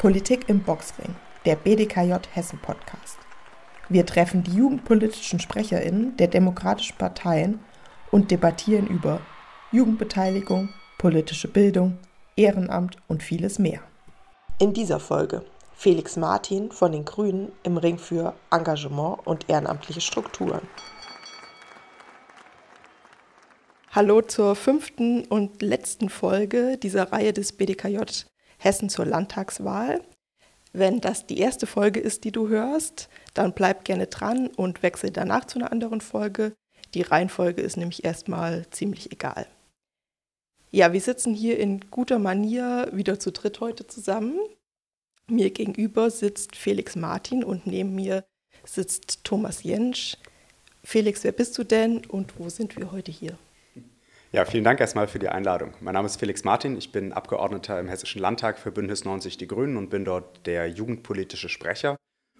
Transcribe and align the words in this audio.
Politik 0.00 0.48
im 0.48 0.62
Boxring, 0.62 1.14
der 1.44 1.56
BDKJ 1.56 2.14
Hessen 2.32 2.58
Podcast. 2.58 3.18
Wir 3.90 4.06
treffen 4.06 4.42
die 4.42 4.54
jugendpolitischen 4.54 5.40
SprecherInnen 5.40 6.16
der 6.16 6.28
demokratischen 6.28 6.96
Parteien 6.96 7.60
und 8.10 8.30
debattieren 8.30 8.86
über 8.86 9.20
Jugendbeteiligung, 9.72 10.70
politische 10.96 11.48
Bildung, 11.48 11.98
Ehrenamt 12.34 12.96
und 13.08 13.22
vieles 13.22 13.58
mehr. 13.58 13.82
In 14.58 14.72
dieser 14.72 15.00
Folge 15.00 15.44
Felix 15.74 16.16
Martin 16.16 16.72
von 16.72 16.92
den 16.92 17.04
Grünen 17.04 17.52
im 17.62 17.76
Ring 17.76 17.98
für 17.98 18.32
Engagement 18.50 19.18
und 19.26 19.50
ehrenamtliche 19.50 20.00
Strukturen. 20.00 20.62
Hallo 23.90 24.22
zur 24.22 24.56
fünften 24.56 25.26
und 25.26 25.60
letzten 25.60 26.08
Folge 26.08 26.78
dieser 26.78 27.12
Reihe 27.12 27.34
des 27.34 27.52
BDKJ 27.52 28.29
Hessen 28.60 28.88
zur 28.88 29.06
Landtagswahl. 29.06 30.02
Wenn 30.72 31.00
das 31.00 31.26
die 31.26 31.38
erste 31.38 31.66
Folge 31.66 31.98
ist, 31.98 32.24
die 32.24 32.30
du 32.30 32.48
hörst, 32.48 33.08
dann 33.34 33.52
bleib 33.52 33.84
gerne 33.84 34.06
dran 34.06 34.48
und 34.48 34.82
wechsel 34.82 35.10
danach 35.10 35.46
zu 35.46 35.58
einer 35.58 35.72
anderen 35.72 36.00
Folge. 36.00 36.52
Die 36.94 37.02
Reihenfolge 37.02 37.62
ist 37.62 37.76
nämlich 37.76 38.04
erstmal 38.04 38.68
ziemlich 38.70 39.10
egal. 39.12 39.46
Ja, 40.70 40.92
wir 40.92 41.00
sitzen 41.00 41.34
hier 41.34 41.58
in 41.58 41.90
guter 41.90 42.20
Manier 42.20 42.88
wieder 42.92 43.18
zu 43.18 43.32
dritt 43.32 43.60
heute 43.60 43.86
zusammen. 43.86 44.38
Mir 45.26 45.50
gegenüber 45.50 46.10
sitzt 46.10 46.54
Felix 46.54 46.94
Martin 46.94 47.42
und 47.42 47.66
neben 47.66 47.94
mir 47.94 48.24
sitzt 48.64 49.24
Thomas 49.24 49.62
Jentsch. 49.62 50.16
Felix, 50.84 51.24
wer 51.24 51.32
bist 51.32 51.56
du 51.58 51.64
denn 51.64 52.04
und 52.06 52.38
wo 52.38 52.48
sind 52.48 52.76
wir 52.76 52.92
heute 52.92 53.10
hier? 53.10 53.36
Ja, 54.32 54.44
vielen 54.44 54.62
Dank 54.62 54.78
erstmal 54.78 55.08
für 55.08 55.18
die 55.18 55.28
Einladung. 55.28 55.74
Mein 55.80 55.94
Name 55.94 56.06
ist 56.06 56.20
Felix 56.20 56.44
Martin, 56.44 56.78
ich 56.78 56.92
bin 56.92 57.12
Abgeordneter 57.12 57.80
im 57.80 57.88
Hessischen 57.88 58.22
Landtag 58.22 58.60
für 58.60 58.70
Bündnis 58.70 59.04
90 59.04 59.38
Die 59.38 59.48
Grünen 59.48 59.76
und 59.76 59.90
bin 59.90 60.04
dort 60.04 60.46
der 60.46 60.68
jugendpolitische 60.68 61.48
Sprecher. 61.48 61.96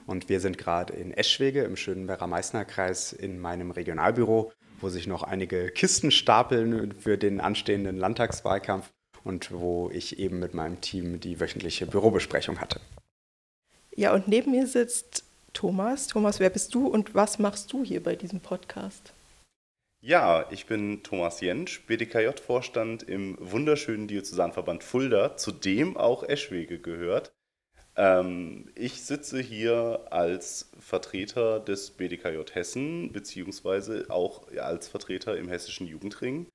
Und 0.06 0.28
wir 0.28 0.39
sind 0.39 0.56
gerade 0.56 0.92
in 0.92 1.12
Eschwege 1.12 1.65
im 1.65 1.75
schönen 1.75 2.06
Werra-Meißner-Kreis 2.06 3.12
in 3.12 3.41
meinem 3.41 3.73
Regionalbüro, 3.73 4.53
wo 4.81 4.89
sich 4.89 5.09
noch 5.09 5.25
einige 5.25 5.69
Kisten 5.70 6.12
stapeln 6.12 6.95
für 6.95 7.19
den 7.19 7.41
anstehenden 7.41 7.97
Landtagswahlkampf 7.97 8.89
und 9.25 9.50
wo 9.50 9.91
ich 9.93 10.20
eben 10.20 10.39
mit 10.39 10.55
meinem 10.55 10.81
Team 10.81 11.19
die 11.19 11.41
wöchentliche 11.41 11.89
Bürobesprechung 11.89 12.61
hatte. 12.61 12.81
Ja, 13.97 14.15
und 14.15 14.28
neben 14.28 14.53
mir 14.53 14.69
sitzt 14.69 15.25
Thomas. 15.55 16.06
Thomas, 16.06 16.39
wer 16.39 16.50
bist 16.50 16.72
du 16.72 16.87
und 16.87 17.17
was 17.17 17.41
machst 17.41 17.72
du 17.72 17.83
hier 17.83 18.00
bei 18.00 18.15
diesem 18.15 18.39
Podcast? 18.39 19.12
Ja, 20.03 20.51
ich 20.51 20.65
bin 20.65 21.03
Thomas 21.03 21.43
Jentsch, 21.43 21.87
BDKJ-Vorstand 21.87 23.03
im 23.03 23.37
wunderschönen 23.39 24.09
Diözesanverband 24.09 24.83
Fulda, 24.83 25.37
zu 25.37 25.53
dem 25.53 25.98
auch 25.98 26.23
Eschwege 26.23 26.81
gehört. 26.81 27.34
Ähm, 27.97 28.71
ich 28.75 29.03
sitze 29.03 29.41
hier 29.43 30.06
als 30.09 30.71
Vertreter 30.78 31.61
des 31.61 31.91
BDKJ 31.91 32.55
Hessen, 32.55 33.12
beziehungsweise 33.12 34.06
auch 34.09 34.48
als 34.56 34.89
Vertreter 34.89 35.37
im 35.37 35.51
Hessischen 35.51 35.87
Jugendring. 35.87 36.47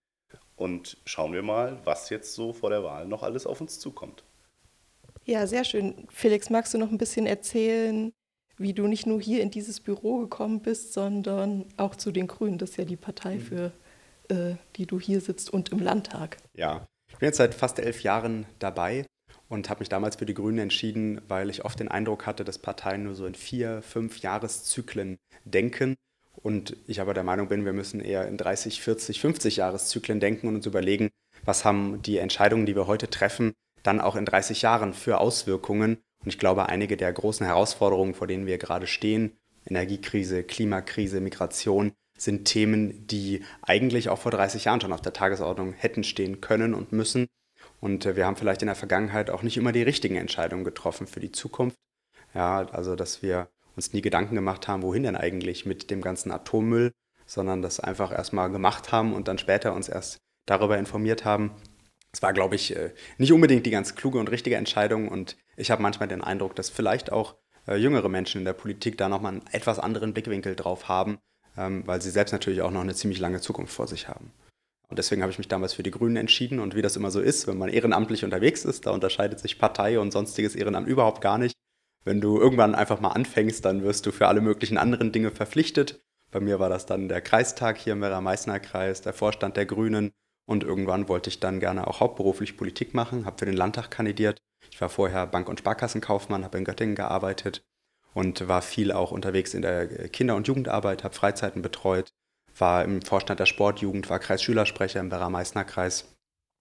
Und 0.56 0.98
schauen 1.06 1.34
wir 1.34 1.44
mal, 1.44 1.78
was 1.84 2.10
jetzt 2.10 2.34
so 2.34 2.52
vor 2.52 2.72
der 2.72 2.84
Wahl 2.84 3.06
noch 3.06 3.22
alles 3.22 3.46
auf 3.46 3.62
uns 3.62 3.80
zukommt. 3.80 4.24
Ja, 5.26 5.46
sehr 5.46 5.66
schön. 5.66 6.08
Felix, 6.10 6.50
magst 6.50 6.74
du 6.74 6.80
noch 6.80 6.90
ein 6.90 6.98
bisschen 6.98 7.28
erzählen, 7.28 8.12
wie 8.58 8.74
du 8.74 8.88
nicht 8.88 9.06
nur 9.06 9.22
hier 9.22 9.42
in 9.42 9.52
dieses 9.52 9.80
Büro 9.80 10.20
gekommen 10.20 10.62
bist, 10.62 10.94
sondern 10.94 11.66
auch 11.78 11.96
zu 11.96 12.12
den 12.12 12.28
Grünen. 12.28 12.58
Das 12.58 12.72
ist 12.72 12.78
ja 12.78 12.86
die 12.86 12.96
Partei, 12.96 13.36
mhm. 13.36 13.42
für 13.42 13.72
äh, 14.30 14.56
die 14.76 14.86
du 14.86 15.00
hier 15.00 15.22
sitzt 15.22 15.50
und 15.50 15.70
im 15.70 15.80
Landtag. 15.80 16.38
Ja, 16.56 16.88
ich 17.12 17.18
bin 17.18 17.28
jetzt 17.28 17.38
seit 17.38 17.54
fast 17.54 17.80
elf 17.80 18.04
Jahren 18.04 18.46
dabei 18.60 19.06
und 19.48 19.70
habe 19.70 19.80
mich 19.80 19.90
damals 19.90 20.16
für 20.16 20.26
die 20.26 20.34
Grünen 20.34 20.60
entschieden, 20.60 21.22
weil 21.28 21.50
ich 21.50 21.66
oft 21.66 21.80
den 21.80 21.88
Eindruck 21.88 22.26
hatte, 22.26 22.44
dass 22.44 22.58
Parteien 22.58 23.04
nur 23.04 23.16
so 23.16 23.26
in 23.26 23.36
vier, 23.36 23.82
fünf 23.82 24.20
Jahreszyklen 24.20 25.18
denken. 25.44 25.96
Und 26.42 26.76
ich 26.88 27.00
aber 27.02 27.14
der 27.14 27.24
Meinung 27.24 27.48
bin, 27.48 27.66
wir 27.66 27.74
müssen 27.74 28.02
eher 28.02 28.28
in 28.28 28.38
30, 28.38 28.82
40, 28.82 29.22
50 29.22 29.58
Jahreszyklen 29.58 30.20
denken 30.20 30.48
und 30.48 30.56
uns 30.56 30.66
überlegen, 30.66 31.10
was 31.44 31.64
haben 31.64 32.02
die 32.02 32.18
Entscheidungen, 32.18 32.66
die 32.66 32.76
wir 32.76 32.88
heute 32.88 33.10
treffen, 33.10 33.54
dann 33.84 34.02
auch 34.02 34.16
in 34.16 34.26
30 34.26 34.62
Jahren 34.62 34.94
für 34.94 35.20
Auswirkungen 35.20 36.00
und 36.26 36.30
ich 36.30 36.40
glaube, 36.40 36.68
einige 36.70 36.98
der 36.98 37.14
großen 37.14 37.46
Herausforderungen, 37.46 38.16
vor 38.16 38.26
denen 38.26 38.48
wir 38.48 38.58
gerade 38.58 38.88
stehen, 38.88 39.38
Energiekrise, 39.66 40.44
Klimakrise, 40.44 41.22
Migration, 41.22 41.94
sind 42.18 42.46
Themen, 42.46 43.06
die 43.08 43.44
eigentlich 43.62 44.10
auch 44.10 44.20
vor 44.20 44.32
30 44.32 44.66
Jahren 44.66 44.82
schon 44.82 44.94
auf 44.94 45.02
der 45.02 45.14
Tagesordnung 45.14 45.74
hätten 45.74 46.04
stehen 46.04 46.42
können 46.42 46.74
und 46.74 46.92
müssen. 46.92 47.28
Und 47.80 48.06
äh, 48.06 48.16
wir 48.16 48.26
haben 48.26 48.38
vielleicht 48.38 48.62
in 48.62 48.68
der 48.68 48.76
Vergangenheit 48.76 49.30
auch 49.30 49.44
nicht 49.44 49.58
immer 49.58 49.72
die 49.72 49.84
richtigen 49.84 50.16
Entscheidungen 50.16 50.64
getroffen 50.64 51.08
für 51.08 51.20
die 51.20 51.32
Zukunft. 51.32 51.78
Ja, 52.34 52.68
also 52.72 52.96
dass 52.96 53.22
wir 53.22 53.50
uns 53.76 53.94
nie 53.94 54.02
Gedanken 54.02 54.36
gemacht 54.36 54.68
haben, 54.68 54.82
wohin 54.82 55.04
denn 55.04 55.16
eigentlich 55.16 55.66
mit 55.66 55.92
dem 55.92 56.02
ganzen 56.02 56.32
Atommüll, 56.32 56.92
sondern 57.26 57.62
das 57.62 57.80
einfach 57.80 58.12
erstmal 58.12 58.50
gemacht 58.50 58.92
haben 58.92 59.14
und 59.14 59.28
dann 59.28 59.38
später 59.38 59.74
uns 59.74 59.90
erst 59.90 60.18
darüber 60.46 60.78
informiert 60.78 61.26
haben, 61.26 61.52
es 62.16 62.22
war, 62.22 62.32
glaube 62.32 62.56
ich, 62.56 62.74
äh, 62.74 62.92
nicht 63.18 63.34
unbedingt 63.34 63.66
die 63.66 63.72
ganz 63.72 63.94
kluge 63.96 64.20
und 64.20 64.32
richtige 64.32 64.56
Entscheidung. 64.56 65.10
Und 65.10 65.36
ich 65.58 65.70
habe 65.70 65.82
manchmal 65.82 66.08
den 66.08 66.22
Eindruck, 66.22 66.56
dass 66.56 66.70
vielleicht 66.70 67.12
auch 67.12 67.36
äh, 67.68 67.76
jüngere 67.76 68.08
Menschen 68.08 68.40
in 68.40 68.46
der 68.46 68.54
Politik 68.54 68.98
da 68.98 69.10
nochmal 69.10 69.34
einen 69.34 69.48
etwas 69.52 69.80
anderen 69.80 70.14
Blickwinkel 70.14 70.56
drauf 70.56 70.88
haben, 70.88 71.18
ähm, 71.58 71.84
weil 71.86 72.02
sie 72.02 72.10
selbst 72.10 72.32
natürlich 72.32 72.62
auch 72.62 72.72
noch 72.72 72.80
eine 72.80 72.96
ziemlich 72.96 73.20
lange 73.20 73.42
Zukunft 73.42 73.74
vor 73.74 73.88
sich 73.88 74.08
haben. 74.08 74.32
Und 74.88 74.98
deswegen 74.98 75.24
habe 75.24 75.32
ich 75.34 75.40
mich 75.40 75.50
damals 75.50 75.74
für 75.74 75.84
die 75.84 75.92
Grünen 75.92 76.16
entschieden. 76.16 76.62
Und 76.62 76.74
wie 76.74 76.82
das 76.82 76.96
immer 76.96 77.12
so 77.12 77.20
ist, 77.20 77.48
wenn 77.48 77.58
man 77.58 77.68
ehrenamtlich 77.68 78.24
unterwegs 78.24 78.64
ist, 78.64 78.86
da 78.86 78.92
unterscheidet 78.92 79.42
sich 79.42 79.60
Partei 79.60 80.00
und 80.00 80.14
sonstiges 80.14 80.56
Ehrenamt 80.56 80.88
überhaupt 80.88 81.20
gar 81.20 81.38
nicht. 81.38 81.58
Wenn 82.06 82.22
du 82.22 82.40
irgendwann 82.40 82.76
einfach 82.76 83.02
mal 83.02 83.10
anfängst, 83.10 83.66
dann 83.66 83.84
wirst 83.84 84.06
du 84.06 84.14
für 84.14 84.30
alle 84.30 84.40
möglichen 84.40 84.78
anderen 84.78 85.12
Dinge 85.12 85.32
verpflichtet. 85.32 86.02
Bei 86.32 86.40
mir 86.40 86.62
war 86.62 86.70
das 86.70 86.86
dann 86.86 87.10
der 87.10 87.20
Kreistag 87.20 87.78
hier 87.78 87.92
im 87.92 88.00
Werra-Meißner-Kreis, 88.00 89.02
der 89.02 89.12
Vorstand 89.12 89.58
der 89.58 89.66
Grünen, 89.66 90.14
und 90.46 90.64
irgendwann 90.64 91.10
wollte 91.10 91.30
ich 91.30 91.40
dann 91.40 91.60
gerne 91.60 91.88
auch 91.88 92.00
hauptberuflich 92.00 92.58
Politik 92.58 92.94
machen, 92.94 93.26
habe 93.26 93.38
für 93.40 93.46
den 93.46 93.58
Landtag 93.58 93.92
kandidiert. 93.92 94.38
Ich 94.72 94.80
war 94.82 94.90
vorher 94.90 95.28
Bank- 95.28 95.50
und 95.50 95.60
Sparkassenkaufmann, 95.60 96.44
habe 96.44 96.58
in 96.58 96.66
Göttingen 96.66 96.96
gearbeitet 96.96 97.64
und 98.14 98.48
war 98.48 98.62
viel 98.62 98.92
auch 98.92 99.12
unterwegs 99.12 99.54
in 99.54 99.62
der 99.62 100.10
Kinder- 100.10 100.36
und 100.36 100.48
Jugendarbeit, 100.48 101.04
habe 101.04 101.14
Freizeiten 101.14 101.62
betreut, 101.62 102.14
war 102.58 102.84
im 102.84 103.02
Vorstand 103.02 103.40
der 103.40 103.46
Sportjugend, 103.46 104.10
war 104.10 104.20
Kreisschülersprecher 104.20 105.00
im 105.00 105.12
Werra-Meißner-Kreis. 105.12 106.16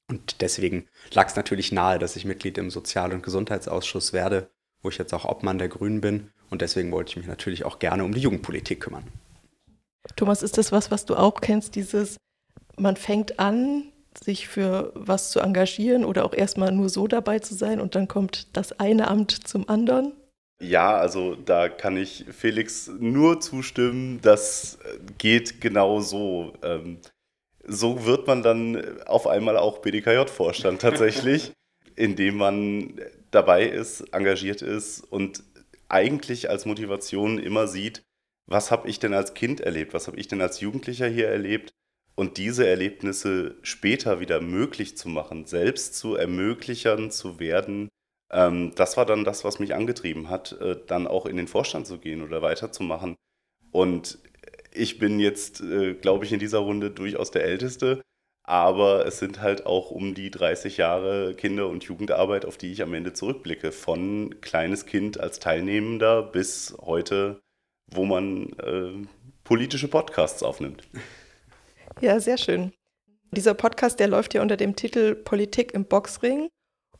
Und 0.09 0.41
deswegen 0.43 0.87
lag 1.13 1.29
es 1.29 1.37
natürlich 1.37 1.73
nahe, 1.73 1.99
dass 1.99 2.17
ich 2.17 2.25
Mitglied 2.25 2.59
im 2.59 2.71
Sozial- 2.71 3.13
und 3.13 3.23
Gesundheitsausschuss 3.23 4.13
werde, 4.13 4.51
wo 4.83 4.89
ich 4.91 4.99
jetzt 4.99 5.15
auch 5.15 5.25
Obmann 5.25 5.59
der 5.59 5.69
Grünen 5.69 6.01
bin. 6.01 6.31
Und 6.51 6.61
deswegen 6.61 6.93
wollte 6.93 7.11
ich 7.11 7.17
mich 7.17 7.27
natürlich 7.27 7.65
auch 7.65 7.79
gerne 7.79 8.05
um 8.05 8.13
die 8.13 8.21
Jugendpolitik 8.21 8.81
kümmern. 8.81 9.05
Thomas, 10.17 10.43
ist 10.43 10.59
das 10.59 10.73
was, 10.73 10.91
was 10.91 11.07
du 11.07 11.17
auch 11.17 11.41
kennst, 11.41 11.75
dieses 11.75 12.19
man 12.77 12.97
fängt 12.97 13.39
an, 13.39 13.85
sich 14.23 14.49
für 14.49 14.93
was 14.95 15.31
zu 15.31 15.41
engagieren 15.41 16.05
oder 16.05 16.25
auch 16.25 16.35
erstmal 16.35 16.73
nur 16.73 16.89
so 16.89 17.07
dabei 17.07 17.41
zu 17.41 17.55
sein 17.55 17.81
und 17.81 17.95
dann 17.95 18.09
kommt 18.09 18.57
das 18.57 18.79
eine 18.79 19.09
Amt 19.09 19.33
zum 19.33 19.69
anderen? 19.69 20.13
Ja, 20.61 20.97
also 20.97 21.35
da 21.35 21.69
kann 21.69 21.97
ich 21.97 22.25
Felix 22.31 22.91
nur 22.99 23.41
zustimmen. 23.41 24.21
Das 24.23 24.79
geht 25.19 25.61
genau 25.61 26.01
so. 26.01 26.53
Ähm, 26.63 26.99
so 27.67 28.05
wird 28.05 28.27
man 28.27 28.43
dann 28.43 29.03
auf 29.07 29.27
einmal 29.27 29.57
auch 29.57 29.79
BDKJ-Vorstand 29.79 30.81
tatsächlich, 30.81 31.53
indem 31.97 32.37
man 32.37 33.01
dabei 33.31 33.65
ist, 33.65 34.03
engagiert 34.13 34.63
ist 34.63 35.01
und 35.01 35.43
eigentlich 35.89 36.51
als 36.51 36.67
Motivation 36.67 37.39
immer 37.39 37.67
sieht, 37.67 38.03
was 38.47 38.71
habe 38.71 38.89
ich 38.89 38.99
denn 38.99 39.15
als 39.15 39.35
Kind 39.35 39.61
erlebt, 39.61 39.95
was 39.95 40.07
habe 40.07 40.19
ich 40.19 40.29
denn 40.29 40.41
als 40.41 40.61
Jugendlicher 40.61 41.09
hier 41.09 41.29
erlebt 41.29 41.73
und 42.17 42.37
diese 42.39 42.67
Erlebnisse 42.67 43.57
später 43.63 44.21
wieder 44.21 44.41
möglich 44.41 44.97
zu 44.97 45.09
machen, 45.09 45.47
selbst 45.47 45.95
zu 45.97 46.15
ermöglichern 46.15 47.11
zu 47.11 47.41
werden, 47.41 47.89
ähm, 48.31 48.73
das 48.75 48.97
war 48.97 49.07
dann 49.07 49.25
das, 49.25 49.45
was 49.45 49.59
mich 49.59 49.75
angetrieben 49.75 50.31
hat, 50.31 50.53
äh, 50.61 50.77
dann 50.87 51.07
auch 51.07 51.27
in 51.27 51.37
den 51.37 51.49
Vorstand 51.49 51.87
zu 51.87 51.99
gehen 51.99 52.23
oder 52.23 52.43
weiterzumachen. 52.43 53.17
Und 53.71 54.19
ich 54.73 54.99
bin 54.99 55.21
jetzt, 55.21 55.61
äh, 55.61 55.95
glaube 55.95 56.25
ich, 56.25 56.33
in 56.33 56.41
dieser 56.41 56.59
Runde 56.59 56.91
durchaus 56.91 57.31
der 57.31 57.45
Älteste, 57.45 58.03
aber 58.45 59.07
es 59.07 59.19
sind 59.19 59.41
halt 59.41 59.67
auch 59.67 59.91
um 59.91 60.15
die 60.15 60.31
30 60.31 60.77
Jahre 60.77 61.35
Kinder- 61.35 61.69
und 61.69 61.85
Jugendarbeit, 61.85 62.45
auf 62.45 62.59
die 62.59 62.73
ich 62.73 62.83
am 62.83 62.95
Ende 62.95 63.13
zurückblicke, 63.13 63.73
von 63.73 64.41
kleines 64.41 64.87
Kind 64.87 65.19
als 65.19 65.39
Teilnehmender 65.41 66.23
bis 66.23 66.77
heute, 66.81 67.41
wo 67.91 68.05
man 68.05 68.53
äh, 68.59 69.07
politische 69.45 69.89
Podcasts 69.89 70.43
aufnimmt. 70.43 70.83
Ja, 72.01 72.19
sehr 72.21 72.39
schön. 72.39 72.73
Dieser 73.31 73.55
Podcast, 73.55 74.01
der 74.01 74.09
läuft 74.09 74.35
ja 74.35 74.43
unter 74.43 74.57
dem 74.57 74.77
Titel 74.77 75.15
Politik 75.15 75.73
im 75.73 75.85
Boxring. 75.85 76.49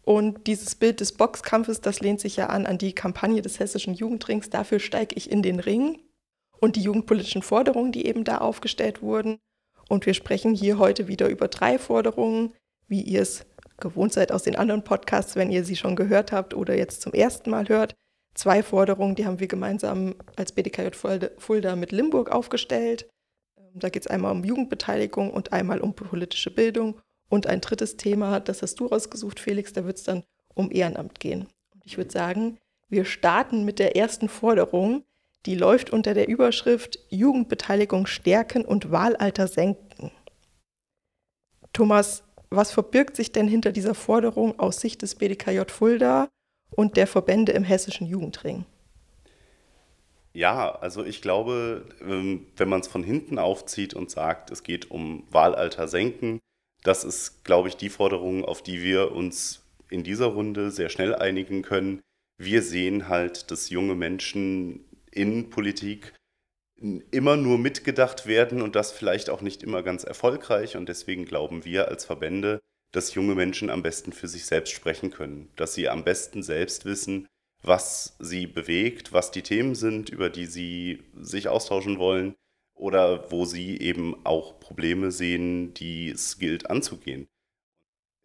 Und 0.03 0.47
dieses 0.47 0.75
Bild 0.75 1.01
des 1.01 1.13
Boxkampfes, 1.13 1.81
das 1.81 2.01
lehnt 2.01 2.21
sich 2.21 2.37
ja 2.37 2.47
an 2.47 2.67
an 2.67 2.79
die 2.79 2.95
Kampagne 2.95 3.43
des 3.43 3.59
Hessischen 3.59 3.95
Jugendrings. 3.95 4.51
Dafür 4.51 4.79
steige 4.79 5.15
ich 5.17 5.31
in 5.31 5.43
den 5.43 5.61
Ring. 5.61 6.01
Und 6.61 6.77
die 6.77 6.83
jugendpolitischen 6.83 7.43
Forderungen, 7.43 7.93
die 7.93 8.07
eben 8.07 8.25
da 8.25 8.39
aufgestellt 8.39 9.03
wurden. 9.03 9.39
Und 9.89 10.07
wir 10.07 10.15
sprechen 10.15 10.55
hier 10.55 10.79
heute 10.79 11.09
wieder 11.09 11.29
über 11.29 11.49
drei 11.49 11.79
Forderungen, 11.79 12.55
wie 12.87 13.03
ihr 13.03 13.23
es 13.23 13.45
gewohnt 13.79 14.13
seid 14.13 14.33
aus 14.33 14.45
den 14.45 14.57
anderen 14.57 14.85
Podcasts, 14.85 15.37
wenn 15.37 15.51
ihr 15.51 15.65
sie 15.65 15.77
schon 15.77 15.97
gehört 15.97 16.33
habt 16.33 16.55
oder 16.55 16.77
jetzt 16.77 17.03
zum 17.03 17.13
ersten 17.13 17.51
Mal 17.51 17.69
hört. 17.69 17.95
Zwei 18.35 18.63
Forderungen, 18.63 19.15
die 19.15 19.27
haben 19.27 19.41
wir 19.41 19.49
gemeinsam 19.49 20.15
als 20.37 20.53
BDKJ 20.53 20.89
Fulda 21.39 21.77
mit 21.77 21.93
Limburg 21.93 22.31
aufgestellt. 22.31 23.09
Da 23.75 23.89
geht 23.89 24.05
es 24.05 24.07
einmal 24.07 24.33
um 24.33 24.45
Jugendbeteiligung 24.45 25.31
und 25.31 25.53
einmal 25.53 25.81
um 25.81 25.95
politische 25.95 26.53
Bildung. 26.53 27.01
Und 27.29 27.47
ein 27.49 27.61
drittes 27.61 27.97
Thema, 27.97 28.39
das 28.39 28.63
hast 28.63 28.79
du 28.79 28.87
rausgesucht, 28.87 29.41
Felix, 29.41 29.73
da 29.73 29.85
wird 29.85 29.97
es 29.97 30.05
dann 30.05 30.23
um 30.55 30.71
Ehrenamt 30.71 31.19
gehen. 31.19 31.49
Und 31.75 31.83
ich 31.85 31.97
würde 31.97 32.13
sagen, 32.13 32.59
wir 32.89 33.05
starten 33.05 33.65
mit 33.65 33.81
der 33.81 33.97
ersten 33.97 34.29
Forderung. 34.29 35.05
Die 35.47 35.57
läuft 35.57 35.91
unter 35.91 36.15
der 36.15 36.29
Überschrift 36.29 37.01
Jugendbeteiligung 37.09 38.07
stärken 38.07 38.65
und 38.65 38.93
Wahlalter 38.93 39.49
senken. 39.49 40.13
Thomas, 41.73 42.23
was 42.51 42.71
verbirgt 42.71 43.17
sich 43.17 43.33
denn 43.33 43.49
hinter 43.49 43.73
dieser 43.73 43.97
Forderung 43.97 44.59
aus 44.61 44.81
Sicht 44.81 45.03
des 45.03 45.17
BDKJ 45.17 45.63
Fulda 45.69 46.29
und 46.71 46.97
der 46.97 47.09
Verbände 47.09 47.51
im 47.51 47.65
hessischen 47.65 48.07
Jugendring? 48.07 48.65
Ja, 50.37 50.73
also 50.73 51.05
ich 51.05 51.23
glaube, 51.23 51.87
ähm, 52.01 52.47
wenn 52.57 52.69
man 52.69 52.81
es 52.81 52.89
von 52.89 53.05
hinten 53.05 53.39
aufzieht 53.39 53.95
und 53.95 54.11
sagt, 54.11 54.51
es 54.51 54.65
geht 54.65 54.91
um 54.91 55.25
Wahlalter 55.31 55.87
senken, 55.87 56.41
das 56.83 57.05
ist, 57.05 57.45
glaube 57.45 57.69
ich, 57.69 57.77
die 57.77 57.89
Forderung, 57.89 58.45
auf 58.45 58.63
die 58.63 58.83
wir 58.83 59.13
uns 59.13 59.63
in 59.91 60.03
dieser 60.03 60.27
Runde 60.27 60.73
sehr 60.73 60.89
schnell 60.89 61.15
einigen 61.15 61.63
können. 61.63 62.01
Wir 62.37 62.63
sehen 62.63 63.09
halt, 63.09 63.53
dass 63.53 63.71
junge 63.71 63.95
Menschen 63.95 64.85
in 65.13 65.51
Politik 65.51 66.13
immer 67.13 67.37
nur 67.37 67.57
mitgedacht 67.57 68.27
werden 68.27 68.61
und 68.61 68.75
das 68.75 68.91
vielleicht 68.91 69.31
auch 69.31 69.41
nicht 69.41 69.63
immer 69.63 69.85
ganz 69.85 70.03
erfolgreich. 70.03 70.77
Und 70.77 70.89
deswegen 70.89 71.25
glauben 71.25 71.65
wir 71.65 71.89
als 71.89 72.05
Verbände, 72.05 72.61
dass 72.93 73.15
junge 73.15 73.37
Menschen 73.37 73.71
am 73.71 73.83
besten 73.83 74.13
für 74.13 74.29
sich 74.29 74.47
selbst 74.47 74.73
sprechen 74.73 75.11
können, 75.11 75.49
dass 75.55 75.75
sie 75.75 75.89
am 75.89 76.05
besten 76.05 76.43
selbst 76.43 76.85
wissen, 76.85 77.29
was 77.65 78.17
sie 78.19 78.47
bewegt, 78.47 79.13
was 79.13 79.31
die 79.31 79.43
Themen 79.43 79.75
sind, 79.75 80.11
über 80.11 80.31
die 80.31 80.47
sie 80.47 81.03
sich 81.17 81.49
austauschen 81.49 81.99
wollen 81.99 82.35
oder 82.75 83.31
wo 83.31 83.45
sie 83.45 83.79
eben 83.81 84.15
auch 84.25 84.61
Probleme 84.61 85.11
sehen, 85.11 85.75
die 85.75 86.11
es 86.11 86.39
gilt 86.39 86.69
anzugehen. 86.71 87.27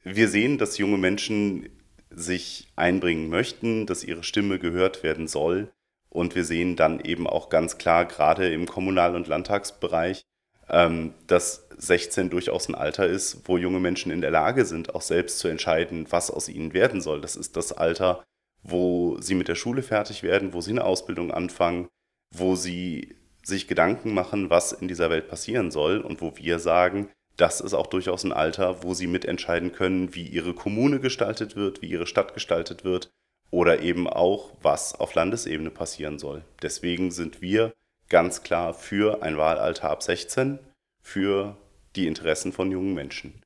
Wir 0.04 0.28
sehen, 0.28 0.58
dass 0.58 0.78
junge 0.78 0.98
Menschen 0.98 1.70
sich 2.10 2.68
einbringen 2.76 3.30
möchten, 3.30 3.86
dass 3.86 4.04
ihre 4.04 4.24
Stimme 4.24 4.60
gehört 4.60 5.04
werden 5.04 5.28
soll 5.28 5.72
und 6.10 6.36
wir 6.36 6.44
sehen 6.44 6.76
dann 6.76 7.00
eben 7.00 7.28
auch 7.28 7.50
ganz 7.50 7.78
klar, 7.78 8.06
gerade 8.06 8.52
im 8.52 8.66
Kommunal- 8.66 9.16
und 9.16 9.28
Landtagsbereich, 9.28 10.24
ähm, 10.70 11.14
dass 11.28 11.68
16 11.78 12.30
durchaus 12.30 12.68
ein 12.68 12.76
Alter 12.76 13.06
ist, 13.08 13.48
wo 13.48 13.58
junge 13.58 13.80
Menschen 13.80 14.12
in 14.12 14.22
der 14.22 14.32
Lage 14.32 14.66
sind, 14.66 14.96
auch 14.96 15.02
selbst 15.02 15.40
zu 15.40 15.48
entscheiden, 15.48 16.08
was 16.10 16.32
aus 16.32 16.50
ihnen 16.50 16.74
werden 16.74 17.02
soll. 17.02 17.22
Das 17.22 17.36
ist 17.36 17.56
das 17.56 17.72
Alter, 17.72 18.24
wo 18.64 19.20
sie 19.22 19.36
mit 19.36 19.48
der 19.48 19.56
Schule 19.56 19.82
fertig 19.82 20.24
werden, 20.24 20.54
wo 20.54 20.62
sie 20.62 20.72
eine 20.72 20.84
Ausbildung 20.84 21.32
anfangen, 21.32 21.88
wo 22.36 22.56
sie 22.56 23.16
sich 23.44 23.68
Gedanken 23.68 24.14
machen, 24.14 24.50
was 24.50 24.72
in 24.72 24.88
dieser 24.88 25.10
Welt 25.10 25.28
passieren 25.28 25.72
soll 25.72 26.00
und 26.00 26.22
wo 26.22 26.38
wir 26.38 26.60
sagen, 26.60 27.10
das 27.38 27.62
ist 27.62 27.74
auch 27.74 27.88
durchaus 27.88 28.26
ein 28.26 28.34
Alter, 28.34 28.84
wo 28.84 28.94
sie 28.94 29.08
mitentscheiden 29.08 29.72
können, 29.72 30.14
wie 30.14 30.28
ihre 30.28 30.54
Kommune 30.54 31.00
gestaltet 31.00 31.56
wird, 31.56 31.82
wie 31.82 31.90
ihre 31.90 32.06
Stadt 32.06 32.34
gestaltet 32.34 32.84
wird 32.84 33.10
oder 33.50 33.80
eben 33.82 34.08
auch, 34.08 34.52
was 34.62 34.94
auf 34.94 35.16
Landesebene 35.16 35.72
passieren 35.72 36.20
soll. 36.20 36.44
Deswegen 36.62 37.12
sind 37.12 37.42
wir 37.42 37.74
ganz 38.10 38.44
klar 38.44 38.74
für 38.74 39.24
ein 39.24 39.38
Wahlalter 39.38 39.90
ab 39.90 40.04
16, 40.04 40.60
für 41.02 41.58
die 41.96 42.08
Interessen 42.08 42.52
von 42.52 42.72
jungen 42.72 42.94
Menschen. 42.94 43.42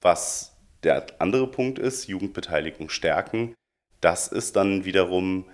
Was 0.00 0.56
der 0.82 1.06
andere 1.20 1.46
Punkt 1.46 1.78
ist, 1.78 2.08
Jugendbeteiligung 2.08 2.88
stärken, 2.88 3.54
das 4.00 4.28
ist 4.28 4.56
dann 4.56 4.84
wiederum 4.84 5.46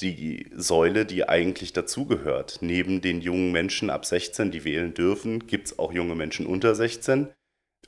die 0.00 0.50
Säule, 0.54 1.04
die 1.04 1.28
eigentlich 1.28 1.72
dazugehört. 1.72 2.58
Neben 2.60 3.00
den 3.00 3.20
jungen 3.20 3.52
Menschen 3.52 3.90
ab 3.90 4.04
16, 4.04 4.50
die 4.50 4.64
wählen 4.64 4.94
dürfen, 4.94 5.46
gibt 5.46 5.68
es 5.68 5.78
auch 5.78 5.92
junge 5.92 6.14
Menschen 6.14 6.46
unter 6.46 6.74
16. 6.74 7.28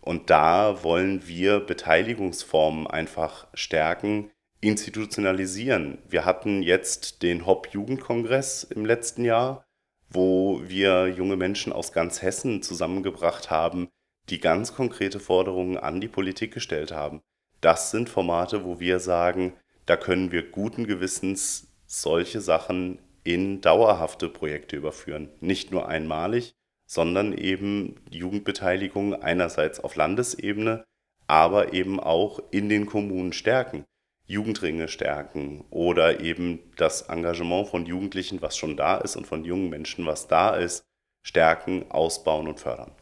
Und 0.00 0.30
da 0.30 0.82
wollen 0.82 1.26
wir 1.28 1.60
Beteiligungsformen 1.60 2.86
einfach 2.86 3.46
stärken, 3.54 4.30
institutionalisieren. 4.60 5.98
Wir 6.08 6.24
hatten 6.24 6.62
jetzt 6.62 7.22
den 7.22 7.46
Hop-Jugendkongress 7.46 8.64
im 8.64 8.84
letzten 8.84 9.24
Jahr, 9.24 9.64
wo 10.08 10.60
wir 10.64 11.08
junge 11.08 11.36
Menschen 11.36 11.72
aus 11.72 11.92
ganz 11.92 12.22
Hessen 12.22 12.62
zusammengebracht 12.62 13.50
haben, 13.50 13.88
die 14.28 14.40
ganz 14.40 14.74
konkrete 14.74 15.20
Forderungen 15.20 15.76
an 15.76 16.00
die 16.00 16.08
Politik 16.08 16.52
gestellt 16.52 16.92
haben. 16.92 17.20
Das 17.60 17.90
sind 17.90 18.08
Formate, 18.08 18.64
wo 18.64 18.80
wir 18.80 19.00
sagen, 19.00 19.54
da 19.86 19.96
können 19.96 20.32
wir 20.32 20.50
guten 20.50 20.86
Gewissens 20.86 21.68
solche 21.86 22.40
Sachen 22.40 22.98
in 23.24 23.60
dauerhafte 23.60 24.28
Projekte 24.28 24.76
überführen. 24.76 25.28
Nicht 25.40 25.70
nur 25.70 25.88
einmalig, 25.88 26.54
sondern 26.86 27.32
eben 27.32 27.96
Jugendbeteiligung 28.10 29.14
einerseits 29.14 29.80
auf 29.80 29.96
Landesebene, 29.96 30.84
aber 31.26 31.72
eben 31.72 32.00
auch 32.00 32.40
in 32.50 32.68
den 32.68 32.86
Kommunen 32.86 33.32
stärken. 33.32 33.84
Jugendringe 34.26 34.86
stärken 34.86 35.64
oder 35.70 36.20
eben 36.20 36.60
das 36.76 37.02
Engagement 37.02 37.68
von 37.68 37.84
Jugendlichen, 37.84 38.40
was 38.42 38.56
schon 38.56 38.76
da 38.76 38.96
ist 38.98 39.16
und 39.16 39.26
von 39.26 39.44
jungen 39.44 39.70
Menschen, 39.70 40.06
was 40.06 40.28
da 40.28 40.54
ist, 40.54 40.84
stärken, 41.22 41.90
ausbauen 41.90 42.46
und 42.46 42.60
fördern. 42.60 42.92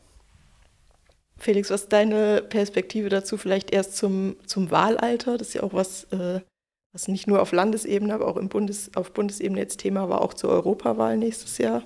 Felix, 1.38 1.70
was 1.70 1.82
ist 1.82 1.92
deine 1.92 2.42
Perspektive 2.42 3.10
dazu? 3.10 3.36
Vielleicht 3.36 3.70
erst 3.70 3.96
zum, 3.96 4.36
zum 4.46 4.70
Wahlalter. 4.70 5.38
Das 5.38 5.48
ist 5.48 5.54
ja 5.54 5.62
auch 5.62 5.74
was, 5.74 6.04
äh, 6.04 6.40
was 6.98 7.06
nicht 7.06 7.28
nur 7.28 7.40
auf 7.40 7.52
Landesebene, 7.52 8.12
aber 8.12 8.26
auch 8.26 8.36
im 8.36 8.48
Bundes, 8.48 8.90
auf 8.96 9.12
Bundesebene 9.12 9.60
jetzt 9.60 9.78
Thema 9.78 10.08
war, 10.08 10.20
auch 10.20 10.34
zur 10.34 10.50
Europawahl 10.50 11.16
nächstes 11.16 11.58
Jahr. 11.58 11.84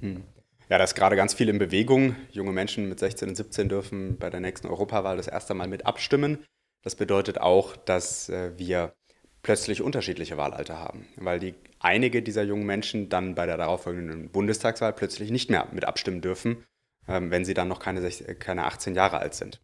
Hm. 0.00 0.24
Ja, 0.68 0.78
da 0.78 0.84
ist 0.84 0.96
gerade 0.96 1.14
ganz 1.14 1.32
viel 1.32 1.48
in 1.48 1.58
Bewegung. 1.58 2.16
Junge 2.32 2.50
Menschen 2.50 2.88
mit 2.88 2.98
16 2.98 3.28
und 3.28 3.36
17 3.36 3.68
dürfen 3.68 4.18
bei 4.18 4.28
der 4.28 4.40
nächsten 4.40 4.66
Europawahl 4.66 5.16
das 5.16 5.28
erste 5.28 5.54
Mal 5.54 5.68
mit 5.68 5.86
abstimmen. 5.86 6.44
Das 6.82 6.96
bedeutet 6.96 7.40
auch, 7.40 7.76
dass 7.76 8.28
äh, 8.28 8.50
wir 8.58 8.94
plötzlich 9.42 9.80
unterschiedliche 9.80 10.36
Wahlalter 10.36 10.80
haben, 10.80 11.06
weil 11.14 11.38
die, 11.38 11.54
einige 11.78 12.20
dieser 12.20 12.42
jungen 12.42 12.66
Menschen 12.66 13.08
dann 13.08 13.36
bei 13.36 13.46
der 13.46 13.56
darauffolgenden 13.56 14.30
Bundestagswahl 14.30 14.92
plötzlich 14.92 15.30
nicht 15.30 15.50
mehr 15.50 15.68
mit 15.70 15.84
abstimmen 15.84 16.20
dürfen, 16.20 16.64
ähm, 17.06 17.30
wenn 17.30 17.44
sie 17.44 17.54
dann 17.54 17.68
noch 17.68 17.78
keine, 17.78 18.10
keine 18.40 18.64
18 18.64 18.96
Jahre 18.96 19.18
alt 19.18 19.34
sind. 19.34 19.60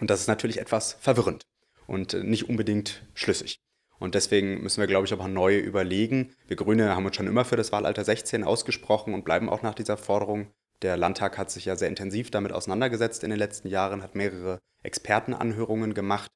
Und 0.00 0.08
das 0.08 0.20
ist 0.20 0.28
natürlich 0.28 0.58
etwas 0.58 0.94
verwirrend 0.94 1.44
und 1.86 2.14
äh, 2.14 2.22
nicht 2.24 2.48
unbedingt 2.48 3.02
schlüssig. 3.12 3.61
Und 4.02 4.14
deswegen 4.14 4.62
müssen 4.62 4.80
wir, 4.80 4.86
glaube 4.86 5.06
ich, 5.06 5.12
aber 5.12 5.28
neu 5.28 5.58
überlegen. 5.58 6.34
Wir 6.48 6.56
Grüne 6.56 6.94
haben 6.94 7.06
uns 7.06 7.16
schon 7.16 7.26
immer 7.26 7.44
für 7.44 7.56
das 7.56 7.72
Wahlalter 7.72 8.04
16 8.04 8.44
ausgesprochen 8.44 9.14
und 9.14 9.24
bleiben 9.24 9.48
auch 9.48 9.62
nach 9.62 9.74
dieser 9.74 9.96
Forderung. 9.96 10.48
Der 10.82 10.96
Landtag 10.96 11.38
hat 11.38 11.50
sich 11.50 11.66
ja 11.66 11.76
sehr 11.76 11.88
intensiv 11.88 12.30
damit 12.30 12.52
auseinandergesetzt 12.52 13.22
in 13.22 13.30
den 13.30 13.38
letzten 13.38 13.68
Jahren, 13.68 14.02
hat 14.02 14.14
mehrere 14.14 14.58
Expertenanhörungen 14.82 15.94
gemacht 15.94 16.30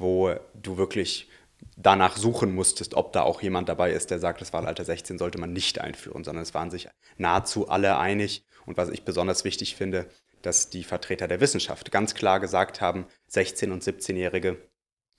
wo 0.00 0.34
du 0.54 0.76
wirklich 0.76 1.28
danach 1.76 2.16
suchen 2.16 2.54
musstest, 2.54 2.94
ob 2.94 3.12
da 3.12 3.22
auch 3.22 3.42
jemand 3.42 3.68
dabei 3.68 3.92
ist, 3.92 4.10
der 4.10 4.18
sagt, 4.18 4.40
das 4.40 4.52
Wahlalter 4.52 4.84
16 4.84 5.18
sollte 5.18 5.38
man 5.38 5.52
nicht 5.52 5.80
einführen, 5.80 6.24
sondern 6.24 6.42
es 6.42 6.54
waren 6.54 6.70
sich 6.70 6.88
nahezu 7.18 7.68
alle 7.68 7.98
einig. 7.98 8.44
Und 8.66 8.76
was 8.76 8.88
ich 8.88 9.04
besonders 9.04 9.44
wichtig 9.44 9.76
finde, 9.76 10.06
dass 10.42 10.70
die 10.70 10.84
Vertreter 10.84 11.28
der 11.28 11.40
Wissenschaft 11.40 11.92
ganz 11.92 12.14
klar 12.14 12.40
gesagt 12.40 12.80
haben, 12.80 13.06
16- 13.30 13.72
und 13.72 13.82
17-Jährige 13.82 14.56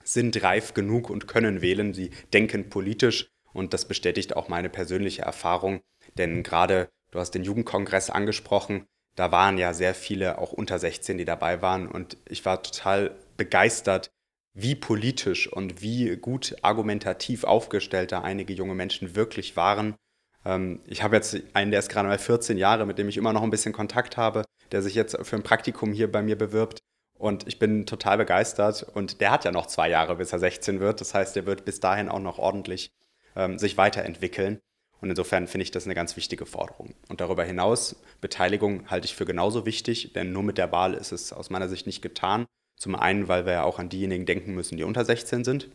sind 0.03 0.41
reif 0.43 0.73
genug 0.73 1.09
und 1.09 1.27
können 1.27 1.61
wählen, 1.61 1.93
sie 1.93 2.11
denken 2.33 2.69
politisch 2.69 3.29
und 3.53 3.73
das 3.73 3.87
bestätigt 3.87 4.35
auch 4.35 4.47
meine 4.47 4.69
persönliche 4.69 5.23
Erfahrung, 5.23 5.81
denn 6.17 6.43
gerade 6.43 6.89
du 7.11 7.19
hast 7.19 7.31
den 7.31 7.43
Jugendkongress 7.43 8.09
angesprochen, 8.09 8.85
da 9.15 9.31
waren 9.31 9.57
ja 9.57 9.73
sehr 9.73 9.93
viele 9.93 10.37
auch 10.37 10.53
unter 10.53 10.79
16, 10.79 11.17
die 11.17 11.25
dabei 11.25 11.61
waren 11.61 11.87
und 11.87 12.17
ich 12.27 12.45
war 12.45 12.63
total 12.63 13.17
begeistert, 13.37 14.11
wie 14.53 14.75
politisch 14.75 15.51
und 15.51 15.81
wie 15.81 16.15
gut 16.17 16.55
argumentativ 16.61 17.43
aufgestellt 17.43 18.11
da 18.11 18.21
einige 18.21 18.53
junge 18.53 18.75
Menschen 18.75 19.15
wirklich 19.15 19.55
waren. 19.55 19.95
Ähm, 20.45 20.81
ich 20.85 21.03
habe 21.03 21.15
jetzt 21.15 21.37
einen, 21.53 21.71
der 21.71 21.79
ist 21.79 21.89
gerade 21.89 22.07
mal 22.07 22.17
14 22.17 22.57
Jahre, 22.57 22.85
mit 22.85 22.97
dem 22.97 23.07
ich 23.07 23.17
immer 23.17 23.33
noch 23.33 23.43
ein 23.43 23.49
bisschen 23.49 23.73
Kontakt 23.73 24.17
habe, 24.17 24.43
der 24.71 24.81
sich 24.81 24.95
jetzt 24.95 25.17
für 25.25 25.35
ein 25.35 25.43
Praktikum 25.43 25.93
hier 25.93 26.11
bei 26.11 26.21
mir 26.21 26.37
bewirbt. 26.37 26.79
Und 27.21 27.47
ich 27.47 27.59
bin 27.59 27.85
total 27.85 28.17
begeistert. 28.17 28.81
Und 28.81 29.21
der 29.21 29.29
hat 29.29 29.45
ja 29.45 29.51
noch 29.51 29.67
zwei 29.67 29.87
Jahre, 29.87 30.15
bis 30.15 30.33
er 30.33 30.39
16 30.39 30.79
wird. 30.79 31.01
Das 31.01 31.13
heißt, 31.13 31.37
er 31.37 31.45
wird 31.45 31.65
bis 31.65 31.79
dahin 31.79 32.09
auch 32.09 32.19
noch 32.19 32.39
ordentlich 32.39 32.91
ähm, 33.35 33.59
sich 33.59 33.77
weiterentwickeln. 33.77 34.59
Und 35.01 35.11
insofern 35.11 35.47
finde 35.47 35.61
ich 35.61 35.69
das 35.69 35.85
eine 35.85 35.93
ganz 35.93 36.17
wichtige 36.17 36.47
Forderung. 36.47 36.95
Und 37.09 37.21
darüber 37.21 37.43
hinaus, 37.43 37.95
Beteiligung 38.21 38.89
halte 38.89 39.05
ich 39.05 39.13
für 39.13 39.25
genauso 39.25 39.67
wichtig, 39.67 40.13
denn 40.13 40.31
nur 40.31 40.41
mit 40.41 40.57
der 40.57 40.71
Wahl 40.71 40.95
ist 40.95 41.11
es 41.11 41.31
aus 41.31 41.51
meiner 41.51 41.69
Sicht 41.69 41.85
nicht 41.85 42.01
getan. 42.01 42.47
Zum 42.75 42.95
einen, 42.95 43.27
weil 43.27 43.45
wir 43.45 43.53
ja 43.53 43.63
auch 43.65 43.77
an 43.77 43.89
diejenigen 43.89 44.25
denken 44.25 44.55
müssen, 44.55 44.77
die 44.77 44.83
unter 44.83 45.05
16 45.05 45.43
sind, 45.43 45.69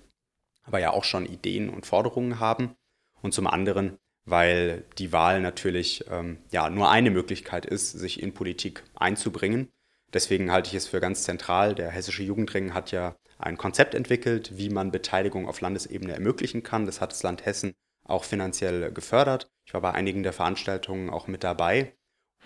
aber 0.64 0.80
ja 0.80 0.90
auch 0.90 1.04
schon 1.04 1.26
Ideen 1.26 1.68
und 1.70 1.86
Forderungen 1.86 2.40
haben. 2.40 2.74
Und 3.22 3.34
zum 3.34 3.46
anderen, 3.46 3.98
weil 4.24 4.84
die 4.98 5.12
Wahl 5.12 5.40
natürlich 5.40 6.06
ähm, 6.10 6.38
ja 6.50 6.70
nur 6.70 6.90
eine 6.90 7.12
Möglichkeit 7.12 7.66
ist, 7.66 7.92
sich 7.92 8.20
in 8.20 8.34
Politik 8.34 8.82
einzubringen. 8.96 9.68
Deswegen 10.12 10.52
halte 10.52 10.68
ich 10.68 10.74
es 10.74 10.86
für 10.86 11.00
ganz 11.00 11.24
zentral. 11.24 11.74
Der 11.74 11.90
Hessische 11.90 12.22
Jugendring 12.22 12.74
hat 12.74 12.92
ja 12.92 13.16
ein 13.38 13.58
Konzept 13.58 13.94
entwickelt, 13.94 14.56
wie 14.56 14.70
man 14.70 14.90
Beteiligung 14.90 15.48
auf 15.48 15.60
Landesebene 15.60 16.14
ermöglichen 16.14 16.62
kann. 16.62 16.86
Das 16.86 17.00
hat 17.00 17.12
das 17.12 17.22
Land 17.22 17.44
Hessen 17.44 17.74
auch 18.04 18.24
finanziell 18.24 18.92
gefördert. 18.92 19.48
Ich 19.66 19.74
war 19.74 19.80
bei 19.80 19.92
einigen 19.92 20.22
der 20.22 20.32
Veranstaltungen 20.32 21.10
auch 21.10 21.26
mit 21.26 21.44
dabei. 21.44 21.94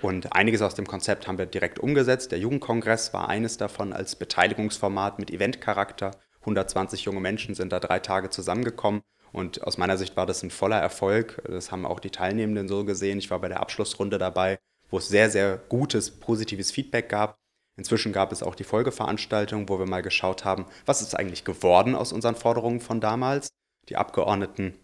Und 0.03 0.33
einiges 0.33 0.63
aus 0.63 0.75
dem 0.75 0.87
Konzept 0.87 1.29
haben 1.29 1.39
wir 1.39 1.47
direkt 1.47 1.79
umgesetzt. 1.79 2.33
Der 2.33 2.39
Jugendkongress 2.39 3.13
war 3.13 3.29
eines 3.29 3.59
davon 3.59 3.93
als 3.93 4.17
Beteiligungsformat 4.17 5.19
mit 5.19 5.31
Eventcharakter. 5.31 6.13
120 6.41 7.05
junge 7.05 7.21
Menschen 7.21 7.55
sind 7.55 7.73
da 7.73 7.81
drei 7.81 7.99
Tage 7.99 8.31
zusammengekommen. 8.31 9.03
Und 9.33 9.63
aus 9.63 9.79
meiner 9.79 9.99
Sicht 9.99 10.17
war 10.17 10.27
das 10.27 10.43
ein 10.43 10.51
voller 10.51 10.81
Erfolg. 10.81 11.43
Das 11.47 11.71
haben 11.71 11.85
auch 11.87 12.01
die 12.01 12.11
Teilnehmenden 12.11 12.67
so 12.67 12.85
gesehen. 12.85 13.19
Ich 13.19 13.31
war 13.31 13.41
bei 13.41 13.49
der 13.49 13.61
Abschlussrunde 13.61 14.19
dabei, 14.19 14.59
wo 14.91 14.99
es 14.99 15.09
sehr, 15.09 15.31
sehr 15.31 15.59
gutes, 15.69 16.11
positives 16.11 16.73
Feedback 16.73 17.11
gab. 17.11 17.40
Inzwischen 17.81 18.13
gab 18.13 18.31
es 18.31 18.43
auch 18.43 18.55
die 18.55 18.65
Folgeveranstaltung, 18.65 19.71
wo 19.71 19.79
wir 19.79 19.87
mal 19.87 20.03
geschaut 20.03 20.45
haben, 20.45 20.67
was 20.85 21.01
ist 21.01 21.19
eigentlich 21.19 21.47
geworden 21.47 21.95
aus 21.95 22.13
unseren 22.13 22.37
Forderungen 22.37 22.79
von 22.79 23.01
damals. 23.01 23.49
Die 23.89 23.97
Abgeordneten 23.97 24.75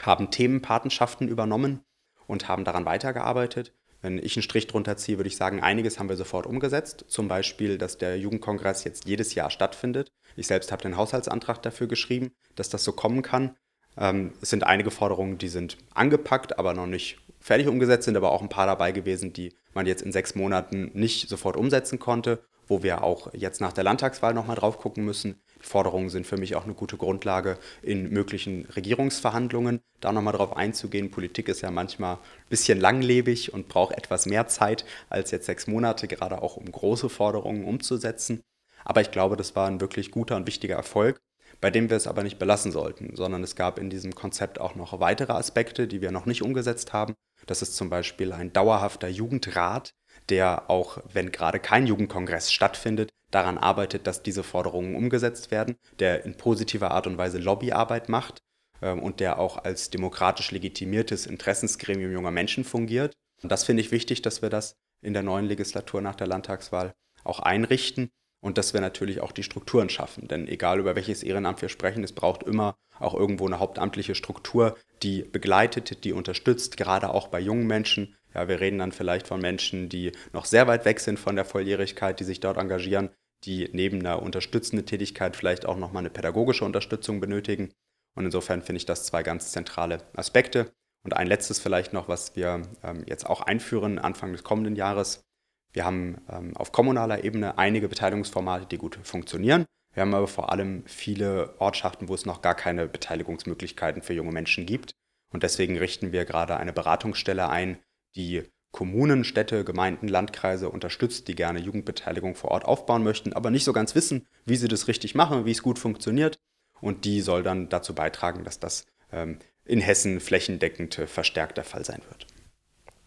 haben 0.00 0.30
Themenpatenschaften 0.30 1.28
übernommen 1.28 1.80
und 2.26 2.48
haben 2.48 2.64
daran 2.64 2.86
weitergearbeitet. 2.86 3.74
Wenn 4.00 4.16
ich 4.16 4.36
einen 4.36 4.42
Strich 4.42 4.66
drunter 4.68 4.96
ziehe, 4.96 5.18
würde 5.18 5.28
ich 5.28 5.36
sagen, 5.36 5.60
einiges 5.60 5.98
haben 5.98 6.08
wir 6.08 6.16
sofort 6.16 6.46
umgesetzt. 6.46 7.04
Zum 7.08 7.28
Beispiel, 7.28 7.76
dass 7.76 7.98
der 7.98 8.18
Jugendkongress 8.18 8.84
jetzt 8.84 9.04
jedes 9.04 9.34
Jahr 9.34 9.50
stattfindet. 9.50 10.10
Ich 10.34 10.46
selbst 10.46 10.72
habe 10.72 10.80
den 10.80 10.96
Haushaltsantrag 10.96 11.60
dafür 11.60 11.88
geschrieben, 11.88 12.32
dass 12.54 12.70
das 12.70 12.84
so 12.84 12.92
kommen 12.92 13.20
kann. 13.20 13.54
Ähm, 13.98 14.32
es 14.40 14.48
sind 14.48 14.64
einige 14.64 14.90
Forderungen, 14.90 15.36
die 15.36 15.48
sind 15.48 15.76
angepackt, 15.92 16.58
aber 16.58 16.72
noch 16.72 16.86
nicht 16.86 17.18
fertig 17.40 17.66
umgesetzt, 17.66 18.04
sind 18.04 18.16
aber 18.16 18.32
auch 18.32 18.42
ein 18.42 18.48
paar 18.48 18.66
dabei 18.66 18.92
gewesen, 18.92 19.32
die 19.32 19.54
man 19.74 19.86
jetzt 19.86 20.02
in 20.02 20.12
sechs 20.12 20.34
Monaten 20.34 20.90
nicht 20.94 21.28
sofort 21.28 21.56
umsetzen 21.56 21.98
konnte, 21.98 22.44
wo 22.66 22.82
wir 22.82 23.02
auch 23.02 23.32
jetzt 23.34 23.60
nach 23.60 23.72
der 23.72 23.84
Landtagswahl 23.84 24.34
nochmal 24.34 24.56
drauf 24.56 24.78
gucken 24.78 25.04
müssen. 25.04 25.40
Die 25.60 25.66
Forderungen 25.66 26.08
sind 26.08 26.26
für 26.26 26.36
mich 26.36 26.54
auch 26.54 26.64
eine 26.64 26.74
gute 26.74 26.96
Grundlage 26.96 27.58
in 27.82 28.10
möglichen 28.10 28.66
Regierungsverhandlungen, 28.76 29.80
da 30.00 30.12
nochmal 30.12 30.34
drauf 30.34 30.56
einzugehen. 30.56 31.10
Politik 31.10 31.48
ist 31.48 31.62
ja 31.62 31.70
manchmal 31.70 32.14
ein 32.14 32.48
bisschen 32.48 32.80
langlebig 32.80 33.52
und 33.52 33.68
braucht 33.68 33.96
etwas 33.96 34.26
mehr 34.26 34.46
Zeit 34.46 34.84
als 35.08 35.30
jetzt 35.30 35.46
sechs 35.46 35.66
Monate, 35.66 36.06
gerade 36.08 36.42
auch 36.42 36.56
um 36.56 36.70
große 36.70 37.08
Forderungen 37.08 37.64
umzusetzen. 37.64 38.42
Aber 38.84 39.00
ich 39.00 39.10
glaube, 39.10 39.36
das 39.36 39.56
war 39.56 39.66
ein 39.66 39.80
wirklich 39.80 40.10
guter 40.10 40.36
und 40.36 40.46
wichtiger 40.46 40.76
Erfolg 40.76 41.20
bei 41.60 41.70
dem 41.70 41.90
wir 41.90 41.96
es 41.96 42.06
aber 42.06 42.22
nicht 42.22 42.38
belassen 42.38 42.72
sollten, 42.72 43.14
sondern 43.16 43.42
es 43.42 43.54
gab 43.54 43.78
in 43.78 43.90
diesem 43.90 44.14
Konzept 44.14 44.60
auch 44.60 44.74
noch 44.74 44.98
weitere 44.98 45.32
Aspekte, 45.32 45.86
die 45.86 46.00
wir 46.00 46.10
noch 46.10 46.26
nicht 46.26 46.42
umgesetzt 46.42 46.92
haben. 46.92 47.14
Das 47.50 47.62
ist 47.62 47.74
zum 47.74 47.90
Beispiel 47.90 48.32
ein 48.32 48.52
dauerhafter 48.52 49.08
Jugendrat, 49.08 49.92
der 50.28 50.70
auch, 50.70 50.98
wenn 51.12 51.32
gerade 51.32 51.58
kein 51.58 51.88
Jugendkongress 51.88 52.52
stattfindet, 52.52 53.10
daran 53.32 53.58
arbeitet, 53.58 54.06
dass 54.06 54.22
diese 54.22 54.44
Forderungen 54.44 54.94
umgesetzt 54.94 55.50
werden, 55.50 55.74
der 55.98 56.24
in 56.24 56.36
positiver 56.36 56.92
Art 56.92 57.08
und 57.08 57.18
Weise 57.18 57.38
Lobbyarbeit 57.38 58.08
macht 58.08 58.38
ähm, 58.82 59.02
und 59.02 59.18
der 59.18 59.40
auch 59.40 59.64
als 59.64 59.90
demokratisch 59.90 60.52
legitimiertes 60.52 61.26
Interessensgremium 61.26 62.12
junger 62.12 62.30
Menschen 62.30 62.62
fungiert. 62.62 63.14
Und 63.42 63.50
das 63.50 63.64
finde 63.64 63.82
ich 63.82 63.90
wichtig, 63.90 64.22
dass 64.22 64.42
wir 64.42 64.48
das 64.48 64.76
in 65.02 65.12
der 65.12 65.24
neuen 65.24 65.46
Legislatur 65.46 66.00
nach 66.00 66.14
der 66.14 66.28
Landtagswahl 66.28 66.92
auch 67.24 67.40
einrichten 67.40 68.10
und 68.40 68.58
dass 68.58 68.74
wir 68.74 68.80
natürlich 68.80 69.20
auch 69.20 69.32
die 69.32 69.42
Strukturen 69.42 69.88
schaffen. 69.88 70.28
Denn 70.28 70.48
egal 70.48 70.78
über 70.78 70.96
welches 70.96 71.22
Ehrenamt 71.22 71.62
wir 71.62 71.68
sprechen, 71.68 72.04
es 72.04 72.12
braucht 72.12 72.42
immer 72.42 72.76
auch 72.98 73.14
irgendwo 73.14 73.46
eine 73.46 73.58
hauptamtliche 73.58 74.14
Struktur, 74.14 74.76
die 75.02 75.22
begleitet, 75.22 76.04
die 76.04 76.12
unterstützt, 76.12 76.76
gerade 76.76 77.10
auch 77.10 77.28
bei 77.28 77.40
jungen 77.40 77.66
Menschen. 77.66 78.16
Ja, 78.34 78.48
wir 78.48 78.60
reden 78.60 78.78
dann 78.78 78.92
vielleicht 78.92 79.26
von 79.26 79.40
Menschen, 79.40 79.88
die 79.88 80.12
noch 80.32 80.44
sehr 80.44 80.66
weit 80.66 80.84
weg 80.84 81.00
sind 81.00 81.18
von 81.18 81.36
der 81.36 81.44
Volljährigkeit, 81.44 82.20
die 82.20 82.24
sich 82.24 82.40
dort 82.40 82.58
engagieren, 82.58 83.10
die 83.44 83.68
neben 83.72 84.00
einer 84.00 84.22
unterstützenden 84.22 84.86
Tätigkeit 84.86 85.36
vielleicht 85.36 85.66
auch 85.66 85.76
nochmal 85.76 86.02
eine 86.02 86.10
pädagogische 86.10 86.64
Unterstützung 86.64 87.20
benötigen. 87.20 87.72
Und 88.14 88.26
insofern 88.26 88.62
finde 88.62 88.78
ich 88.78 88.86
das 88.86 89.04
zwei 89.04 89.22
ganz 89.22 89.52
zentrale 89.52 90.02
Aspekte. 90.14 90.70
Und 91.02 91.16
ein 91.16 91.26
letztes 91.26 91.58
vielleicht 91.58 91.92
noch, 91.92 92.08
was 92.08 92.36
wir 92.36 92.62
ähm, 92.82 93.04
jetzt 93.06 93.24
auch 93.24 93.40
einführen 93.40 93.98
Anfang 93.98 94.32
des 94.32 94.44
kommenden 94.44 94.76
Jahres, 94.76 95.24
wir 95.72 95.84
haben 95.84 96.18
ähm, 96.28 96.56
auf 96.56 96.72
kommunaler 96.72 97.24
Ebene 97.24 97.58
einige 97.58 97.88
Beteiligungsformate, 97.88 98.66
die 98.66 98.78
gut 98.78 98.98
funktionieren. 99.02 99.66
Wir 99.92 100.02
haben 100.02 100.14
aber 100.14 100.28
vor 100.28 100.52
allem 100.52 100.84
viele 100.86 101.54
Ortschaften, 101.58 102.08
wo 102.08 102.14
es 102.14 102.26
noch 102.26 102.42
gar 102.42 102.54
keine 102.54 102.86
Beteiligungsmöglichkeiten 102.86 104.02
für 104.02 104.14
junge 104.14 104.32
Menschen 104.32 104.66
gibt. 104.66 104.92
Und 105.32 105.42
deswegen 105.42 105.78
richten 105.78 106.12
wir 106.12 106.24
gerade 106.24 106.56
eine 106.56 106.72
Beratungsstelle 106.72 107.48
ein, 107.48 107.78
die 108.14 108.44
Kommunen, 108.72 109.24
Städte, 109.24 109.64
Gemeinden, 109.64 110.06
Landkreise 110.06 110.70
unterstützt, 110.70 111.26
die 111.26 111.34
gerne 111.34 111.58
Jugendbeteiligung 111.58 112.36
vor 112.36 112.52
Ort 112.52 112.64
aufbauen 112.64 113.02
möchten, 113.02 113.32
aber 113.32 113.50
nicht 113.50 113.64
so 113.64 113.72
ganz 113.72 113.94
wissen, 113.94 114.26
wie 114.44 114.56
sie 114.56 114.68
das 114.68 114.86
richtig 114.86 115.14
machen, 115.14 115.44
wie 115.44 115.50
es 115.50 115.62
gut 115.62 115.78
funktioniert. 115.78 116.38
Und 116.80 117.04
die 117.04 117.20
soll 117.20 117.42
dann 117.42 117.68
dazu 117.68 117.94
beitragen, 117.94 118.44
dass 118.44 118.60
das 118.60 118.86
ähm, 119.12 119.38
in 119.64 119.80
Hessen 119.80 120.20
flächendeckend 120.20 120.94
verstärkt 120.94 121.56
der 121.56 121.64
Fall 121.64 121.84
sein 121.84 122.00
wird. 122.08 122.26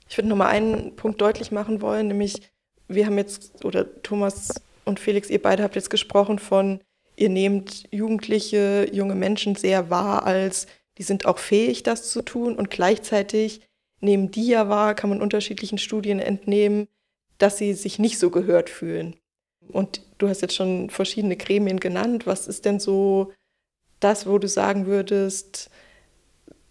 Ich 0.09 0.17
würde 0.17 0.29
nochmal 0.29 0.49
einen 0.49 0.95
Punkt 0.95 1.21
deutlich 1.21 1.51
machen 1.51 1.81
wollen, 1.81 2.07
nämlich 2.07 2.52
wir 2.95 3.05
haben 3.05 3.17
jetzt, 3.17 3.63
oder 3.65 4.01
Thomas 4.03 4.53
und 4.85 4.99
Felix, 4.99 5.29
ihr 5.29 5.41
beide 5.41 5.63
habt 5.63 5.75
jetzt 5.75 5.89
gesprochen 5.89 6.39
von, 6.39 6.81
ihr 7.15 7.29
nehmt 7.29 7.83
Jugendliche, 7.91 8.87
junge 8.91 9.15
Menschen 9.15 9.55
sehr 9.55 9.89
wahr 9.89 10.25
als, 10.25 10.67
die 10.97 11.03
sind 11.03 11.25
auch 11.25 11.37
fähig, 11.37 11.83
das 11.83 12.09
zu 12.09 12.21
tun 12.21 12.55
und 12.55 12.69
gleichzeitig 12.69 13.61
nehmen 13.99 14.31
die 14.31 14.47
ja 14.47 14.69
wahr, 14.69 14.95
kann 14.95 15.09
man 15.09 15.21
unterschiedlichen 15.21 15.77
Studien 15.77 16.19
entnehmen, 16.19 16.87
dass 17.37 17.57
sie 17.57 17.73
sich 17.73 17.99
nicht 17.99 18.19
so 18.19 18.29
gehört 18.29 18.69
fühlen. 18.69 19.15
Und 19.69 20.01
du 20.17 20.27
hast 20.27 20.41
jetzt 20.41 20.55
schon 20.55 20.89
verschiedene 20.89 21.37
Gremien 21.37 21.79
genannt. 21.79 22.27
Was 22.27 22.47
ist 22.47 22.65
denn 22.65 22.79
so 22.79 23.31
das, 23.99 24.27
wo 24.27 24.37
du 24.37 24.47
sagen 24.47 24.85
würdest, 24.85 25.69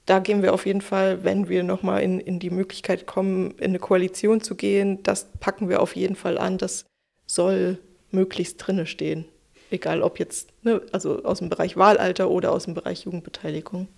da 0.07 0.19
gehen 0.19 0.43
wir 0.43 0.53
auf 0.53 0.67
jeden 0.67 0.81
Fall, 0.81 1.25
wenn 1.25 1.49
wir 1.49 1.63
nochmal 1.63 2.03
in, 2.03 2.19
in 2.19 2.39
die 2.39 2.51
Möglichkeit 2.51 3.07
kommen, 3.07 3.53
in 3.53 3.71
eine 3.71 3.79
Koalition 3.79 4.41
zu 4.41 4.57
gehen, 4.57 5.03
das 5.03 5.31
packen 5.41 5.69
wir 5.69 5.81
auf 5.81 5.95
jeden 5.95 6.17
Fall 6.17 6.39
an. 6.39 6.59
Das 6.59 6.87
soll 7.27 7.79
möglichst 8.11 8.57
drinne 8.59 8.87
stehen. 8.87 9.25
Egal 9.71 10.03
ob 10.03 10.19
jetzt, 10.19 10.51
ne, 10.63 10.83
also 10.93 11.25
aus 11.25 11.39
dem 11.39 11.49
Bereich 11.49 11.77
Wahlalter 11.77 12.31
oder 12.31 12.53
aus 12.53 12.65
dem 12.65 12.75
Bereich 12.75 13.05
Jugendbeteiligung. 13.05 13.89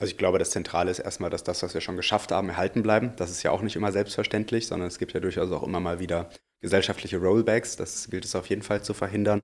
Also 0.00 0.12
ich 0.12 0.18
glaube, 0.18 0.38
das 0.38 0.50
Zentrale 0.50 0.90
ist 0.90 0.98
erstmal, 0.98 1.28
dass 1.28 1.44
das, 1.44 1.62
was 1.62 1.74
wir 1.74 1.82
schon 1.82 1.96
geschafft 1.96 2.32
haben, 2.32 2.48
erhalten 2.48 2.82
bleiben. 2.82 3.12
Das 3.16 3.30
ist 3.30 3.42
ja 3.42 3.50
auch 3.50 3.60
nicht 3.60 3.76
immer 3.76 3.92
selbstverständlich, 3.92 4.66
sondern 4.66 4.88
es 4.88 4.98
gibt 4.98 5.12
ja 5.12 5.20
durchaus 5.20 5.52
auch 5.52 5.62
immer 5.62 5.78
mal 5.78 6.00
wieder 6.00 6.30
gesellschaftliche 6.62 7.18
Rollbacks. 7.18 7.76
Das 7.76 8.08
gilt 8.08 8.24
es 8.24 8.34
auf 8.34 8.48
jeden 8.48 8.62
Fall 8.62 8.82
zu 8.82 8.94
verhindern. 8.94 9.40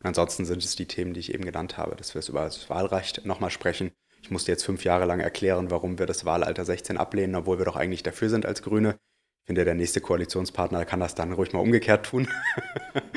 Und 0.00 0.06
ansonsten 0.06 0.44
sind 0.44 0.62
es 0.62 0.76
die 0.76 0.86
Themen, 0.86 1.12
die 1.12 1.20
ich 1.20 1.34
eben 1.34 1.44
genannt 1.44 1.76
habe, 1.76 1.96
dass 1.96 2.14
wir 2.14 2.20
es 2.20 2.28
über 2.28 2.44
das 2.44 2.70
Wahlrecht 2.70 3.26
nochmal 3.26 3.50
sprechen, 3.50 3.90
ich 4.26 4.30
musste 4.32 4.50
jetzt 4.50 4.64
fünf 4.64 4.82
Jahre 4.82 5.04
lang 5.04 5.20
erklären, 5.20 5.70
warum 5.70 6.00
wir 6.00 6.06
das 6.06 6.24
Wahlalter 6.24 6.64
16 6.64 6.96
ablehnen, 6.96 7.36
obwohl 7.36 7.58
wir 7.58 7.64
doch 7.64 7.76
eigentlich 7.76 8.02
dafür 8.02 8.28
sind 8.28 8.44
als 8.44 8.60
Grüne. 8.60 8.96
Ich 9.44 9.46
finde, 9.46 9.64
der 9.64 9.76
nächste 9.76 10.00
Koalitionspartner 10.00 10.84
kann 10.84 10.98
das 10.98 11.14
dann 11.14 11.30
ruhig 11.32 11.52
mal 11.52 11.60
umgekehrt 11.60 12.06
tun. 12.06 12.26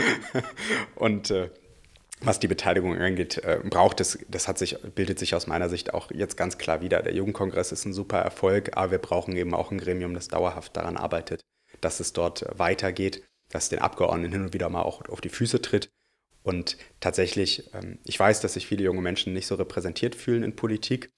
Und 0.96 1.32
äh, 1.32 1.50
was 2.22 2.40
die 2.40 2.48
Beteiligung 2.48 2.96
angeht, 2.96 3.40
äh, 3.40 3.60
braucht 3.68 4.02
es, 4.02 4.20
das 4.30 4.48
hat 4.48 4.60
sich, 4.60 4.78
bildet 4.94 5.18
sich 5.18 5.34
aus 5.34 5.48
meiner 5.48 5.68
Sicht 5.68 5.96
auch 5.96 6.12
jetzt 6.12 6.38
ganz 6.38 6.60
klar 6.60 6.82
wieder. 6.82 7.02
Der 7.02 7.16
Jugendkongress 7.16 7.72
ist 7.72 7.86
ein 7.86 7.94
super 7.94 8.20
Erfolg, 8.20 8.78
aber 8.78 8.92
wir 8.92 9.00
brauchen 9.00 9.36
eben 9.36 9.56
auch 9.56 9.72
ein 9.72 9.80
Gremium, 9.80 10.14
das 10.14 10.28
dauerhaft 10.28 10.78
daran 10.78 10.96
arbeitet, 10.96 11.42
dass 11.82 12.00
es 12.00 12.14
dort 12.14 12.46
weitergeht, 12.56 13.24
dass 13.52 13.70
den 13.70 13.80
Abgeordneten 13.80 14.34
hin 14.34 14.42
und 14.44 14.54
wieder 14.54 14.70
mal 14.70 14.84
auch 14.84 15.10
auf 15.10 15.22
die 15.22 15.30
Füße 15.30 15.60
tritt 15.60 15.90
und 16.44 16.78
tatsächlich, 17.00 17.74
ähm, 17.74 18.00
ich 18.06 18.20
weiß, 18.20 18.42
dass 18.42 18.54
sich 18.54 18.68
viele 18.68 18.84
junge 18.84 19.02
Menschen 19.02 19.34
nicht 19.34 19.48
so 19.48 19.56
repräsentiert 19.56 20.16
fühlen 20.16 20.44
in 20.44 20.56
Politik. 20.56 21.10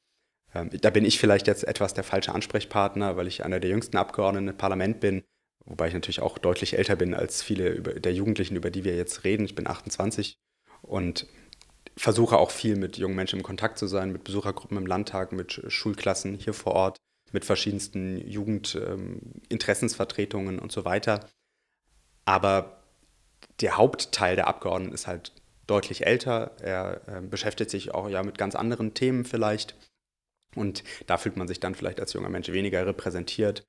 Ähm, 0.53 0.69
da 0.81 0.89
bin 0.89 1.05
ich 1.05 1.19
vielleicht 1.19 1.47
jetzt 1.47 1.63
etwas 1.63 1.93
der 1.93 2.03
falsche 2.03 2.33
Ansprechpartner, 2.33 3.17
weil 3.17 3.27
ich 3.27 3.45
einer 3.45 3.59
der 3.59 3.69
jüngsten 3.69 3.97
Abgeordneten 3.97 4.49
im 4.49 4.57
Parlament 4.57 4.99
bin, 4.99 5.23
wobei 5.65 5.87
ich 5.87 5.93
natürlich 5.93 6.21
auch 6.21 6.37
deutlich 6.37 6.77
älter 6.77 6.95
bin 6.95 7.13
als 7.13 7.43
viele 7.43 7.81
der 7.81 8.13
Jugendlichen, 8.13 8.55
über 8.55 8.71
die 8.71 8.83
wir 8.83 8.95
jetzt 8.95 9.23
reden. 9.23 9.45
Ich 9.45 9.55
bin 9.55 9.67
28 9.67 10.35
und 10.81 11.27
versuche 11.95 12.37
auch 12.37 12.51
viel 12.51 12.75
mit 12.75 12.97
jungen 12.97 13.15
Menschen 13.15 13.39
im 13.39 13.43
Kontakt 13.43 13.77
zu 13.77 13.87
sein, 13.87 14.11
mit 14.11 14.23
Besuchergruppen 14.23 14.77
im 14.77 14.87
Landtag, 14.87 15.33
mit 15.33 15.61
Schulklassen 15.67 16.35
hier 16.35 16.53
vor 16.53 16.73
Ort, 16.73 16.97
mit 17.31 17.45
verschiedensten 17.45 18.17
Jugendinteressensvertretungen 18.27 20.59
und 20.59 20.71
so 20.71 20.85
weiter. 20.85 21.27
Aber 22.25 22.80
der 23.61 23.77
Hauptteil 23.77 24.35
der 24.35 24.47
Abgeordneten 24.47 24.93
ist 24.93 25.07
halt 25.07 25.31
deutlich 25.67 26.05
älter. 26.05 26.51
Er 26.61 27.01
äh, 27.07 27.21
beschäftigt 27.21 27.69
sich 27.69 27.93
auch 27.93 28.09
ja 28.09 28.23
mit 28.23 28.37
ganz 28.37 28.55
anderen 28.55 28.93
Themen 28.93 29.25
vielleicht. 29.25 29.75
Und 30.55 30.83
da 31.07 31.17
fühlt 31.17 31.37
man 31.37 31.47
sich 31.47 31.59
dann 31.59 31.75
vielleicht 31.75 31.99
als 31.99 32.13
junger 32.13 32.29
Mensch 32.29 32.49
weniger 32.51 32.85
repräsentiert. 32.85 33.63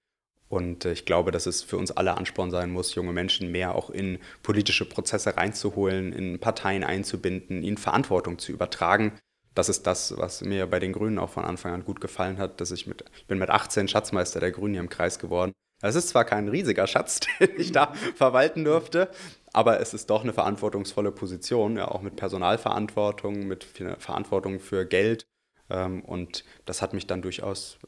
Und 0.49 0.84
äh, 0.84 0.92
ich 0.92 1.04
glaube, 1.04 1.30
dass 1.30 1.46
es 1.46 1.62
für 1.62 1.76
uns 1.76 1.90
alle 1.92 2.16
Ansporn 2.16 2.50
sein 2.50 2.70
muss, 2.70 2.94
junge 2.94 3.12
Menschen 3.12 3.52
mehr 3.52 3.75
auch 3.75 3.90
in 3.90 4.18
politische 4.42 4.84
Prozesse 4.84 5.37
reinzuholen, 5.37 6.12
in 6.12 6.38
Parteien 6.40 6.84
einzubinden, 6.84 7.62
ihnen 7.62 7.76
Verantwortung 7.78 8.38
zu 8.38 8.52
übertragen. 8.52 9.18
Das 9.54 9.68
ist 9.68 9.87
das, 9.87 10.16
was 10.16 10.40
mir 10.40 10.66
bei 10.66 10.78
den 10.78 10.92
Grünen 10.92 11.18
auch 11.18 11.30
von 11.30 11.44
Anfang 11.44 11.72
an 11.72 11.84
gut 11.84 12.00
gefallen 12.00 12.38
hat, 12.38 12.61
dass 12.61 12.70
ich 12.70 12.87
mit, 12.87 13.04
ich 13.14 13.26
bin 13.26 13.38
mit 13.38 13.50
18 13.50 13.87
Schatzmeister 13.87 14.40
der 14.40 14.50
Grünen 14.50 14.75
hier 14.75 14.80
im 14.80 14.88
Kreis 14.88 15.18
geworden 15.18 15.52
Es 15.82 15.96
ist 15.96 16.08
zwar 16.08 16.24
kein 16.24 16.48
riesiger 16.48 16.86
Schatz, 16.86 17.20
den 17.40 17.58
ich 17.58 17.72
da 17.72 17.92
verwalten 18.14 18.64
durfte, 18.64 19.10
aber 19.52 19.80
es 19.80 19.92
ist 19.92 20.08
doch 20.08 20.22
eine 20.22 20.32
verantwortungsvolle 20.32 21.12
Position, 21.12 21.76
ja, 21.76 21.88
auch 21.88 22.00
mit 22.00 22.16
Personalverantwortung, 22.16 23.46
mit 23.46 23.64
Verantwortung 23.98 24.60
für 24.60 24.86
Geld. 24.86 25.26
Ähm, 25.68 26.02
und 26.04 26.44
das 26.64 26.80
hat 26.80 26.94
mich 26.94 27.06
dann 27.06 27.20
durchaus 27.20 27.78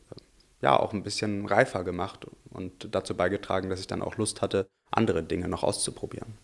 ja 0.60 0.78
auch 0.78 0.92
ein 0.92 1.02
bisschen 1.02 1.46
reifer 1.46 1.84
gemacht 1.84 2.26
und 2.50 2.94
dazu 2.94 3.14
beigetragen, 3.16 3.70
dass 3.70 3.80
ich 3.80 3.86
dann 3.86 4.02
auch 4.02 4.16
Lust 4.16 4.42
hatte, 4.42 4.66
andere 4.90 5.22
Dinge 5.22 5.48
noch 5.48 5.62
auszuprobieren. 5.62 6.34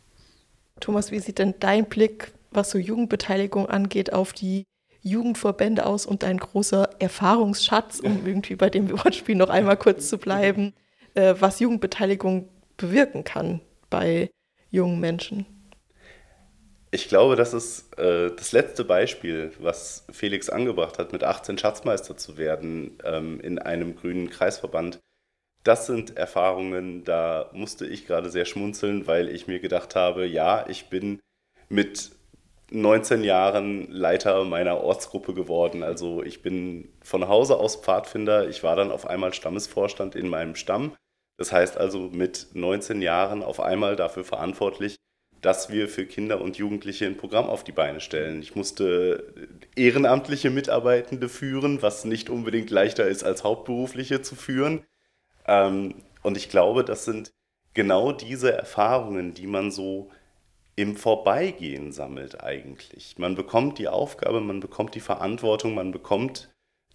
Thomas, 0.78 1.10
wie 1.10 1.18
sieht 1.18 1.38
denn 1.38 1.54
dein 1.58 1.86
Blick, 1.86 2.32
was 2.50 2.70
so 2.70 2.78
Jugendbeteiligung 2.78 3.68
angeht, 3.68 4.12
auf 4.12 4.32
die 4.32 4.64
Jugendverbände 5.02 5.86
aus 5.86 6.06
und 6.06 6.22
dein 6.22 6.38
großer 6.38 6.90
Erfahrungsschatz, 6.98 8.00
um 8.00 8.26
irgendwie 8.26 8.56
bei 8.56 8.70
dem 8.70 8.90
Wortspiel 8.90 9.34
noch 9.34 9.48
einmal 9.48 9.76
kurz 9.76 10.08
zu 10.08 10.18
bleiben, 10.18 10.74
äh, 11.14 11.34
was 11.38 11.60
Jugendbeteiligung 11.60 12.48
bewirken 12.76 13.24
kann 13.24 13.60
bei 13.88 14.30
jungen 14.70 15.00
Menschen? 15.00 15.46
Ich 16.92 17.08
glaube, 17.08 17.36
das 17.36 17.54
ist 17.54 17.96
äh, 17.98 18.34
das 18.34 18.50
letzte 18.50 18.84
Beispiel, 18.84 19.52
was 19.60 20.06
Felix 20.10 20.50
angebracht 20.50 20.98
hat, 20.98 21.12
mit 21.12 21.22
18 21.22 21.56
Schatzmeister 21.56 22.16
zu 22.16 22.36
werden 22.36 22.98
ähm, 23.04 23.38
in 23.40 23.60
einem 23.60 23.94
grünen 23.94 24.28
Kreisverband. 24.28 24.98
Das 25.62 25.86
sind 25.86 26.16
Erfahrungen, 26.16 27.04
da 27.04 27.50
musste 27.52 27.86
ich 27.86 28.06
gerade 28.06 28.30
sehr 28.30 28.44
schmunzeln, 28.44 29.06
weil 29.06 29.28
ich 29.28 29.46
mir 29.46 29.60
gedacht 29.60 29.94
habe, 29.94 30.26
ja, 30.26 30.66
ich 30.68 30.86
bin 30.86 31.20
mit 31.68 32.10
19 32.70 33.24
Jahren 33.24 33.90
Leiter 33.90 34.44
meiner 34.44 34.78
Ortsgruppe 34.78 35.34
geworden. 35.34 35.82
Also 35.82 36.22
ich 36.22 36.42
bin 36.42 36.88
von 37.02 37.28
Hause 37.28 37.56
aus 37.56 37.76
Pfadfinder. 37.76 38.48
Ich 38.48 38.62
war 38.62 38.76
dann 38.76 38.92
auf 38.92 39.06
einmal 39.06 39.34
Stammesvorstand 39.34 40.14
in 40.14 40.28
meinem 40.28 40.54
Stamm. 40.54 40.96
Das 41.36 41.52
heißt 41.52 41.78
also 41.78 42.10
mit 42.12 42.48
19 42.54 43.02
Jahren 43.02 43.42
auf 43.42 43.60
einmal 43.60 43.96
dafür 43.96 44.24
verantwortlich, 44.24 44.96
dass 45.40 45.70
wir 45.70 45.88
für 45.88 46.06
Kinder 46.06 46.40
und 46.40 46.58
Jugendliche 46.58 47.06
ein 47.06 47.16
Programm 47.16 47.46
auf 47.46 47.64
die 47.64 47.72
Beine 47.72 48.00
stellen. 48.00 48.42
Ich 48.42 48.54
musste 48.54 49.32
ehrenamtliche 49.74 50.50
Mitarbeitende 50.50 51.28
führen, 51.28 51.82
was 51.82 52.04
nicht 52.04 52.30
unbedingt 52.30 52.70
leichter 52.70 53.08
ist 53.08 53.24
als 53.24 53.42
hauptberufliche 53.42 54.22
zu 54.22 54.36
führen. 54.36 54.84
Ähm, 55.46 55.94
und 56.22 56.36
ich 56.36 56.50
glaube, 56.50 56.84
das 56.84 57.04
sind 57.04 57.32
genau 57.74 58.12
diese 58.12 58.52
Erfahrungen, 58.52 59.34
die 59.34 59.46
man 59.46 59.70
so 59.70 60.10
im 60.80 60.96
Vorbeigehen 60.96 61.92
sammelt 61.92 62.42
eigentlich. 62.42 63.18
Man 63.18 63.34
bekommt 63.34 63.78
die 63.78 63.88
Aufgabe, 63.88 64.40
man 64.40 64.60
bekommt 64.60 64.94
die 64.94 65.00
Verantwortung, 65.00 65.74
man 65.74 65.92
bekommt 65.92 66.50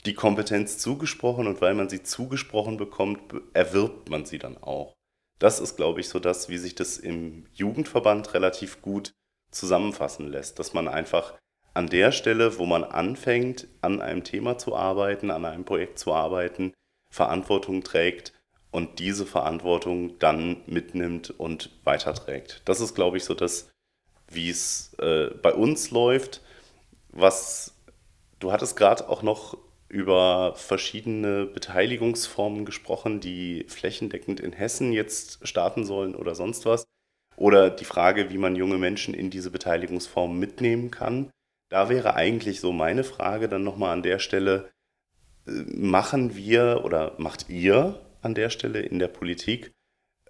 die 0.05 0.13
Kompetenz 0.13 0.77
zugesprochen 0.77 1.47
und 1.47 1.61
weil 1.61 1.73
man 1.73 1.89
sie 1.89 2.03
zugesprochen 2.03 2.77
bekommt, 2.77 3.21
erwirbt 3.53 4.09
man 4.09 4.25
sie 4.25 4.37
dann 4.37 4.57
auch 4.57 4.95
das 5.39 5.59
ist, 5.59 5.75
glaube 5.75 5.99
ich, 5.99 6.09
so 6.09 6.19
das, 6.19 6.49
wie 6.49 6.57
sich 6.57 6.75
das 6.75 6.97
im 6.97 7.45
Jugendverband 7.53 8.33
relativ 8.33 8.81
gut 8.81 9.13
zusammenfassen 9.51 10.27
lässt, 10.27 10.59
dass 10.59 10.73
man 10.73 10.87
einfach 10.87 11.33
an 11.73 11.87
der 11.87 12.11
Stelle, 12.11 12.57
wo 12.57 12.65
man 12.65 12.83
anfängt, 12.83 13.67
an 13.81 14.01
einem 14.01 14.23
Thema 14.23 14.57
zu 14.57 14.75
arbeiten, 14.75 15.29
an 15.29 15.45
einem 15.45 15.65
Projekt 15.65 15.99
zu 15.99 16.13
arbeiten, 16.13 16.73
Verantwortung 17.11 17.83
trägt 17.83 18.33
und 18.71 18.99
diese 18.99 19.25
Verantwortung 19.25 20.17
dann 20.19 20.61
mitnimmt 20.67 21.31
und 21.31 21.71
weiterträgt. 21.83 22.61
Das 22.65 22.79
ist, 22.79 22.95
glaube 22.95 23.17
ich, 23.17 23.25
so 23.25 23.33
das, 23.33 23.69
wie 24.27 24.49
es 24.49 24.93
äh, 24.99 25.27
bei 25.41 25.53
uns 25.53 25.91
läuft. 25.91 26.41
Was 27.09 27.73
du 28.39 28.51
hattest 28.51 28.75
gerade 28.75 29.09
auch 29.09 29.23
noch 29.23 29.57
über 29.87 30.55
verschiedene 30.55 31.45
Beteiligungsformen 31.45 32.65
gesprochen, 32.65 33.19
die 33.19 33.65
flächendeckend 33.67 34.39
in 34.39 34.51
Hessen 34.53 34.91
jetzt 34.91 35.47
starten 35.47 35.85
sollen 35.85 36.15
oder 36.15 36.35
sonst 36.35 36.65
was. 36.65 36.85
Oder 37.37 37.69
die 37.69 37.85
Frage, 37.85 38.29
wie 38.29 38.37
man 38.37 38.55
junge 38.55 38.77
Menschen 38.77 39.13
in 39.13 39.29
diese 39.29 39.51
Beteiligungsform 39.51 40.39
mitnehmen 40.39 40.89
kann. 40.89 41.29
Da 41.69 41.89
wäre 41.89 42.15
eigentlich 42.15 42.61
so 42.61 42.71
meine 42.71 43.03
Frage 43.03 43.49
dann 43.49 43.63
nochmal 43.63 43.93
an 43.93 44.03
der 44.03 44.19
Stelle, 44.19 44.71
äh, 45.47 45.51
machen 45.51 46.35
wir 46.35 46.81
oder 46.83 47.15
macht 47.17 47.49
ihr 47.49 47.99
an 48.21 48.35
der 48.35 48.49
Stelle 48.49 48.81
in 48.81 48.99
der 48.99 49.07
Politik 49.07 49.71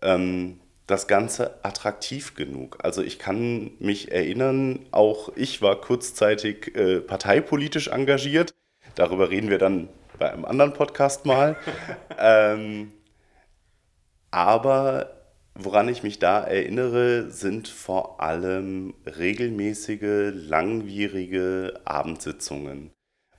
ähm, 0.02 0.60
das 0.88 1.08
Ganze 1.08 1.64
attraktiv 1.64 2.36
genug? 2.36 2.78
Also 2.84 3.02
ich 3.02 3.20
kann 3.20 3.72
mich 3.80 4.12
erinnern, 4.12 4.86
auch 4.92 5.30
ich 5.36 5.62
war 5.62 5.80
kurzzeitig 5.82 6.76
äh, 6.76 7.02
parteipolitisch 7.02 7.88
engagiert 7.88 8.54
Darüber 8.96 9.30
reden 9.30 9.50
wir 9.50 9.58
dann 9.58 9.90
bei 10.20 10.32
einem 10.32 10.46
anderen 10.46 10.74
Podcast 10.74 11.26
mal. 11.26 11.58
ähm, 12.18 12.94
aber 14.32 15.10
woran 15.54 15.90
ich 15.90 16.04
mich 16.04 16.20
da 16.20 16.42
erinnere, 16.42 17.30
sind 17.30 17.68
vor 17.68 18.22
allem 18.22 18.94
regelmäßige, 19.06 20.32
langwierige 20.34 21.82
Abendsitzungen. 21.84 22.92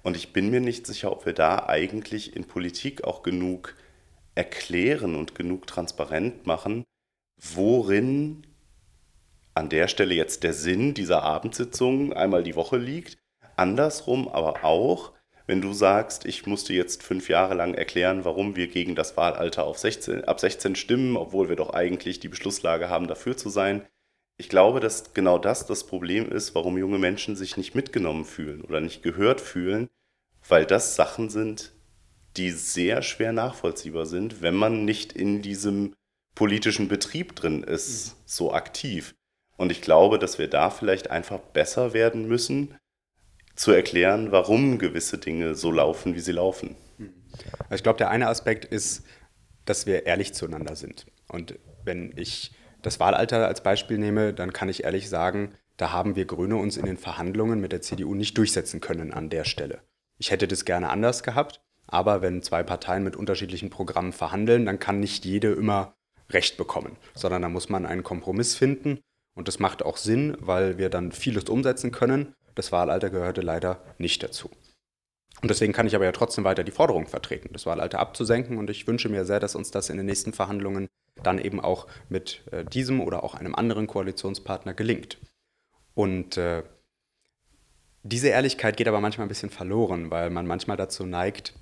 Und 0.03 0.17
ich 0.17 0.33
bin 0.33 0.51
mir 0.51 0.61
nicht 0.61 0.87
sicher, 0.87 1.11
ob 1.11 1.27
wir 1.27 1.33
da 1.33 1.67
eigentlich 1.67 2.37
in 2.37 2.45
Politik 2.45 3.05
auch 3.05 3.23
genug 3.23 3.75
erklären 4.35 5.17
und 5.17 5.35
genug 5.35 5.67
transparent 5.67 6.47
machen, 6.47 6.85
worin 7.37 8.47
an 9.55 9.69
der 9.69 9.89
Stelle 9.89 10.15
jetzt 10.15 10.43
der 10.43 10.53
Sinn 10.53 10.95
dieser 10.95 11.23
Abendsitzung 11.23 12.13
einmal 12.13 12.43
die 12.43 12.57
Woche 12.57 12.77
liegt, 12.77 13.19
andersrum 13.57 14.29
aber 14.29 14.65
auch, 14.65 15.13
wenn 15.47 15.61
du 15.61 15.73
sagst, 15.73 16.27
ich 16.27 16.47
musste 16.47 16.75
jetzt 16.75 17.03
fünf 17.03 17.29
Jahre 17.29 17.55
lang 17.55 17.75
erklären, 17.75 18.25
warum 18.25 18.57
wir 18.57 18.67
gegen 18.67 18.95
das 18.95 19.17
Wahlalter 19.17 19.65
auf 19.65 19.79
16, 19.79 20.25
ab 20.25 20.41
16 20.41 20.75
stimmen, 20.75 21.17
obwohl 21.17 21.49
wir 21.49 21.57
doch 21.57 21.71
eigentlich 21.71 22.21
die 22.21 22.29
Beschlusslage 22.29 22.89
haben, 22.89 23.07
dafür 23.07 23.37
zu 23.37 23.49
sein. 23.49 23.87
Ich 24.39 24.49
glaube, 24.49 24.81
dass 24.81 25.15
genau 25.15 25.39
das 25.39 25.65
das 25.67 25.87
Problem 25.87 26.31
ist, 26.31 26.55
warum 26.55 26.77
junge 26.77 26.99
Menschen 26.99 27.37
sich 27.37 27.57
nicht 27.57 27.75
mitgenommen 27.75 28.25
fühlen 28.25 28.63
oder 28.63 28.81
nicht 28.81 29.03
gehört 29.03 29.41
fühlen, 29.41 29.89
weil 30.49 30.67
das 30.67 30.97
Sachen 30.97 31.31
sind, 31.31 31.73
die 32.37 32.51
sehr 32.51 33.01
schwer 33.03 33.33
nachvollziehbar 33.33 34.05
sind, 34.05 34.43
wenn 34.43 34.55
man 34.55 34.85
nicht 34.85 35.13
in 35.13 35.41
diesem 35.41 35.95
politischen 36.37 36.87
Betrieb 36.87 37.35
drin 37.35 37.65
ist, 37.65 38.13
mhm. 38.15 38.23
so 38.27 38.53
aktiv. 38.53 39.17
Und 39.57 39.73
ich 39.73 39.83
glaube, 39.83 40.21
dass 40.21 40.39
wir 40.39 40.49
da 40.49 40.71
vielleicht 40.71 41.11
einfach 41.11 41.41
besser 41.41 41.93
werden 41.93 42.29
müssen, 42.29 42.77
zu 43.57 43.73
erklären, 43.73 44.31
warum 44.31 44.79
gewisse 44.79 45.19
Dinge 45.19 45.55
so 45.55 45.73
laufen, 45.73 46.15
wie 46.15 46.21
sie 46.21 46.33
laufen. 46.33 46.77
Ich 47.71 47.83
glaube, 47.83 47.97
der 47.97 48.11
eine 48.11 48.29
Aspekt 48.29 48.67
ist, 48.67 49.05
dass 49.65 49.87
wir 49.87 50.07
ehrlich 50.07 50.35
zueinander 50.35 50.77
sind. 50.77 51.07
Und 51.29 51.59
wenn 51.85 52.13
ich 52.17 52.53
das 52.83 53.01
Wahlalter 53.01 53.47
als 53.47 53.63
Beispiel 53.63 53.99
nehme, 53.99 54.35
dann 54.35 54.53
kann 54.53 54.69
ich 54.69 54.85
ehrlich 54.85 55.09
sagen, 55.09 55.55
da 55.79 55.91
haben 55.91 56.17
wir 56.17 56.27
Grüne 56.27 56.57
uns 56.57 56.77
in 56.77 56.85
den 56.85 56.99
Verhandlungen 56.99 57.61
mit 57.61 57.73
der 57.73 57.83
CDU 57.83 58.15
nicht 58.15 58.37
durchsetzen 58.37 58.81
können 58.81 59.13
an 59.13 59.31
der 59.31 59.45
Stelle. 59.45 59.81
Ich 60.19 60.31
hätte 60.31 60.47
das 60.47 60.67
gerne 60.67 60.91
anders 60.91 61.23
gehabt, 61.23 61.63
aber 61.87 62.21
wenn 62.21 62.43
zwei 62.43 62.63
Parteien 62.63 63.05
mit 63.05 63.17
unterschiedlichen 63.17 63.71
Programmen 63.71 64.13
verhandeln, 64.13 64.67
dann 64.67 64.79
kann 64.79 65.01
nicht 65.01 65.25
jede 65.25 65.53
immer 65.53 65.97
Recht 66.31 66.57
bekommen, 66.57 66.97
sondern 67.15 67.43
da 67.43 67.49
muss 67.49 67.69
man 67.69 67.87
einen 67.87 68.03
Kompromiss 68.03 68.55
finden. 68.55 69.01
Und 69.35 69.49
das 69.49 69.59
macht 69.59 69.85
auch 69.85 69.97
Sinn, 69.97 70.37
weil 70.41 70.79
wir 70.79 70.89
dann 70.89 71.13
vieles 71.13 71.45
umsetzen 71.45 71.93
können 71.93 72.35
das 72.57 72.73
Wahlalter 72.73 73.11
gehörte 73.11 73.43
leider 73.43 73.81
nicht 73.99 74.23
dazu. 74.23 74.51
Und 75.43 75.51
deswegen 75.51 75.75
kann 75.75 75.87
ich 75.87 75.95
aber 75.95 76.07
ja 76.07 76.13
trotzdem 76.13 76.45
weiter 76.45 76.65
die 76.65 76.73
Forderung 76.73 77.07
vertreten, 77.07 77.51
das 77.53 77.67
Wahlalter 77.67 78.01
abzusenken. 78.01 78.57
Und 78.59 78.71
ich 78.71 78.87
wünsche 78.87 79.11
mir 79.11 79.25
sehr, 79.25 79.39
dass 79.39 79.55
uns 79.55 79.71
das 79.71 79.91
in 79.91 79.99
den 79.99 80.07
nächsten 80.07 80.33
Verhandlungen 80.33 80.89
dann 81.23 81.39
eben 81.39 81.61
auch 81.61 81.87
mit 82.09 82.43
äh, 82.51 82.65
diesem 82.65 83.01
oder 83.01 83.23
auch 83.23 83.35
einem 83.35 83.55
anderen 83.55 83.87
Koalitionspartner 83.87 84.75
gelingt. 84.75 85.19
Und 85.95 86.39
äh, 86.39 86.63
diese 88.03 88.29
Ehrlichkeit 88.29 88.77
geht 88.77 88.89
aber 88.89 89.01
manchmal 89.01 89.27
ein 89.27 89.29
bisschen 89.29 89.51
verloren, 89.51 90.11
weil 90.11 90.31
man 90.31 90.47
manchmal 90.47 90.79
dazu 90.79 91.05
neigt, 91.05 91.55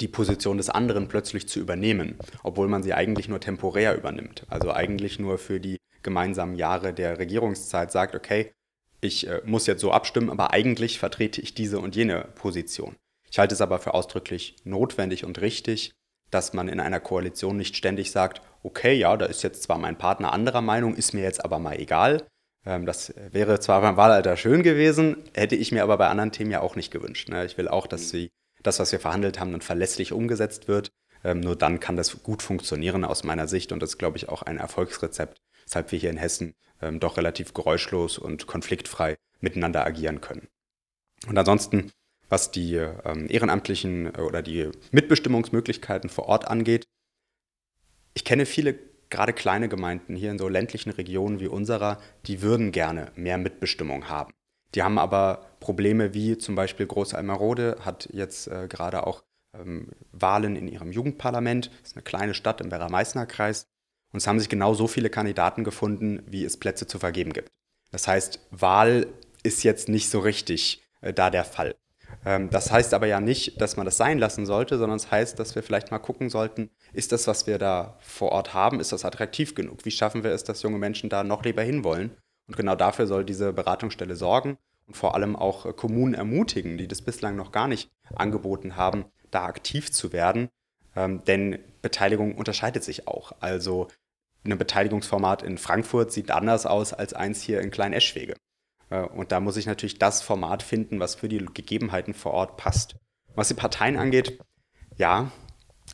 die 0.00 0.08
Position 0.08 0.58
des 0.58 0.70
anderen 0.70 1.08
plötzlich 1.08 1.48
zu 1.48 1.60
übernehmen, 1.60 2.18
obwohl 2.42 2.68
man 2.68 2.82
sie 2.82 2.94
eigentlich 2.94 3.28
nur 3.28 3.40
temporär 3.40 3.96
übernimmt. 3.96 4.44
Also 4.48 4.72
eigentlich 4.72 5.18
nur 5.18 5.38
für 5.38 5.60
die 5.60 5.78
gemeinsamen 6.02 6.54
Jahre 6.54 6.92
der 6.92 7.18
Regierungszeit 7.18 7.90
sagt, 7.90 8.14
okay, 8.14 8.52
ich 9.00 9.26
äh, 9.26 9.40
muss 9.44 9.66
jetzt 9.66 9.80
so 9.80 9.92
abstimmen, 9.92 10.30
aber 10.30 10.52
eigentlich 10.52 10.98
vertrete 10.98 11.40
ich 11.40 11.54
diese 11.54 11.80
und 11.80 11.96
jene 11.96 12.28
Position. 12.34 12.96
Ich 13.30 13.38
halte 13.38 13.54
es 13.54 13.60
aber 13.60 13.78
für 13.78 13.94
ausdrücklich 13.94 14.56
notwendig 14.64 15.24
und 15.24 15.40
richtig, 15.40 15.92
dass 16.30 16.52
man 16.52 16.68
in 16.68 16.80
einer 16.80 17.00
Koalition 17.00 17.56
nicht 17.56 17.76
ständig 17.76 18.10
sagt, 18.10 18.42
okay, 18.62 18.94
ja, 18.94 19.16
da 19.16 19.26
ist 19.26 19.42
jetzt 19.42 19.62
zwar 19.62 19.78
mein 19.78 19.98
Partner 19.98 20.32
anderer 20.32 20.60
Meinung, 20.60 20.94
ist 20.94 21.14
mir 21.14 21.22
jetzt 21.22 21.44
aber 21.44 21.58
mal 21.58 21.78
egal. 21.78 22.26
Ähm, 22.66 22.86
das 22.86 23.14
wäre 23.30 23.60
zwar 23.60 23.80
beim 23.80 23.96
Wahlalter 23.96 24.36
schön 24.36 24.62
gewesen, 24.62 25.24
hätte 25.34 25.56
ich 25.56 25.72
mir 25.72 25.82
aber 25.82 25.96
bei 25.96 26.08
anderen 26.08 26.32
Themen 26.32 26.50
ja 26.50 26.60
auch 26.60 26.76
nicht 26.76 26.90
gewünscht. 26.90 27.28
Ne? 27.28 27.44
Ich 27.44 27.56
will 27.56 27.68
auch, 27.68 27.86
dass 27.86 28.10
sie, 28.10 28.30
das, 28.62 28.78
was 28.78 28.92
wir 28.92 29.00
verhandelt 29.00 29.40
haben, 29.40 29.52
dann 29.52 29.60
verlässlich 29.60 30.12
umgesetzt 30.12 30.68
wird. 30.68 30.90
Ähm, 31.24 31.40
nur 31.40 31.56
dann 31.56 31.80
kann 31.80 31.96
das 31.96 32.22
gut 32.22 32.42
funktionieren 32.42 33.04
aus 33.04 33.24
meiner 33.24 33.48
Sicht 33.48 33.72
und 33.72 33.80
das 33.80 33.90
ist, 33.90 33.98
glaube 33.98 34.16
ich, 34.16 34.28
auch 34.28 34.42
ein 34.42 34.58
Erfolgsrezept, 34.58 35.40
weshalb 35.64 35.90
wir 35.92 35.98
hier 35.98 36.10
in 36.10 36.16
Hessen 36.16 36.54
ähm, 36.80 37.00
doch 37.00 37.16
relativ 37.16 37.54
geräuschlos 37.54 38.18
und 38.18 38.46
konfliktfrei 38.46 39.16
miteinander 39.40 39.84
agieren 39.84 40.20
können. 40.20 40.48
Und 41.26 41.36
ansonsten, 41.36 41.90
was 42.28 42.50
die 42.50 42.74
ähm, 42.74 43.26
ehrenamtlichen 43.28 44.14
äh, 44.14 44.20
oder 44.20 44.42
die 44.42 44.70
Mitbestimmungsmöglichkeiten 44.92 46.10
vor 46.10 46.26
Ort 46.26 46.46
angeht, 46.46 46.86
ich 48.14 48.24
kenne 48.24 48.46
viele 48.46 48.78
gerade 49.10 49.32
kleine 49.32 49.68
Gemeinden 49.68 50.14
hier 50.14 50.30
in 50.30 50.38
so 50.38 50.48
ländlichen 50.48 50.90
Regionen 50.90 51.40
wie 51.40 51.48
unserer, 51.48 51.98
die 52.26 52.42
würden 52.42 52.72
gerne 52.72 53.10
mehr 53.14 53.38
Mitbestimmung 53.38 54.08
haben. 54.08 54.32
Die 54.74 54.82
haben 54.82 54.98
aber 54.98 55.46
Probleme 55.60 56.14
wie 56.14 56.38
zum 56.38 56.54
Beispiel 56.54 56.86
Groß 56.86 57.14
Almerode 57.14 57.78
hat 57.80 58.08
jetzt 58.12 58.48
äh, 58.48 58.68
gerade 58.68 59.06
auch 59.06 59.22
ähm, 59.54 59.88
Wahlen 60.12 60.56
in 60.56 60.68
ihrem 60.68 60.92
Jugendparlament. 60.92 61.70
Das 61.80 61.90
ist 61.90 61.96
eine 61.96 62.02
kleine 62.02 62.34
Stadt 62.34 62.60
im 62.60 62.70
Werra-Meißner-Kreis. 62.70 63.66
Und 64.12 64.18
es 64.18 64.26
haben 64.26 64.38
sich 64.38 64.48
genau 64.48 64.74
so 64.74 64.86
viele 64.86 65.10
Kandidaten 65.10 65.64
gefunden, 65.64 66.22
wie 66.26 66.44
es 66.44 66.56
Plätze 66.56 66.86
zu 66.86 66.98
vergeben 66.98 67.32
gibt. 67.32 67.50
Das 67.90 68.08
heißt, 68.08 68.40
Wahl 68.50 69.06
ist 69.42 69.62
jetzt 69.64 69.88
nicht 69.88 70.10
so 70.10 70.20
richtig 70.20 70.82
äh, 71.00 71.12
da 71.12 71.30
der 71.30 71.44
Fall. 71.44 71.74
Ähm, 72.24 72.50
das 72.50 72.70
heißt 72.70 72.94
aber 72.94 73.06
ja 73.06 73.20
nicht, 73.20 73.60
dass 73.60 73.76
man 73.76 73.86
das 73.86 73.96
sein 73.96 74.18
lassen 74.18 74.46
sollte, 74.46 74.78
sondern 74.78 74.96
es 74.96 75.10
heißt, 75.10 75.38
dass 75.38 75.54
wir 75.54 75.62
vielleicht 75.62 75.90
mal 75.90 75.98
gucken 75.98 76.30
sollten, 76.30 76.70
ist 76.92 77.12
das, 77.12 77.26
was 77.26 77.46
wir 77.46 77.58
da 77.58 77.96
vor 78.00 78.32
Ort 78.32 78.54
haben, 78.54 78.80
ist 78.80 78.92
das 78.92 79.04
attraktiv 79.04 79.54
genug? 79.54 79.84
Wie 79.84 79.90
schaffen 79.90 80.24
wir 80.24 80.32
es, 80.32 80.44
dass 80.44 80.62
junge 80.62 80.78
Menschen 80.78 81.10
da 81.10 81.24
noch 81.24 81.44
lieber 81.44 81.62
hinwollen? 81.62 82.16
Und 82.48 82.56
genau 82.56 82.74
dafür 82.74 83.06
soll 83.06 83.24
diese 83.24 83.52
Beratungsstelle 83.52 84.16
sorgen 84.16 84.58
und 84.86 84.96
vor 84.96 85.14
allem 85.14 85.36
auch 85.36 85.66
äh, 85.66 85.72
Kommunen 85.72 86.14
ermutigen, 86.14 86.78
die 86.78 86.88
das 86.88 87.02
bislang 87.02 87.36
noch 87.36 87.52
gar 87.52 87.68
nicht 87.68 87.90
angeboten 88.14 88.76
haben, 88.76 89.04
da 89.30 89.44
aktiv 89.44 89.92
zu 89.92 90.12
werden. 90.12 90.48
Ähm, 90.96 91.22
denn 91.24 91.58
Beteiligung 91.82 92.34
unterscheidet 92.34 92.82
sich 92.82 93.06
auch. 93.06 93.32
Also 93.40 93.88
ein 94.44 94.56
Beteiligungsformat 94.56 95.42
in 95.42 95.58
Frankfurt 95.58 96.10
sieht 96.10 96.30
anders 96.30 96.66
aus 96.66 96.92
als 96.92 97.12
eins 97.12 97.42
hier 97.42 97.60
in 97.60 97.70
Klein-Eschwege. 97.70 98.34
Äh, 98.90 99.02
und 99.02 99.30
da 99.30 99.40
muss 99.40 99.56
ich 99.56 99.66
natürlich 99.66 99.98
das 99.98 100.22
Format 100.22 100.62
finden, 100.62 101.00
was 101.00 101.16
für 101.16 101.28
die 101.28 101.44
Gegebenheiten 101.44 102.14
vor 102.14 102.32
Ort 102.32 102.56
passt. 102.56 102.96
Was 103.34 103.48
die 103.48 103.54
Parteien 103.54 103.96
angeht, 103.96 104.40
ja, 104.96 105.30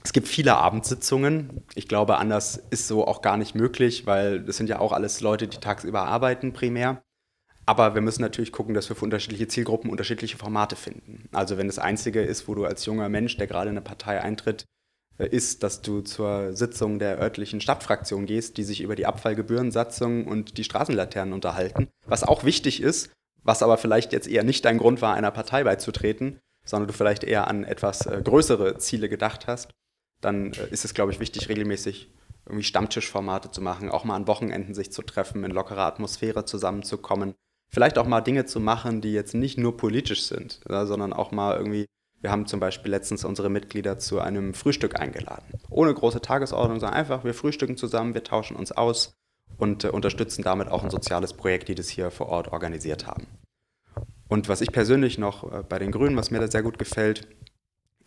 es 0.04 0.12
gibt 0.12 0.28
viele 0.28 0.56
Abendsitzungen. 0.56 1.64
Ich 1.74 1.88
glaube, 1.88 2.18
anders 2.18 2.62
ist 2.70 2.86
so 2.88 3.06
auch 3.06 3.22
gar 3.22 3.38
nicht 3.38 3.54
möglich, 3.54 4.06
weil 4.06 4.40
das 4.40 4.58
sind 4.58 4.68
ja 4.68 4.78
auch 4.78 4.92
alles 4.92 5.20
Leute, 5.22 5.48
die 5.48 5.58
tagsüber 5.58 6.04
arbeiten 6.04 6.52
primär. 6.52 7.02
Aber 7.66 7.94
wir 7.94 8.02
müssen 8.02 8.20
natürlich 8.20 8.52
gucken, 8.52 8.74
dass 8.74 8.90
wir 8.90 8.96
für 8.96 9.06
unterschiedliche 9.06 9.48
Zielgruppen 9.48 9.90
unterschiedliche 9.90 10.36
Formate 10.36 10.76
finden. 10.76 11.30
Also 11.32 11.56
wenn 11.56 11.66
das 11.66 11.78
Einzige 11.78 12.20
ist, 12.20 12.46
wo 12.46 12.54
du 12.54 12.66
als 12.66 12.84
junger 12.84 13.08
Mensch, 13.08 13.38
der 13.38 13.46
gerade 13.46 13.70
in 13.70 13.76
eine 13.76 13.80
Partei 13.80 14.20
eintritt, 14.20 14.66
äh, 15.16 15.26
ist, 15.26 15.62
dass 15.62 15.80
du 15.80 16.02
zur 16.02 16.54
Sitzung 16.54 16.98
der 16.98 17.18
örtlichen 17.18 17.62
Stadtfraktion 17.62 18.26
gehst, 18.26 18.58
die 18.58 18.64
sich 18.64 18.82
über 18.82 18.96
die 18.96 19.06
Abfallgebührensatzung 19.06 20.26
und 20.26 20.58
die 20.58 20.64
Straßenlaternen 20.64 21.32
unterhalten, 21.32 21.88
was 22.04 22.24
auch 22.24 22.44
wichtig 22.44 22.82
ist, 22.82 23.10
was 23.42 23.62
aber 23.62 23.78
vielleicht 23.78 24.12
jetzt 24.12 24.28
eher 24.28 24.44
nicht 24.44 24.66
dein 24.66 24.76
Grund 24.76 25.00
war, 25.00 25.14
einer 25.14 25.30
Partei 25.30 25.64
beizutreten, 25.64 26.40
sondern 26.66 26.88
du 26.88 26.92
vielleicht 26.92 27.24
eher 27.24 27.48
an 27.48 27.64
etwas 27.64 28.04
äh, 28.04 28.20
größere 28.22 28.76
Ziele 28.76 29.08
gedacht 29.08 29.46
hast, 29.46 29.70
dann 30.24 30.52
äh, 30.52 30.68
ist 30.70 30.84
es, 30.84 30.94
glaube 30.94 31.12
ich, 31.12 31.20
wichtig, 31.20 31.48
regelmäßig 31.48 32.10
irgendwie 32.46 32.64
Stammtischformate 32.64 33.50
zu 33.50 33.62
machen, 33.62 33.90
auch 33.90 34.04
mal 34.04 34.16
an 34.16 34.26
Wochenenden 34.26 34.74
sich 34.74 34.92
zu 34.92 35.02
treffen, 35.02 35.44
in 35.44 35.50
lockerer 35.50 35.86
Atmosphäre 35.86 36.44
zusammenzukommen, 36.44 37.34
vielleicht 37.72 37.96
auch 37.96 38.06
mal 38.06 38.20
Dinge 38.20 38.44
zu 38.44 38.60
machen, 38.60 39.00
die 39.00 39.12
jetzt 39.12 39.34
nicht 39.34 39.56
nur 39.56 39.76
politisch 39.76 40.24
sind, 40.24 40.60
sondern 40.68 41.12
auch 41.12 41.32
mal 41.32 41.56
irgendwie 41.56 41.86
wir 42.24 42.30
haben 42.30 42.46
zum 42.46 42.58
Beispiel 42.58 42.90
letztens 42.90 43.22
unsere 43.26 43.50
Mitglieder 43.50 43.98
zu 43.98 44.18
einem 44.18 44.54
Frühstück 44.54 44.98
eingeladen. 44.98 45.44
Ohne 45.68 45.92
große 45.92 46.22
Tagesordnung, 46.22 46.80
sondern 46.80 46.98
einfach, 46.98 47.22
wir 47.22 47.34
frühstücken 47.34 47.76
zusammen, 47.76 48.14
wir 48.14 48.24
tauschen 48.24 48.56
uns 48.56 48.72
aus 48.72 49.12
und 49.58 49.84
äh, 49.84 49.88
unterstützen 49.88 50.42
damit 50.42 50.68
auch 50.68 50.82
ein 50.82 50.90
soziales 50.90 51.34
Projekt, 51.34 51.68
die 51.68 51.74
das 51.74 51.90
hier 51.90 52.10
vor 52.10 52.30
Ort 52.30 52.48
organisiert 52.48 53.06
haben. 53.06 53.26
Und 54.26 54.48
was 54.48 54.62
ich 54.62 54.72
persönlich 54.72 55.18
noch 55.18 55.52
äh, 55.52 55.62
bei 55.68 55.78
den 55.78 55.92
Grünen, 55.92 56.16
was 56.16 56.30
mir 56.30 56.40
da 56.40 56.50
sehr 56.50 56.62
gut 56.62 56.78
gefällt, 56.78 57.28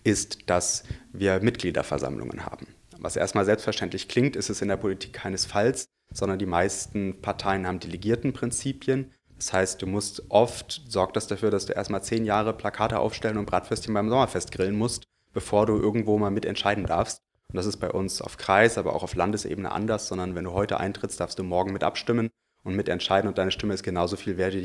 ist, 0.07 0.49
dass 0.49 0.83
wir 1.11 1.41
Mitgliederversammlungen 1.41 2.45
haben. 2.45 2.67
Was 2.97 3.17
erstmal 3.17 3.45
selbstverständlich 3.45 4.07
klingt, 4.07 4.35
ist 4.37 4.49
es 4.49 4.61
in 4.61 4.69
der 4.69 4.77
Politik 4.77 5.13
keinesfalls, 5.13 5.89
sondern 6.13 6.39
die 6.39 6.45
meisten 6.45 7.21
Parteien 7.21 7.67
haben 7.67 7.81
Delegiertenprinzipien. 7.81 9.11
Das 9.35 9.51
heißt, 9.51 9.81
du 9.81 9.85
musst 9.85 10.23
oft, 10.29 10.81
sorgt 10.87 11.17
das 11.17 11.27
dafür, 11.27 11.51
dass 11.51 11.65
du 11.65 11.73
erstmal 11.73 12.01
zehn 12.01 12.23
Jahre 12.25 12.53
Plakate 12.53 12.99
aufstellen 12.99 13.37
und 13.37 13.45
Bratwürstchen 13.45 13.93
beim 13.93 14.09
Sommerfest 14.09 14.51
grillen 14.51 14.77
musst, 14.77 15.03
bevor 15.33 15.65
du 15.65 15.77
irgendwo 15.77 16.17
mal 16.17 16.31
mitentscheiden 16.31 16.85
darfst. 16.85 17.19
Und 17.49 17.57
das 17.57 17.65
ist 17.65 17.77
bei 17.77 17.91
uns 17.91 18.21
auf 18.21 18.37
Kreis, 18.37 18.77
aber 18.77 18.95
auch 18.95 19.03
auf 19.03 19.13
Landesebene 19.13 19.71
anders, 19.71 20.07
sondern 20.07 20.35
wenn 20.35 20.45
du 20.45 20.53
heute 20.53 20.79
eintrittst, 20.79 21.19
darfst 21.19 21.37
du 21.37 21.43
morgen 21.43 21.73
mit 21.73 21.83
abstimmen 21.83 22.29
und 22.63 22.75
mitentscheiden 22.75 23.27
und 23.27 23.37
deine 23.37 23.51
Stimme 23.51 23.73
ist 23.73 23.83
genauso 23.83 24.15
viel 24.15 24.37
wert 24.37 24.55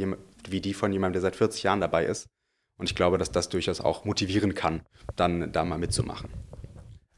wie 0.48 0.60
die 0.60 0.74
von 0.74 0.92
jemandem, 0.92 1.14
der 1.14 1.22
seit 1.22 1.36
40 1.36 1.64
Jahren 1.64 1.80
dabei 1.80 2.06
ist. 2.06 2.28
Und 2.82 2.90
ich 2.90 2.96
glaube, 2.96 3.16
dass 3.16 3.30
das 3.30 3.48
durchaus 3.48 3.80
auch 3.80 4.04
motivieren 4.04 4.56
kann, 4.56 4.80
dann 5.14 5.52
da 5.52 5.64
mal 5.64 5.78
mitzumachen. 5.78 6.30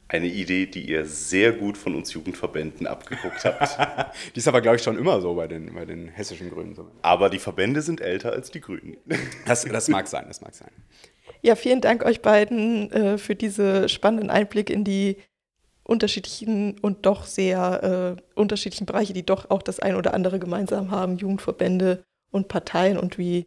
Eine 0.09 0.27
Idee, 0.27 0.66
die 0.66 0.87
ihr 0.87 1.07
sehr 1.07 1.53
gut 1.53 1.79
von 1.79 1.94
uns 1.94 2.12
Jugendverbänden 2.12 2.87
abgeguckt 2.87 3.46
habt. 3.46 4.14
die 4.35 4.40
ist 4.40 4.46
aber, 4.46 4.61
glaube 4.61 4.77
ich, 4.77 4.83
schon 4.83 4.98
immer 4.98 5.22
so 5.22 5.35
bei 5.35 5.46
den, 5.46 5.72
bei 5.72 5.87
den 5.87 6.09
hessischen 6.09 6.50
Grünen. 6.50 6.79
Aber 7.00 7.31
die 7.31 7.38
Verbände 7.38 7.81
sind 7.81 8.03
älter 8.03 8.33
als 8.33 8.50
die 8.50 8.61
Grünen. 8.61 8.98
Das, 9.46 9.64
das 9.64 9.88
mag 9.88 10.07
sein, 10.07 10.27
das 10.29 10.42
mag 10.42 10.55
sein. 10.55 10.68
Ja, 11.40 11.57
vielen 11.57 11.81
Dank 11.81 12.05
euch 12.05 12.20
beiden 12.20 12.92
äh, 12.92 13.16
für 13.16 13.35
diese 13.35 13.88
spannenden 13.88 14.29
Einblicke 14.29 14.70
in 14.70 14.85
die 14.85 15.16
unterschiedlichen 15.83 16.79
und 16.81 17.07
doch 17.07 17.24
sehr 17.24 18.18
äh, 18.18 18.38
unterschiedlichen 18.38 18.85
Bereiche, 18.85 19.14
die 19.14 19.24
doch 19.24 19.48
auch 19.48 19.62
das 19.62 19.81
ein 19.81 19.96
oder 19.96 20.12
andere 20.12 20.38
gemeinsam 20.38 20.90
haben, 20.90 21.16
Jugendverbände 21.16 22.05
und 22.31 22.48
Parteien 22.48 22.98
und 22.98 23.16
wie 23.16 23.46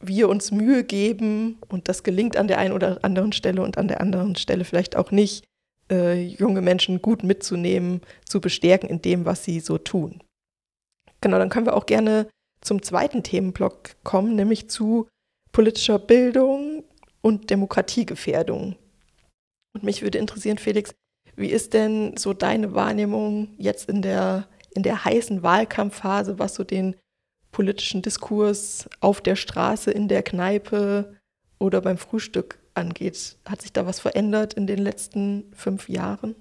wir 0.00 0.28
uns 0.28 0.50
Mühe 0.50 0.84
geben 0.84 1.58
und 1.68 1.88
das 1.88 2.02
gelingt 2.02 2.36
an 2.36 2.48
der 2.48 2.58
einen 2.58 2.74
oder 2.74 3.02
anderen 3.02 3.32
Stelle 3.32 3.62
und 3.62 3.78
an 3.78 3.88
der 3.88 4.00
anderen 4.00 4.36
Stelle 4.36 4.64
vielleicht 4.64 4.96
auch 4.96 5.10
nicht, 5.10 5.44
äh, 5.90 6.22
junge 6.22 6.62
Menschen 6.62 7.00
gut 7.00 7.22
mitzunehmen, 7.22 8.00
zu 8.24 8.40
bestärken 8.40 8.88
in 8.88 9.02
dem, 9.02 9.24
was 9.24 9.44
sie 9.44 9.60
so 9.60 9.78
tun. 9.78 10.22
Genau, 11.20 11.38
dann 11.38 11.48
können 11.48 11.66
wir 11.66 11.76
auch 11.76 11.86
gerne 11.86 12.28
zum 12.60 12.82
zweiten 12.82 13.22
Themenblock 13.22 13.96
kommen, 14.02 14.34
nämlich 14.34 14.68
zu 14.68 15.08
politischer 15.52 15.98
Bildung 15.98 16.84
und 17.22 17.50
Demokratiegefährdung. 17.50 18.76
Und 19.72 19.82
mich 19.82 20.02
würde 20.02 20.18
interessieren, 20.18 20.58
Felix, 20.58 20.94
wie 21.36 21.48
ist 21.48 21.74
denn 21.74 22.16
so 22.16 22.32
deine 22.32 22.74
Wahrnehmung 22.74 23.54
jetzt 23.58 23.88
in 23.88 24.02
der, 24.02 24.48
in 24.74 24.82
der 24.82 25.04
heißen 25.04 25.42
Wahlkampfphase, 25.42 26.38
was 26.38 26.54
so 26.54 26.64
den 26.64 26.96
politischen 27.56 28.02
Diskurs 28.02 28.86
auf 29.00 29.22
der 29.22 29.34
Straße, 29.34 29.90
in 29.90 30.08
der 30.08 30.22
Kneipe 30.22 31.16
oder 31.58 31.80
beim 31.80 31.96
Frühstück 31.96 32.58
angeht. 32.74 33.38
Hat 33.46 33.62
sich 33.62 33.72
da 33.72 33.86
was 33.86 33.98
verändert 33.98 34.52
in 34.52 34.66
den 34.66 34.78
letzten 34.78 35.50
fünf 35.54 35.88
Jahren? 35.88 36.34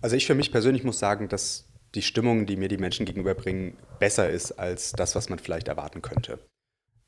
Also 0.00 0.16
ich 0.16 0.26
für 0.26 0.34
mich 0.34 0.50
persönlich 0.50 0.82
muss 0.82 0.98
sagen, 0.98 1.28
dass 1.28 1.68
die 1.94 2.02
Stimmung, 2.02 2.46
die 2.46 2.56
mir 2.56 2.66
die 2.66 2.78
Menschen 2.78 3.06
gegenüberbringen, 3.06 3.76
besser 4.00 4.28
ist 4.28 4.50
als 4.50 4.90
das, 4.90 5.14
was 5.14 5.28
man 5.28 5.38
vielleicht 5.38 5.68
erwarten 5.68 6.02
könnte. 6.02 6.40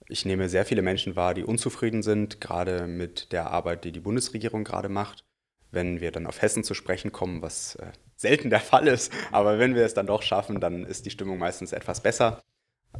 Ich 0.06 0.24
nehme 0.24 0.48
sehr 0.48 0.64
viele 0.64 0.82
Menschen 0.82 1.16
wahr, 1.16 1.34
die 1.34 1.42
unzufrieden 1.42 2.04
sind, 2.04 2.40
gerade 2.40 2.86
mit 2.86 3.32
der 3.32 3.50
Arbeit, 3.50 3.84
die 3.84 3.90
die 3.90 3.98
Bundesregierung 3.98 4.62
gerade 4.62 4.88
macht. 4.88 5.24
Wenn 5.72 6.00
wir 6.00 6.12
dann 6.12 6.28
auf 6.28 6.40
Hessen 6.40 6.62
zu 6.62 6.74
sprechen 6.74 7.10
kommen, 7.10 7.42
was 7.42 7.74
äh, 7.74 7.90
selten 8.14 8.50
der 8.50 8.60
Fall 8.60 8.86
ist, 8.86 9.12
aber 9.32 9.58
wenn 9.58 9.74
wir 9.74 9.84
es 9.84 9.94
dann 9.94 10.06
doch 10.06 10.22
schaffen, 10.22 10.60
dann 10.60 10.84
ist 10.84 11.06
die 11.06 11.10
Stimmung 11.10 11.38
meistens 11.38 11.72
etwas 11.72 12.00
besser. 12.00 12.40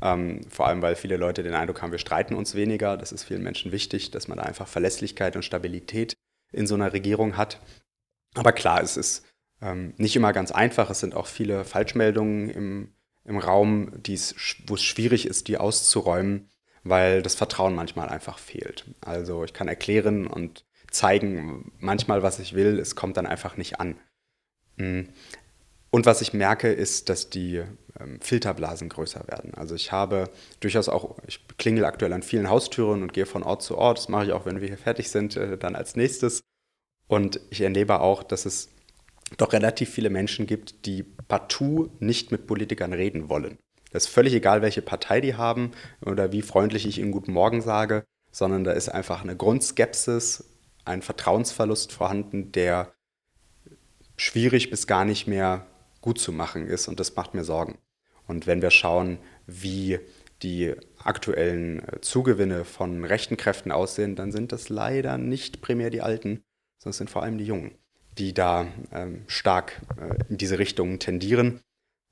Ähm, 0.03 0.41
vor 0.49 0.67
allem, 0.67 0.83
weil 0.83 0.97
viele 0.97 1.17
Leute 1.17 1.43
den 1.43 1.55
Eindruck 1.55 1.83
haben, 1.83 1.93
wir 1.93 1.99
streiten 1.99 2.35
uns 2.35 2.55
weniger. 2.55 2.97
Das 2.97 3.13
ist 3.13 3.25
vielen 3.25 3.43
Menschen 3.43 3.73
wichtig, 3.73 4.11
dass 4.11 4.29
man 4.29 4.39
da 4.39 4.45
einfach 4.45 4.69
Verlässlichkeit 4.69 5.37
und 5.37 5.45
Stabilität 5.45 6.15
in 6.53 6.67
so 6.67 6.75
einer 6.75 6.93
Regierung 6.93 7.37
hat. 7.37 7.61
Aber 8.35 8.53
klar, 8.53 8.83
es 8.83 8.97
ist 8.97 9.25
ähm, 9.61 9.95
nicht 9.97 10.17
immer 10.17 10.33
ganz 10.33 10.51
einfach. 10.51 10.91
Es 10.91 11.01
sind 11.01 11.15
auch 11.15 11.27
viele 11.27 11.65
Falschmeldungen 11.65 12.51
im, 12.51 12.93
im 13.25 13.39
Raum, 13.39 13.93
wo 14.67 14.75
es 14.75 14.83
schwierig 14.83 15.27
ist, 15.27 15.49
die 15.49 15.59
auszuräumen, 15.59 16.51
weil 16.83 17.23
das 17.23 17.35
Vertrauen 17.35 17.75
manchmal 17.75 18.09
einfach 18.09 18.39
fehlt. 18.39 18.85
Also 19.01 19.45
ich 19.45 19.55
kann 19.55 19.69
erklären 19.69 20.27
und 20.27 20.65
zeigen 20.91 21.73
manchmal, 21.79 22.23
was 22.23 22.39
ich 22.39 22.55
will, 22.55 22.79
es 22.79 22.95
kommt 22.95 23.17
dann 23.17 23.27
einfach 23.27 23.57
nicht 23.57 23.81
an. 23.81 23.97
Hm. 24.79 25.09
Und 25.91 26.07
was 26.07 26.21
ich 26.21 26.33
merke, 26.33 26.73
ist, 26.73 27.09
dass 27.09 27.31
die 27.31 27.63
ähm, 28.01 28.21
Filterblasen 28.21 28.89
größer 28.89 29.27
werden. 29.29 29.55
Also 29.55 29.75
ich 29.75 29.93
habe 29.93 30.31
durchaus 30.61 30.89
auch, 30.89 31.17
ich 31.27 31.47
klingel 31.59 31.85
aktuell 31.85 32.13
an 32.13 32.23
vielen 32.23 32.51
Haustüren 32.51 33.03
und 33.03 33.13
gehe 33.13 33.27
von 33.27 33.43
Ort 33.43 33.63
zu 33.63 33.79
Ort. 33.79 33.99
Das 33.99 34.09
mache 34.09 34.27
ich 34.27 34.33
auch, 34.33 34.47
wenn 34.47 34.61
wir 34.61 34.69
hier 34.69 34.79
fertig 34.79 35.11
sind, 35.11 35.37
äh, 35.37 35.59
dann 35.59 35.77
als 35.77 35.97
nächstes. 35.97 36.43
Und 37.07 37.41
ich 37.51 37.61
erlebe 37.61 38.01
auch, 38.01 38.23
dass 38.23 38.47
es 38.47 38.69
doch 39.37 39.53
relativ 39.53 39.91
viele 39.91 40.11
Menschen 40.11 40.47
gibt, 40.47 40.87
die 40.87 41.03
partout 41.03 41.91
nicht 42.01 42.31
mit 42.31 42.47
Politikern 42.47 42.93
reden 42.93 43.29
wollen. 43.29 43.59
Das 43.91 44.07
ist 44.07 44.13
völlig 44.13 44.35
egal, 44.35 44.63
welche 44.63 44.83
Partei 44.83 45.21
die 45.21 45.37
haben 45.37 45.71
oder 46.05 46.33
wie 46.33 46.43
freundlich 46.43 46.87
ich 46.87 46.99
ihnen 46.99 47.13
Guten 47.13 47.33
Morgen 47.33 47.61
sage, 47.63 48.05
sondern 48.33 48.65
da 48.65 48.73
ist 48.73 48.89
einfach 48.89 49.23
eine 49.23 49.37
Grundskepsis, 49.37 50.45
ein 50.85 51.01
Vertrauensverlust 51.01 51.93
vorhanden, 51.93 52.51
der 52.53 52.93
schwierig 54.17 54.71
bis 54.71 54.87
gar 54.87 55.05
nicht 55.05 55.27
mehr 55.27 55.67
gut 56.01 56.19
zu 56.19 56.33
machen 56.33 56.67
ist 56.67 56.89
und 56.89 57.01
das 57.01 57.15
macht 57.15 57.35
mir 57.35 57.45
Sorgen. 57.45 57.79
Und 58.27 58.47
wenn 58.47 58.63
wir 58.63 58.71
schauen, 58.71 59.19
wie 59.47 59.99
die 60.43 60.75
aktuellen 61.03 61.87
äh, 61.89 62.01
Zugewinne 62.01 62.65
von 62.65 63.05
rechten 63.05 63.37
Kräften 63.37 63.73
aussehen, 63.73 64.17
dann 64.17 64.33
sind 64.33 64.53
das 64.53 64.69
leider 64.69 65.19
nicht 65.19 65.61
primär 65.61 65.91
die 65.91 66.03
Alten, 66.03 66.43
sondern 66.79 66.91
es 66.91 66.99
sind 66.99 67.11
vor 67.11 67.23
allem 67.23 67.39
die 67.39 67.47
Jungen, 67.47 67.73
die 68.19 68.35
da 68.35 68.67
ähm, 68.93 69.23
stark 69.27 69.81
äh, 69.99 70.17
in 70.29 70.37
diese 70.37 70.59
Richtung 70.59 70.99
tendieren. 70.99 71.61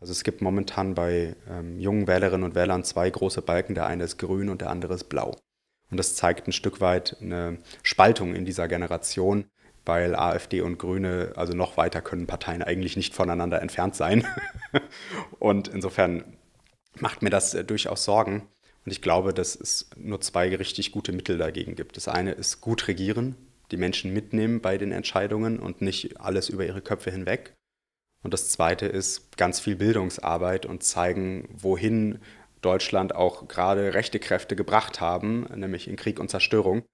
Also 0.01 0.13
es 0.13 0.25
gibt 0.25 0.41
momentan 0.41 0.95
bei 0.95 1.37
ähm, 1.49 1.79
jungen 1.79 2.09
Wählerinnen 2.09 2.45
und 2.45 2.55
Wählern 2.55 2.85
zwei 2.85 3.09
große 3.09 3.43
Balken. 3.43 3.75
Der 3.75 3.87
eine 3.87 4.05
ist 4.05 4.19
grün 4.19 4.49
und 4.49 4.61
der 4.61 4.71
andere 4.71 4.95
ist 4.95 5.05
blau. 5.05 5.37
Und 5.91 5.97
das 5.99 6.17
zeigt 6.17 6.49
ein 6.49 6.53
Stück 6.53 6.81
weit 6.81 7.19
eine 7.21 7.59
Spaltung 7.83 8.35
in 8.35 8.45
dieser 8.45 8.67
Generation, 8.67 9.45
weil 9.85 10.17
AfD 10.17 10.63
und 10.63 10.79
Grüne, 10.79 11.33
also 11.37 11.53
noch 11.53 11.77
weiter 11.77 12.01
können 12.01 12.27
Parteien 12.27 12.63
eigentlich 12.63 12.97
nicht 12.97 13.15
voneinander 13.15 13.61
entfernt 13.61 13.95
sein. 13.95 14.27
und 15.39 15.69
insofern 15.69 16.37
macht 16.99 17.23
mir 17.23 17.31
das 17.31 17.55
äh, 17.55 17.65
durchaus 17.65 18.05
Sorgen. 18.05 18.49
Und 18.85 18.93
ich 18.93 19.03
glaube, 19.03 19.33
dass 19.33 19.55
es 19.55 19.91
nur 19.97 20.21
zwei 20.21 20.55
richtig 20.55 20.93
gute 20.93 21.13
Mittel 21.13 21.39
dagegen 21.39 21.77
gibt. 21.77 21.97
Das 21.97 22.09
eine 22.09 22.33
ist 22.33 22.61
gut 22.61 22.89
regieren, 22.89 23.37
die 23.71 23.77
Menschen 23.77 24.13
mitnehmen 24.13 24.61
bei 24.61 24.77
den 24.77 24.93
Entscheidungen 24.93 25.61
und 25.61 25.83
nicht 25.83 26.21
alles 26.21 26.49
über 26.49 26.67
ihre 26.67 26.83
Köpfe 26.83 27.11
hinweg. 27.11 27.55
Und 28.23 28.35
das 28.35 28.49
Zweite 28.49 28.87
ist 28.87 29.37
ganz 29.37 29.61
viel 29.61 29.77
Bildungsarbeit 29.77 30.67
und 30.67 30.83
zeigen, 30.83 31.49
wohin 31.53 32.19
Deutschland 32.61 33.15
auch 33.15 33.49
gerade 33.49 33.95
rechte 33.95 34.21
Kräfte 34.21 34.55
gebracht 34.55 35.01
haben, 35.01 35.47
nämlich 35.55 35.89
in 35.89 35.97
Krieg 35.97 36.21
und 36.21 36.29
Zerstörung. 36.29 36.85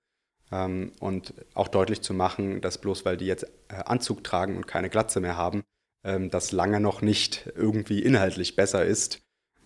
Ähm, 0.51 0.93
und 1.01 1.35
auch 1.55 1.69
deutlich 1.69 2.01
zu 2.01 2.15
machen, 2.15 2.63
dass 2.63 2.79
bloß 2.79 3.05
weil 3.05 3.19
die 3.19 3.27
jetzt 3.27 3.45
äh, 3.69 3.75
Anzug 3.85 4.25
tragen 4.25 4.57
und 4.57 4.67
keine 4.67 4.89
Glatze 4.89 5.21
mehr 5.21 5.37
haben, 5.37 5.63
ähm, 6.09 6.31
das 6.31 6.53
lange 6.53 6.81
noch 6.81 7.03
nicht 7.03 7.53
irgendwie 7.55 8.01
inhaltlich 8.01 8.57
besser 8.57 8.85
ist. 8.85 9.21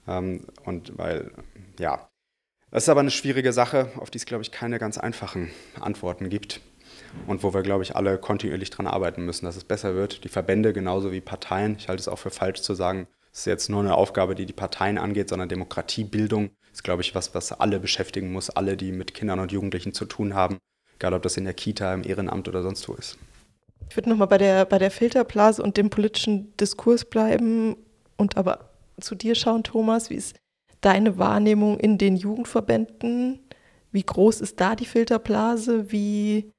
Ähm, 0.07 0.46
und 0.64 0.98
weil, 0.98 1.31
ja, 1.78 2.11
das 2.70 2.85
ist 2.85 2.88
aber 2.88 3.00
eine 3.00 3.11
schwierige 3.11 3.52
Sache, 3.52 3.90
auf 3.96 4.11
die 4.11 4.18
es, 4.18 4.26
glaube 4.26 4.42
ich, 4.42 4.50
keine 4.50 4.78
ganz 4.78 4.98
einfachen 4.98 5.50
Antworten 5.81 6.31
gibt 6.31 6.61
und 7.26 7.42
wo 7.42 7.55
wir, 7.55 7.62
glaube 7.62 7.83
ich, 7.83 7.94
alle 7.94 8.18
kontinuierlich 8.18 8.70
daran 8.70 8.87
arbeiten 8.87 9.24
müssen, 9.24 9.44
dass 9.44 9.57
es 9.57 9.64
besser 9.64 9.94
wird. 9.94 10.24
Die 10.24 10.28
Verbände 10.28 10.72
genauso 10.72 11.12
wie 11.12 11.20
Parteien. 11.20 11.76
Ich 11.78 11.88
halte 11.88 12.00
es 12.00 12.09
auch 12.09 12.18
für 12.18 12.31
falsch 12.31 12.62
zu 12.62 12.74
sagen, 12.74 13.07
es 13.33 13.40
ist 13.40 13.46
jetzt 13.46 13.68
nur 13.70 13.81
eine 13.81 13.94
Aufgabe, 13.94 14.35
die 14.35 14.46
die 14.46 14.52
Parteien 14.52 14.98
angeht, 14.98 15.28
sondern 15.28 15.48
Demokratiebildung 15.48 16.50
ist, 16.72 16.83
glaube 16.83 17.02
ich, 17.02 17.14
was, 17.14 17.35
was 17.35 17.52
alle 17.52 17.78
beschäftigen 17.78 18.33
muss, 18.33 18.50
alle, 18.50 18.76
die 18.76 18.92
mit 18.92 19.14
Kindern 19.14 19.38
und 19.38 19.52
Jugendlichen 19.52 19.92
zu 19.92 20.07
tun 20.07 20.35
haben, 20.35 20.59
egal 20.96 21.14
ob 21.14 21.22
das 21.22 21.37
in 21.37 21.44
der 21.44 21.55
Kita, 21.55 21.94
im 21.94 22.05
Ehrenamt 22.05 22.48
oder 22.48 22.62
sonst 22.62 22.88
wo 22.88 22.94
ist. 22.94 23.18
Ich 23.88 23.97
würde 23.97 24.11
nochmal 24.11 24.29
bei 24.29 24.38
der, 24.38 24.64
bei 24.64 24.79
der 24.79 24.90
Filterblase 24.90 25.62
und 25.62 25.77
dem 25.77 25.90
politischen 25.90 26.57
Diskurs 26.57 27.05
bleiben 27.05 27.77
und 28.16 28.37
aber 28.37 28.71
zu 29.01 29.14
dir 29.14 29.35
schauen, 29.35 29.64
Thomas. 29.64 30.11
Wie 30.11 30.14
ist 30.14 30.37
deine 30.81 31.18
Wahrnehmung 31.18 31.79
in 31.79 31.99
den 31.99 32.16
Jugendverbänden? 32.16 33.40
Wie 33.90 34.03
groß 34.03 34.40
ist 34.40 34.61
da 34.61 34.75
die 34.75 34.87
Filterblase? 34.87 35.92
Wie 35.92 36.51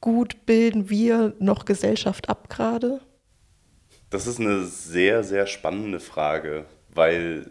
gut 0.00 0.46
bilden 0.46 0.88
wir 0.88 1.34
noch 1.38 1.64
Gesellschaft 1.64 2.28
ab 2.28 2.48
gerade? 2.48 3.00
Das 4.10 4.26
ist 4.26 4.40
eine 4.40 4.64
sehr, 4.64 5.24
sehr 5.24 5.46
spannende 5.46 6.00
Frage, 6.00 6.66
weil 6.94 7.50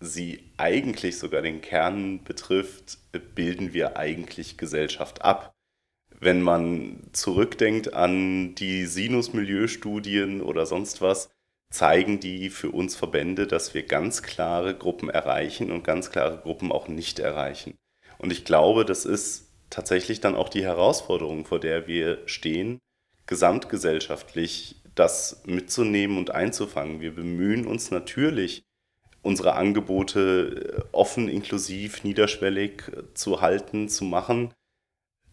sie 0.00 0.52
eigentlich 0.56 1.18
sogar 1.18 1.42
den 1.42 1.60
Kern 1.60 2.22
betrifft, 2.22 2.98
bilden 3.34 3.72
wir 3.72 3.96
eigentlich 3.96 4.56
Gesellschaft 4.56 5.22
ab. 5.22 5.52
Wenn 6.20 6.42
man 6.42 7.00
zurückdenkt 7.12 7.94
an 7.94 8.54
die 8.56 8.86
Sinus-Milieu-Studien 8.86 10.42
oder 10.42 10.66
sonst 10.66 11.00
was, 11.00 11.30
zeigen 11.70 12.18
die 12.18 12.50
für 12.50 12.70
uns 12.70 12.96
Verbände, 12.96 13.46
dass 13.46 13.74
wir 13.74 13.82
ganz 13.84 14.22
klare 14.22 14.74
Gruppen 14.74 15.10
erreichen 15.10 15.70
und 15.70 15.84
ganz 15.84 16.10
klare 16.10 16.38
Gruppen 16.38 16.72
auch 16.72 16.88
nicht 16.88 17.18
erreichen. 17.18 17.76
Und 18.18 18.32
ich 18.32 18.44
glaube, 18.44 18.84
das 18.84 19.04
ist 19.04 19.48
tatsächlich 19.70 20.20
dann 20.20 20.34
auch 20.34 20.48
die 20.48 20.64
Herausforderung, 20.64 21.44
vor 21.44 21.60
der 21.60 21.86
wir 21.86 22.22
stehen, 22.26 22.80
gesamtgesellschaftlich 23.26 24.76
das 24.94 25.42
mitzunehmen 25.46 26.18
und 26.18 26.30
einzufangen. 26.30 27.00
Wir 27.00 27.14
bemühen 27.14 27.66
uns 27.66 27.90
natürlich, 27.90 28.64
unsere 29.22 29.54
Angebote 29.54 30.86
offen, 30.92 31.28
inklusiv, 31.28 32.02
niederschwellig 32.02 32.82
zu 33.14 33.40
halten, 33.40 33.88
zu 33.88 34.04
machen. 34.04 34.54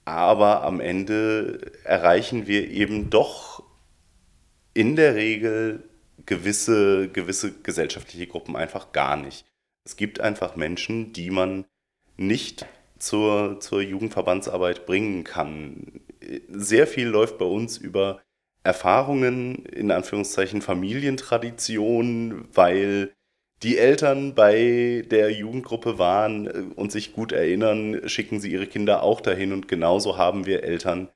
Aber 0.06 0.64
am 0.64 0.80
Ende 0.80 1.72
erreichen 1.84 2.48
wir 2.48 2.70
eben 2.70 3.10
doch 3.10 3.64
in 4.74 4.96
der 4.96 5.16
Regel 5.16 5.84
gewisse, 6.26 7.10
gewisse 7.10 7.52
gesellschaftliche 7.62 8.28
Gruppen 8.28 8.56
einfach 8.56 8.92
gar 8.92 9.16
nicht. 9.16 9.46
Es 9.84 9.98
gibt 9.98 10.20
einfach 10.20 10.56
Menschen, 10.56 11.14
die 11.14 11.32
man 11.32 11.66
nicht 12.18 12.66
zur, 13.00 13.60
zur 13.60 13.82
Jugendverbandsarbeit 13.82 14.86
bringen 14.86 15.24
kann. 15.24 16.02
Sehr 16.50 16.88
viel 16.88 17.08
läuft 17.08 17.38
bei 17.38 17.46
uns 17.46 17.78
über 17.78 18.22
Erfahrungen, 18.64 19.66
in 19.66 19.92
Anführungszeichen 19.92 20.62
Familientradition, 20.62 22.48
weil 22.54 23.15
die 23.64 23.78
Eltern 23.78 24.36
bei 24.36 25.06
der 25.10 25.32
Jugendgruppe 25.32 25.98
waren 25.98 26.48
äh, 26.48 26.64
und 26.76 26.92
sich 26.92 27.14
gut 27.14 27.32
erinnern, 27.32 28.02
schicken 28.08 28.40
sie 28.40 28.52
ihre 28.52 28.68
Kinder 28.68 29.04
auch 29.04 29.22
dahin 29.22 29.54
und 29.54 29.68
genauso 29.68 30.18
haben 30.18 30.46
wir 30.46 30.64
Eltern, 30.64 31.10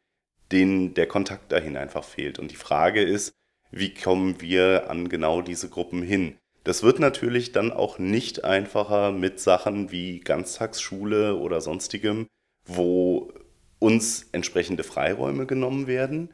denen 0.52 0.94
der 0.94 1.08
Kontakt 1.08 1.52
dahin 1.52 1.78
einfach 1.78 2.04
fehlt. 2.04 2.40
Und 2.40 2.52
die 2.52 2.56
Frage 2.56 3.04
ist, 3.04 3.34
wie 3.72 3.94
kommen 3.94 4.42
wir 4.42 4.90
an 4.90 5.10
genau 5.10 5.42
diese 5.42 5.70
Gruppen 5.70 6.02
hin? 6.02 6.38
Das 6.64 6.84
wird 6.84 7.00
natürlich 7.00 7.52
dann 7.52 7.72
auch 7.72 8.00
nicht 8.00 8.44
einfacher 8.44 9.12
mit 9.12 9.40
Sachen 9.40 9.92
wie 9.92 10.20
Ganztagsschule 10.20 11.36
oder 11.36 11.62
sonstigem, 11.62 12.28
wo 12.66 13.32
uns 13.80 14.28
entsprechende 14.32 14.84
Freiräume 14.84 15.46
genommen 15.46 15.88
werden. 15.88 16.34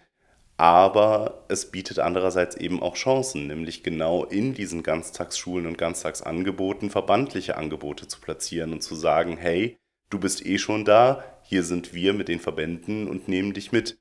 Aber 0.58 1.44
es 1.50 1.70
bietet 1.70 2.00
andererseits 2.00 2.56
eben 2.56 2.82
auch 2.82 2.96
Chancen, 2.96 3.48
nämlich 3.48 3.84
genau 3.84 4.24
in 4.24 4.54
diesen 4.54 4.84
Ganztagsschulen 4.84 5.68
und 5.68 5.78
Ganztagsangeboten 5.78 6.90
verbandliche 6.90 7.58
Angebote 7.58 8.08
zu 8.08 8.22
platzieren 8.22 8.72
und 8.72 8.82
zu 8.82 8.96
sagen, 8.96 9.36
hey, 9.36 9.78
du 10.10 10.20
bist 10.20 10.46
eh 10.46 10.58
schon 10.58 10.86
da, 10.86 11.24
hier 11.44 11.64
sind 11.64 11.94
wir 11.94 12.14
mit 12.14 12.30
den 12.30 12.40
Verbänden 12.40 13.08
und 13.10 13.28
nehmen 13.28 13.54
dich 13.54 13.74
mit. 13.74 13.98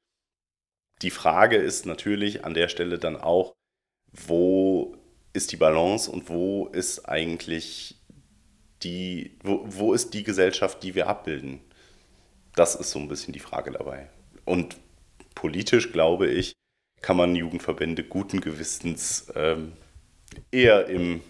Die 1.02 1.10
Frage 1.10 1.56
ist 1.56 1.86
natürlich 1.86 2.44
an 2.44 2.54
der 2.54 2.68
Stelle 2.68 2.98
dann 2.98 3.16
auch, 3.16 3.54
wo 4.12 4.96
ist 5.32 5.50
die 5.50 5.56
Balance 5.56 6.10
und 6.10 6.28
wo 6.28 6.68
ist 6.68 7.08
eigentlich 7.08 8.00
die, 8.84 9.36
wo, 9.42 9.64
wo 9.64 9.92
ist 9.92 10.14
die 10.14 10.22
Gesellschaft, 10.22 10.84
die 10.84 10.94
wir 10.94 11.08
abbilden? 11.08 11.60
Das 12.54 12.76
ist 12.76 12.92
so 12.92 13.00
ein 13.00 13.08
bisschen 13.08 13.32
die 13.32 13.40
Frage 13.40 13.72
dabei. 13.72 14.08
Und 14.44 14.76
politisch, 15.34 15.92
glaube 15.92 16.28
ich, 16.28 16.52
kann 17.00 17.16
man 17.16 17.36
Jugendverbände 17.36 18.04
guten 18.04 18.40
Gewissens 18.40 19.32
ähm, 19.34 19.72
eher 20.50 20.86
im 20.86 21.20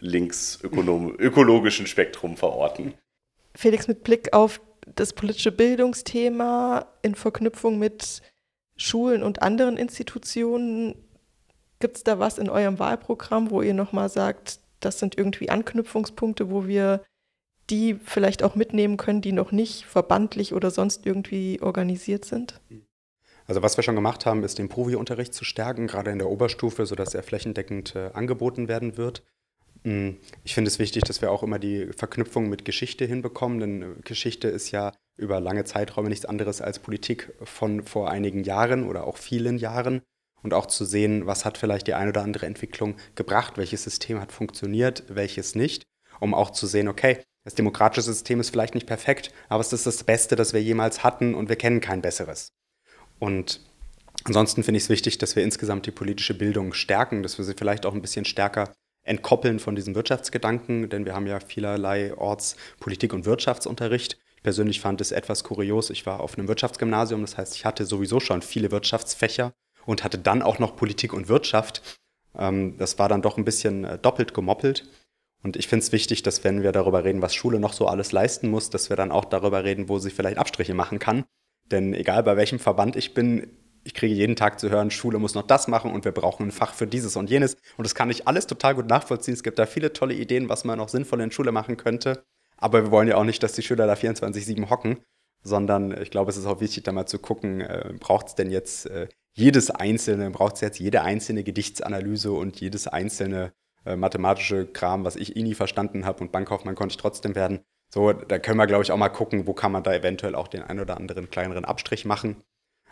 linksökologischen 0.00 1.86
Spektrum 1.86 2.36
verorten. 2.36 2.94
Felix, 3.54 3.88
mit 3.88 4.04
Blick 4.04 4.32
auf 4.32 4.60
das 4.94 5.12
politische 5.14 5.52
Bildungsthema 5.52 6.86
in 7.02 7.14
Verknüpfung 7.14 7.78
mit 7.78 8.20
Schulen 8.76 9.22
und 9.22 9.40
anderen 9.40 9.76
Institutionen, 9.76 10.96
Gibt 11.84 11.98
es 11.98 12.02
da 12.02 12.18
was 12.18 12.38
in 12.38 12.48
eurem 12.48 12.78
Wahlprogramm, 12.78 13.50
wo 13.50 13.60
ihr 13.60 13.74
nochmal 13.74 14.08
sagt, 14.08 14.60
das 14.80 14.98
sind 14.98 15.18
irgendwie 15.18 15.50
Anknüpfungspunkte, 15.50 16.50
wo 16.50 16.66
wir 16.66 17.04
die 17.68 17.94
vielleicht 17.94 18.42
auch 18.42 18.54
mitnehmen 18.54 18.96
können, 18.96 19.20
die 19.20 19.32
noch 19.32 19.52
nicht 19.52 19.84
verbandlich 19.84 20.54
oder 20.54 20.70
sonst 20.70 21.04
irgendwie 21.04 21.60
organisiert 21.60 22.24
sind? 22.24 22.60
Also 23.46 23.62
was 23.62 23.76
wir 23.76 23.84
schon 23.84 23.94
gemacht 23.94 24.24
haben, 24.26 24.42
ist 24.42 24.58
den 24.58 24.68
Provi-Unterricht 24.68 25.34
zu 25.34 25.44
stärken, 25.44 25.86
gerade 25.86 26.10
in 26.10 26.18
der 26.18 26.30
Oberstufe, 26.30 26.86
sodass 26.86 27.14
er 27.14 27.22
flächendeckend 27.22 27.94
äh, 27.94 28.10
angeboten 28.14 28.68
werden 28.68 28.96
wird. 28.96 29.22
Hm, 29.84 30.16
ich 30.44 30.54
finde 30.54 30.68
es 30.68 30.78
wichtig, 30.78 31.04
dass 31.04 31.20
wir 31.20 31.30
auch 31.30 31.42
immer 31.42 31.58
die 31.58 31.92
Verknüpfung 31.92 32.48
mit 32.48 32.64
Geschichte 32.64 33.04
hinbekommen, 33.04 33.60
denn 33.60 33.82
äh, 33.82 33.86
Geschichte 34.02 34.48
ist 34.48 34.70
ja 34.70 34.92
über 35.16 35.40
lange 35.40 35.64
Zeiträume 35.64 36.08
nichts 36.08 36.24
anderes 36.24 36.62
als 36.62 36.78
Politik 36.78 37.32
von 37.42 37.82
vor 37.82 38.10
einigen 38.10 38.44
Jahren 38.44 38.88
oder 38.88 39.06
auch 39.06 39.18
vielen 39.18 39.58
Jahren 39.58 40.00
und 40.42 40.54
auch 40.54 40.66
zu 40.66 40.84
sehen, 40.84 41.26
was 41.26 41.44
hat 41.44 41.58
vielleicht 41.58 41.86
die 41.86 41.94
eine 41.94 42.10
oder 42.10 42.22
andere 42.22 42.46
Entwicklung 42.46 42.96
gebracht, 43.14 43.58
welches 43.58 43.84
System 43.84 44.20
hat 44.20 44.32
funktioniert, 44.32 45.04
welches 45.08 45.54
nicht, 45.54 45.84
um 46.18 46.34
auch 46.34 46.50
zu 46.50 46.66
sehen, 46.66 46.88
okay, 46.88 47.18
das 47.44 47.54
demokratische 47.54 48.02
System 48.02 48.40
ist 48.40 48.50
vielleicht 48.50 48.74
nicht 48.74 48.86
perfekt, 48.86 49.32
aber 49.50 49.60
es 49.60 49.72
ist 49.72 49.86
das 49.86 50.02
Beste, 50.02 50.34
das 50.34 50.54
wir 50.54 50.62
jemals 50.62 51.04
hatten 51.04 51.34
und 51.34 51.50
wir 51.50 51.56
kennen 51.56 51.80
kein 51.80 52.00
besseres. 52.00 52.48
Und 53.24 53.60
ansonsten 54.24 54.62
finde 54.62 54.76
ich 54.76 54.84
es 54.84 54.90
wichtig, 54.90 55.16
dass 55.16 55.34
wir 55.34 55.42
insgesamt 55.42 55.86
die 55.86 55.90
politische 55.90 56.34
Bildung 56.34 56.74
stärken, 56.74 57.22
dass 57.22 57.38
wir 57.38 57.44
sie 57.46 57.54
vielleicht 57.54 57.86
auch 57.86 57.94
ein 57.94 58.02
bisschen 58.02 58.26
stärker 58.26 58.74
entkoppeln 59.02 59.60
von 59.60 59.74
diesem 59.74 59.94
Wirtschaftsgedanken, 59.94 60.90
denn 60.90 61.06
wir 61.06 61.14
haben 61.14 61.26
ja 61.26 61.40
vielerlei 61.40 62.14
Orts 62.14 62.56
Politik- 62.80 63.14
und 63.14 63.24
Wirtschaftsunterricht. 63.24 64.18
Ich 64.36 64.42
persönlich 64.42 64.82
fand 64.82 65.00
es 65.00 65.10
etwas 65.10 65.42
kurios. 65.42 65.88
Ich 65.88 66.04
war 66.04 66.20
auf 66.20 66.36
einem 66.36 66.48
Wirtschaftsgymnasium, 66.48 67.22
das 67.22 67.38
heißt, 67.38 67.56
ich 67.56 67.64
hatte 67.64 67.86
sowieso 67.86 68.20
schon 68.20 68.42
viele 68.42 68.70
Wirtschaftsfächer 68.70 69.54
und 69.86 70.04
hatte 70.04 70.18
dann 70.18 70.42
auch 70.42 70.58
noch 70.58 70.76
Politik 70.76 71.14
und 71.14 71.28
Wirtschaft. 71.28 71.80
Ähm, 72.36 72.76
das 72.76 72.98
war 72.98 73.08
dann 73.08 73.22
doch 73.22 73.38
ein 73.38 73.46
bisschen 73.46 73.84
äh, 73.84 73.98
doppelt 73.98 74.34
gemoppelt. 74.34 74.86
Und 75.42 75.56
ich 75.56 75.68
finde 75.68 75.82
es 75.82 75.92
wichtig, 75.92 76.22
dass 76.22 76.44
wenn 76.44 76.62
wir 76.62 76.72
darüber 76.72 77.04
reden, 77.04 77.22
was 77.22 77.34
Schule 77.34 77.58
noch 77.58 77.72
so 77.72 77.86
alles 77.86 78.12
leisten 78.12 78.50
muss, 78.50 78.68
dass 78.68 78.90
wir 78.90 78.96
dann 78.96 79.10
auch 79.10 79.24
darüber 79.24 79.64
reden, 79.64 79.88
wo 79.88 79.98
sie 79.98 80.10
vielleicht 80.10 80.36
Abstriche 80.36 80.74
machen 80.74 80.98
kann. 80.98 81.24
Denn 81.70 81.94
egal 81.94 82.22
bei 82.22 82.36
welchem 82.36 82.58
Verband 82.58 82.96
ich 82.96 83.14
bin, 83.14 83.50
ich 83.84 83.94
kriege 83.94 84.14
jeden 84.14 84.36
Tag 84.36 84.58
zu 84.58 84.70
hören, 84.70 84.90
Schule 84.90 85.18
muss 85.18 85.34
noch 85.34 85.46
das 85.46 85.68
machen 85.68 85.92
und 85.92 86.04
wir 86.04 86.12
brauchen 86.12 86.48
ein 86.48 86.52
Fach 86.52 86.74
für 86.74 86.86
dieses 86.86 87.16
und 87.16 87.30
jenes. 87.30 87.56
Und 87.76 87.84
das 87.84 87.94
kann 87.94 88.10
ich 88.10 88.26
alles 88.26 88.46
total 88.46 88.74
gut 88.74 88.86
nachvollziehen. 88.86 89.34
Es 89.34 89.42
gibt 89.42 89.58
da 89.58 89.66
viele 89.66 89.92
tolle 89.92 90.14
Ideen, 90.14 90.48
was 90.48 90.64
man 90.64 90.78
noch 90.78 90.88
sinnvoll 90.88 91.20
in 91.20 91.30
Schule 91.30 91.52
machen 91.52 91.76
könnte. 91.76 92.24
Aber 92.56 92.84
wir 92.84 92.90
wollen 92.90 93.08
ja 93.08 93.16
auch 93.16 93.24
nicht, 93.24 93.42
dass 93.42 93.52
die 93.52 93.62
Schüler 93.62 93.86
da 93.86 93.94
24-7 93.94 94.70
hocken, 94.70 95.00
sondern 95.42 96.00
ich 96.00 96.10
glaube, 96.10 96.30
es 96.30 96.36
ist 96.36 96.46
auch 96.46 96.60
wichtig, 96.60 96.84
da 96.84 96.92
mal 96.92 97.06
zu 97.06 97.18
gucken, 97.18 97.60
äh, 97.60 97.92
braucht 97.98 98.28
es 98.28 98.34
denn 98.34 98.50
jetzt 98.50 98.86
äh, 98.86 99.08
jedes 99.32 99.70
einzelne, 99.70 100.30
braucht 100.30 100.54
es 100.54 100.60
jetzt 100.60 100.78
jede 100.78 101.02
einzelne 101.02 101.44
Gedichtsanalyse 101.44 102.32
und 102.32 102.60
jedes 102.60 102.86
einzelne 102.86 103.52
äh, 103.84 103.96
mathematische 103.96 104.66
Kram, 104.66 105.04
was 105.04 105.16
ich 105.16 105.36
eh 105.36 105.42
nie 105.42 105.54
verstanden 105.54 106.06
habe 106.06 106.20
und 106.20 106.32
Bankkaufmann 106.32 106.74
konnte 106.74 106.92
ich 106.94 106.96
trotzdem 106.96 107.34
werden. 107.34 107.60
So, 107.94 108.12
da 108.12 108.40
können 108.40 108.58
wir, 108.58 108.66
glaube 108.66 108.82
ich, 108.82 108.90
auch 108.90 108.96
mal 108.96 109.08
gucken, 109.08 109.46
wo 109.46 109.52
kann 109.52 109.70
man 109.70 109.84
da 109.84 109.94
eventuell 109.94 110.34
auch 110.34 110.48
den 110.48 110.64
ein 110.64 110.80
oder 110.80 110.96
anderen 110.96 111.30
kleineren 111.30 111.64
Abstrich 111.64 112.04
machen. 112.04 112.42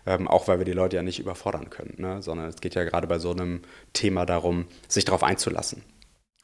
Ähm, 0.07 0.29
auch 0.29 0.47
weil 0.47 0.59
wir 0.59 0.65
die 0.65 0.75
Leute 0.75 0.95
ja 0.95 1.03
nicht 1.03 1.19
überfordern 1.19 1.71
können, 1.71 1.97
ne? 1.99 2.23
sondern 2.23 2.47
es 2.47 2.61
geht 2.61 2.77
ja 2.77 2.85
gerade 2.85 3.09
bei 3.09 3.19
so 3.19 3.33
einem 3.33 3.63
Thema 3.95 4.27
darum, 4.27 4.67
sich 4.87 5.05
darauf 5.05 5.25
einzulassen. 5.25 5.83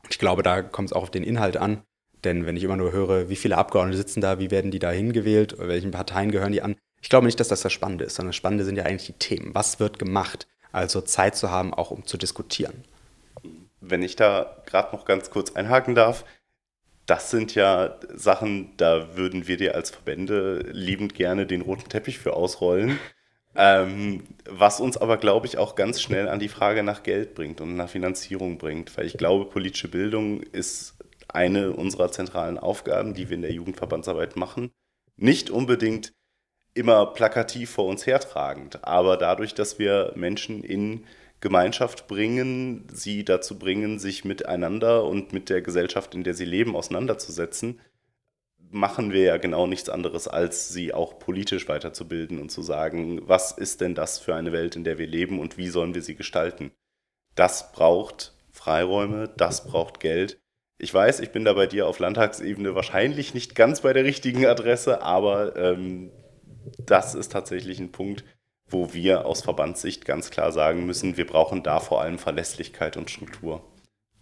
Und 0.03 0.11
ich 0.11 0.18
glaube, 0.18 0.42
da 0.42 0.62
kommt 0.62 0.88
es 0.88 0.92
auch 0.92 1.05
auf 1.05 1.11
den 1.12 1.23
Inhalt 1.23 1.57
an. 1.57 1.85
Denn 2.25 2.47
wenn 2.47 2.57
ich 2.57 2.64
immer 2.64 2.77
nur 2.77 2.90
höre, 2.90 3.29
wie 3.29 3.37
viele 3.37 3.59
Abgeordnete 3.59 3.97
sitzen 3.97 4.21
da, 4.21 4.40
wie 4.40 4.51
werden 4.51 4.73
die 4.73 4.81
da 4.81 4.90
hingewählt, 4.90 5.55
welchen 5.61 5.92
Parteien 5.92 6.33
gehören 6.33 6.51
die 6.51 6.62
an, 6.62 6.75
ich 7.01 7.11
glaube 7.11 7.27
nicht, 7.27 7.38
dass 7.38 7.47
das 7.47 7.61
das 7.61 7.73
Spannende 7.73 8.07
ist, 8.07 8.16
sondern 8.16 8.31
das 8.31 8.37
Spannende 8.37 8.64
sind 8.64 8.75
ja 8.75 8.83
eigentlich 8.83 9.07
die 9.07 9.21
Themen. 9.21 9.55
Was 9.55 9.79
wird 9.79 10.01
gemacht? 10.01 10.49
Also 10.73 11.01
Zeit 11.01 11.37
zu 11.37 11.53
haben, 11.53 11.73
auch 11.73 11.92
um 11.92 12.07
zu 12.07 12.18
diskutieren. 12.18 12.83
Wenn 13.81 14.03
ich 14.03 14.16
da 14.16 14.57
gerade 14.66 14.97
noch 14.97 15.05
ganz 15.05 15.31
kurz 15.31 15.53
einhaken 15.53 15.94
darf, 15.94 16.25
das 17.09 17.31
sind 17.31 17.55
ja 17.55 17.99
Sachen, 18.14 18.77
da 18.77 19.16
würden 19.16 19.49
wir 19.49 19.57
dir 19.57 19.75
als 19.75 19.88
Verbände 19.90 20.59
liebend 20.71 21.14
gerne 21.14 21.47
den 21.47 21.62
roten 21.62 21.88
Teppich 21.88 22.18
für 22.18 22.35
ausrollen. 22.35 22.99
Ähm, 23.57 24.25
was 24.44 24.79
uns 24.79 24.99
aber, 24.99 25.16
glaube 25.16 25.47
ich, 25.47 25.57
auch 25.57 25.75
ganz 25.75 26.03
schnell 26.03 26.29
an 26.29 26.38
die 26.38 26.51
Frage 26.51 26.83
nach 26.83 27.03
Geld 27.03 27.35
bringt 27.35 27.62
und 27.62 27.77
nach 27.77 27.88
Finanzierung 27.88 28.59
bringt. 28.59 28.94
Weil 28.99 29.07
ich 29.07 29.16
glaube, 29.16 29.47
politische 29.47 29.88
Bildung 29.88 30.42
ist 30.42 30.99
eine 31.29 31.73
unserer 31.73 32.12
zentralen 32.12 32.59
Aufgaben, 32.59 33.14
die 33.14 33.31
wir 33.31 33.37
in 33.37 33.42
der 33.42 33.53
Jugendverbandsarbeit 33.53 34.37
machen. 34.37 34.71
Nicht 35.16 35.49
unbedingt 35.49 36.12
immer 36.75 37.07
plakativ 37.07 37.71
vor 37.71 37.87
uns 37.87 38.07
hertragend, 38.07 38.85
aber 38.85 39.16
dadurch, 39.16 39.55
dass 39.55 39.79
wir 39.79 40.12
Menschen 40.14 40.62
in 40.62 41.07
Gemeinschaft 41.40 42.09
bringen, 42.09 42.87
sie 42.92 43.24
dazu 43.24 43.59
bringen, 43.59 43.98
sich 43.98 44.24
miteinander 44.24 45.05
und 45.05 45.33
mit 45.33 45.51
der 45.51 45.62
Gesellschaft, 45.62 46.14
in 46.14 46.24
der 46.24 46.35
sie 46.35 46.44
leben, 46.44 46.74
auseinanderzusetzen, 46.74 47.81
machen 48.70 49.12
wir 49.12 49.22
ja 49.22 49.37
genau 49.37 49.66
nichts 49.66 49.88
anderes, 49.88 50.29
als 50.29 50.68
sie 50.68 50.92
auch 50.92 51.18
politisch 51.18 51.68
weiterzubilden 51.68 52.38
und 52.38 52.51
zu 52.51 52.62
sagen, 52.62 53.20
was 53.27 53.53
ist 53.53 53.81
denn 53.81 53.94
das 53.94 54.18
für 54.18 54.35
eine 54.35 54.53
Welt, 54.53 54.77
in 54.77 54.85
der 54.85 54.98
wir 54.98 55.07
leben 55.07 55.38
und 55.38 55.57
wie 55.57 55.68
sollen 55.68 55.94
wir 55.94 56.03
sie 56.03 56.16
gestalten. 56.16 56.72
Das 57.35 57.72
braucht 57.72 58.35
Freiräume, 58.51 59.33
das 59.37 59.64
braucht 59.64 60.01
Geld. 60.01 60.40
Ich 60.79 60.92
weiß, 60.92 61.20
ich 61.20 61.31
bin 61.31 61.44
da 61.44 61.55
bei 61.55 61.66
dir 61.66 61.87
auf 61.87 61.98
Landtagsebene 61.98 62.74
wahrscheinlich 62.74 63.33
nicht 63.33 63.55
ganz 63.55 63.81
bei 63.81 63.92
der 63.92 64.05
richtigen 64.05 64.46
Adresse, 64.46 65.03
aber 65.03 65.57
ähm, 65.57 66.11
das 66.79 67.14
ist 67.14 67.33
tatsächlich 67.33 67.79
ein 67.79 67.92
Punkt, 67.92 68.24
wo 68.70 68.92
wir 68.92 69.26
aus 69.26 69.42
Verbandssicht 69.42 70.04
ganz 70.04 70.31
klar 70.31 70.52
sagen 70.52 70.87
müssen, 70.87 71.16
wir 71.16 71.26
brauchen 71.26 71.62
da 71.62 71.81
vor 71.81 72.02
allem 72.02 72.18
Verlässlichkeit 72.18 72.96
und 72.96 73.11
Struktur. 73.11 73.62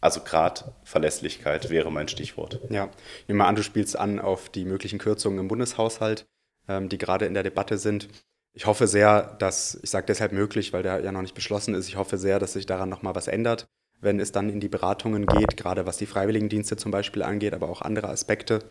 Also 0.00 0.20
gerade 0.20 0.74
Verlässlichkeit 0.85 1.70
wäre 1.70 1.90
mein 1.90 2.09
Stichwort. 2.09 2.61
Ja, 2.70 2.90
ich 3.22 3.28
nehme 3.28 3.44
an, 3.44 3.56
du 3.56 3.62
spielst 3.62 3.98
an 3.98 4.20
auf 4.20 4.48
die 4.48 4.64
möglichen 4.64 4.98
Kürzungen 4.98 5.38
im 5.38 5.48
Bundeshaushalt, 5.48 6.26
ähm, 6.68 6.88
die 6.88 6.98
gerade 6.98 7.26
in 7.26 7.35
der 7.35 7.42
Debatte 7.42 7.78
sind. 7.78 8.09
Ich 8.52 8.66
hoffe 8.66 8.87
sehr, 8.87 9.35
dass, 9.38 9.78
ich 9.82 9.90
sage 9.90 10.06
deshalb 10.06 10.32
möglich, 10.32 10.72
weil 10.72 10.82
der 10.82 11.00
ja 11.00 11.12
noch 11.12 11.22
nicht 11.22 11.35
beschlossen 11.35 11.74
ist, 11.74 11.88
ich 11.88 11.96
hoffe 11.96 12.18
sehr, 12.18 12.38
dass 12.38 12.54
sich 12.54 12.66
daran 12.66 12.88
nochmal 12.88 13.14
was 13.14 13.26
ändert, 13.26 13.68
wenn 14.00 14.20
es 14.20 14.32
dann 14.32 14.48
in 14.48 14.61
die 14.61 14.68
Beratungen 14.68 15.26
geht, 15.26 15.56
gerade 15.56 15.87
was 15.87 15.96
die 15.96 16.06
Freiwilligendienste 16.06 16.76
zum 16.76 16.90
Beispiel 16.90 17.22
angeht, 17.22 17.54
aber 17.54 17.68
auch 17.68 17.82
andere 17.82 18.09
Aspekte. 18.09 18.70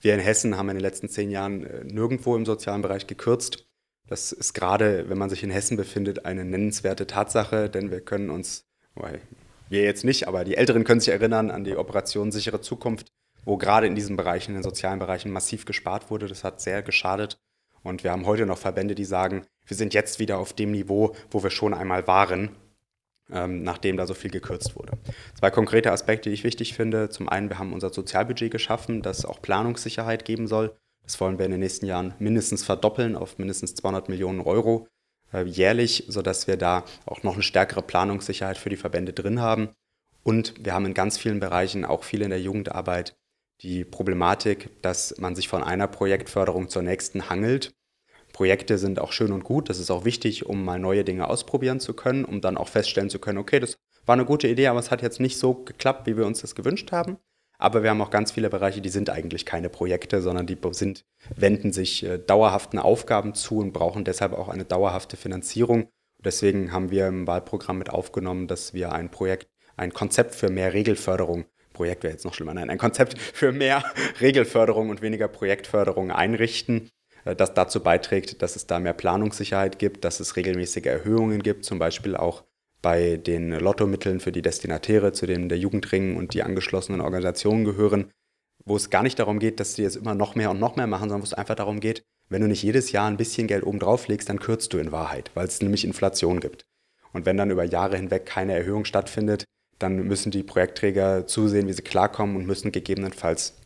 Wir 0.00 0.14
in 0.14 0.20
Hessen 0.20 0.56
haben 0.56 0.68
in 0.68 0.76
den 0.76 0.82
letzten 0.82 1.08
zehn 1.08 1.30
Jahren 1.30 1.64
äh, 1.64 1.84
nirgendwo 1.84 2.36
im 2.36 2.46
sozialen 2.46 2.82
Bereich 2.82 3.06
gekürzt. 3.06 3.66
Das 4.08 4.32
ist 4.32 4.52
gerade, 4.52 5.08
wenn 5.08 5.18
man 5.18 5.30
sich 5.30 5.42
in 5.42 5.50
Hessen 5.50 5.76
befindet, 5.76 6.24
eine 6.24 6.44
nennenswerte 6.44 7.06
Tatsache, 7.06 7.68
denn 7.68 7.90
wir 7.90 8.00
können 8.00 8.30
uns, 8.30 8.64
wir 9.68 9.82
jetzt 9.82 10.04
nicht, 10.04 10.28
aber 10.28 10.44
die 10.44 10.56
Älteren 10.56 10.84
können 10.84 11.00
sich 11.00 11.12
erinnern 11.12 11.50
an 11.50 11.64
die 11.64 11.76
Operation 11.76 12.30
Sichere 12.30 12.60
Zukunft, 12.60 13.08
wo 13.44 13.56
gerade 13.56 13.86
in 13.86 13.94
diesen 13.94 14.16
Bereichen, 14.16 14.52
in 14.52 14.58
den 14.58 14.62
sozialen 14.62 14.98
Bereichen 14.98 15.30
massiv 15.30 15.64
gespart 15.64 16.10
wurde. 16.10 16.28
Das 16.28 16.44
hat 16.44 16.60
sehr 16.60 16.82
geschadet. 16.82 17.38
Und 17.82 18.04
wir 18.04 18.10
haben 18.10 18.26
heute 18.26 18.46
noch 18.46 18.58
Verbände, 18.58 18.94
die 18.94 19.04
sagen, 19.04 19.46
wir 19.64 19.76
sind 19.76 19.94
jetzt 19.94 20.18
wieder 20.18 20.38
auf 20.38 20.52
dem 20.52 20.72
Niveau, 20.72 21.14
wo 21.30 21.42
wir 21.42 21.50
schon 21.50 21.74
einmal 21.74 22.06
waren, 22.06 22.50
ähm, 23.30 23.62
nachdem 23.62 23.96
da 23.96 24.06
so 24.06 24.14
viel 24.14 24.30
gekürzt 24.30 24.76
wurde. 24.76 24.98
Zwei 25.38 25.50
konkrete 25.50 25.92
Aspekte, 25.92 26.28
die 26.28 26.34
ich 26.34 26.44
wichtig 26.44 26.74
finde. 26.74 27.10
Zum 27.10 27.28
einen, 27.28 27.48
wir 27.48 27.58
haben 27.58 27.72
unser 27.72 27.92
Sozialbudget 27.92 28.50
geschaffen, 28.50 29.02
das 29.02 29.24
auch 29.24 29.40
Planungssicherheit 29.42 30.24
geben 30.24 30.46
soll. 30.46 30.76
Das 31.06 31.20
wollen 31.20 31.38
wir 31.38 31.46
in 31.46 31.52
den 31.52 31.60
nächsten 31.60 31.86
Jahren 31.86 32.14
mindestens 32.18 32.64
verdoppeln 32.64 33.16
auf 33.16 33.38
mindestens 33.38 33.74
200 33.76 34.08
Millionen 34.08 34.40
Euro 34.40 34.88
äh, 35.32 35.44
jährlich, 35.44 36.04
sodass 36.08 36.46
wir 36.46 36.56
da 36.56 36.84
auch 37.06 37.22
noch 37.22 37.34
eine 37.34 37.42
stärkere 37.42 37.82
Planungssicherheit 37.82 38.58
für 38.58 38.70
die 38.70 38.76
Verbände 38.76 39.12
drin 39.12 39.40
haben. 39.40 39.70
Und 40.22 40.64
wir 40.64 40.74
haben 40.74 40.86
in 40.86 40.94
ganz 40.94 41.16
vielen 41.16 41.40
Bereichen, 41.40 41.84
auch 41.84 42.02
viel 42.02 42.22
in 42.22 42.30
der 42.30 42.40
Jugendarbeit, 42.40 43.16
die 43.62 43.84
Problematik, 43.84 44.70
dass 44.82 45.16
man 45.18 45.36
sich 45.36 45.48
von 45.48 45.62
einer 45.62 45.86
Projektförderung 45.86 46.68
zur 46.68 46.82
nächsten 46.82 47.30
hangelt. 47.30 47.72
Projekte 48.32 48.76
sind 48.76 48.98
auch 48.98 49.12
schön 49.12 49.32
und 49.32 49.44
gut, 49.44 49.70
das 49.70 49.78
ist 49.78 49.90
auch 49.90 50.04
wichtig, 50.04 50.44
um 50.44 50.64
mal 50.64 50.78
neue 50.78 51.04
Dinge 51.04 51.28
ausprobieren 51.28 51.80
zu 51.80 51.94
können, 51.94 52.24
um 52.24 52.40
dann 52.40 52.58
auch 52.58 52.68
feststellen 52.68 53.08
zu 53.08 53.18
können, 53.18 53.38
okay, 53.38 53.60
das 53.60 53.78
war 54.04 54.12
eine 54.12 54.26
gute 54.26 54.48
Idee, 54.48 54.66
aber 54.66 54.78
es 54.78 54.90
hat 54.90 55.00
jetzt 55.00 55.20
nicht 55.20 55.38
so 55.38 55.54
geklappt, 55.54 56.06
wie 56.06 56.16
wir 56.16 56.26
uns 56.26 56.40
das 56.40 56.54
gewünscht 56.54 56.92
haben. 56.92 57.16
Aber 57.58 57.82
wir 57.82 57.90
haben 57.90 58.00
auch 58.02 58.10
ganz 58.10 58.32
viele 58.32 58.50
Bereiche, 58.50 58.80
die 58.80 58.88
sind 58.88 59.10
eigentlich 59.10 59.46
keine 59.46 59.68
Projekte, 59.68 60.20
sondern 60.20 60.46
die 60.46 60.58
sind, 60.72 61.04
wenden 61.34 61.72
sich 61.72 62.04
äh, 62.04 62.18
dauerhaften 62.18 62.78
Aufgaben 62.78 63.34
zu 63.34 63.58
und 63.58 63.72
brauchen 63.72 64.04
deshalb 64.04 64.32
auch 64.32 64.48
eine 64.48 64.64
dauerhafte 64.64 65.16
Finanzierung. 65.16 65.88
Deswegen 66.18 66.72
haben 66.72 66.90
wir 66.90 67.06
im 67.06 67.26
Wahlprogramm 67.26 67.78
mit 67.78 67.90
aufgenommen, 67.90 68.46
dass 68.46 68.74
wir 68.74 68.92
ein 68.92 69.10
Projekt, 69.10 69.48
ein 69.76 69.92
Konzept 69.92 70.34
für 70.34 70.50
mehr 70.50 70.72
Regelförderung, 70.72 71.46
Projekt 71.72 72.02
wäre 72.02 72.12
jetzt 72.12 72.24
noch 72.24 72.34
schlimmer, 72.34 72.54
nein, 72.54 72.70
ein 72.70 72.78
Konzept 72.78 73.18
für 73.34 73.52
mehr 73.52 73.84
Regelförderung 74.20 74.90
und 74.90 75.02
weniger 75.02 75.28
Projektförderung 75.28 76.10
einrichten, 76.10 76.90
äh, 77.24 77.36
das 77.36 77.54
dazu 77.54 77.82
beiträgt, 77.82 78.42
dass 78.42 78.56
es 78.56 78.66
da 78.66 78.78
mehr 78.80 78.94
Planungssicherheit 78.94 79.78
gibt, 79.78 80.04
dass 80.04 80.20
es 80.20 80.36
regelmäßige 80.36 80.86
Erhöhungen 80.86 81.42
gibt, 81.42 81.64
zum 81.64 81.78
Beispiel 81.78 82.16
auch 82.16 82.44
bei 82.86 83.16
den 83.16 83.50
Lottomitteln 83.50 84.20
für 84.20 84.30
die 84.30 84.42
Destinatäre, 84.42 85.10
zu 85.10 85.26
denen 85.26 85.48
der 85.48 85.58
Jugendring 85.58 86.16
und 86.16 86.34
die 86.34 86.44
angeschlossenen 86.44 87.00
Organisationen 87.00 87.64
gehören, 87.64 88.12
wo 88.64 88.76
es 88.76 88.90
gar 88.90 89.02
nicht 89.02 89.18
darum 89.18 89.40
geht, 89.40 89.58
dass 89.58 89.74
die 89.74 89.82
jetzt 89.82 89.96
immer 89.96 90.14
noch 90.14 90.36
mehr 90.36 90.52
und 90.52 90.60
noch 90.60 90.76
mehr 90.76 90.86
machen, 90.86 91.08
sondern 91.08 91.22
wo 91.22 91.24
es 91.24 91.34
einfach 91.34 91.56
darum 91.56 91.80
geht, 91.80 92.04
wenn 92.28 92.42
du 92.42 92.46
nicht 92.46 92.62
jedes 92.62 92.92
Jahr 92.92 93.08
ein 93.08 93.16
bisschen 93.16 93.48
Geld 93.48 93.64
oben 93.64 93.80
drauf 93.80 94.06
legst, 94.06 94.28
dann 94.28 94.38
kürzt 94.38 94.72
du 94.72 94.78
in 94.78 94.92
Wahrheit, 94.92 95.32
weil 95.34 95.48
es 95.48 95.60
nämlich 95.60 95.84
Inflation 95.84 96.38
gibt. 96.38 96.64
Und 97.12 97.26
wenn 97.26 97.36
dann 97.36 97.50
über 97.50 97.64
Jahre 97.64 97.96
hinweg 97.96 98.24
keine 98.24 98.54
Erhöhung 98.54 98.84
stattfindet, 98.84 99.46
dann 99.80 99.96
müssen 100.06 100.30
die 100.30 100.44
Projektträger 100.44 101.26
zusehen, 101.26 101.66
wie 101.66 101.72
sie 101.72 101.82
klarkommen 101.82 102.36
und 102.36 102.46
müssen 102.46 102.70
gegebenenfalls 102.70 103.56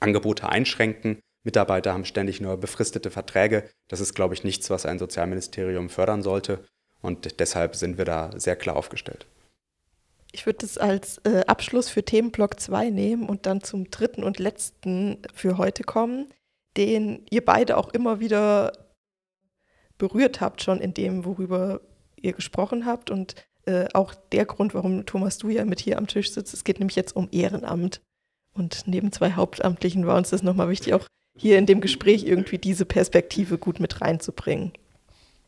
Angebote 0.00 0.48
einschränken. 0.48 1.20
Mitarbeiter 1.44 1.92
haben 1.92 2.04
ständig 2.04 2.40
nur 2.40 2.56
befristete 2.56 3.12
Verträge. 3.12 3.70
Das 3.86 4.00
ist, 4.00 4.14
glaube 4.14 4.34
ich, 4.34 4.42
nichts, 4.42 4.70
was 4.70 4.86
ein 4.86 4.98
Sozialministerium 4.98 5.88
fördern 5.88 6.22
sollte. 6.22 6.64
Und 7.02 7.40
deshalb 7.40 7.76
sind 7.76 7.98
wir 7.98 8.04
da 8.04 8.30
sehr 8.36 8.56
klar 8.56 8.76
aufgestellt. 8.76 9.26
Ich 10.32 10.44
würde 10.44 10.58
das 10.60 10.76
als 10.76 11.18
äh, 11.24 11.44
Abschluss 11.46 11.88
für 11.88 12.04
Themenblock 12.04 12.60
2 12.60 12.90
nehmen 12.90 13.28
und 13.28 13.46
dann 13.46 13.62
zum 13.62 13.90
dritten 13.90 14.22
und 14.22 14.38
letzten 14.38 15.18
für 15.32 15.56
heute 15.56 15.82
kommen, 15.82 16.32
den 16.76 17.24
ihr 17.30 17.44
beide 17.44 17.76
auch 17.76 17.88
immer 17.90 18.20
wieder 18.20 18.72
berührt 19.98 20.40
habt, 20.40 20.62
schon 20.62 20.80
in 20.80 20.92
dem, 20.92 21.24
worüber 21.24 21.80
ihr 22.16 22.32
gesprochen 22.32 22.84
habt. 22.84 23.10
Und 23.10 23.34
äh, 23.64 23.86
auch 23.94 24.14
der 24.32 24.44
Grund, 24.44 24.74
warum 24.74 25.06
Thomas 25.06 25.38
du 25.38 25.48
ja 25.48 25.64
mit 25.64 25.80
hier 25.80 25.98
am 25.98 26.06
Tisch 26.06 26.32
sitzt. 26.32 26.54
Es 26.54 26.64
geht 26.64 26.78
nämlich 26.78 26.96
jetzt 26.96 27.16
um 27.16 27.28
Ehrenamt. 27.32 28.00
Und 28.52 28.84
neben 28.86 29.12
zwei 29.12 29.32
Hauptamtlichen 29.32 30.06
war 30.06 30.16
uns 30.16 30.30
das 30.30 30.42
nochmal 30.42 30.70
wichtig, 30.70 30.94
auch 30.94 31.06
hier 31.36 31.58
in 31.58 31.66
dem 31.66 31.80
Gespräch 31.80 32.24
irgendwie 32.24 32.58
diese 32.58 32.86
Perspektive 32.86 33.58
gut 33.58 33.80
mit 33.80 34.00
reinzubringen. 34.00 34.72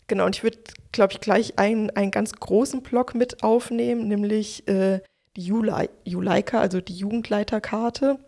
Genau, 0.09 0.25
und 0.25 0.35
ich 0.35 0.43
würde, 0.43 0.59
glaube 0.91 1.13
ich, 1.13 1.21
gleich 1.21 1.59
einen, 1.59 1.91
einen 1.91 2.11
ganz 2.11 2.33
großen 2.33 2.83
Block 2.83 3.15
mit 3.15 3.43
aufnehmen, 3.43 4.09
nämlich 4.09 4.67
äh, 4.67 5.01
die 5.37 5.45
Juleika, 5.45 6.61
also 6.61 6.81
die 6.81 6.97
Jugendleiterkarte. 6.97 8.19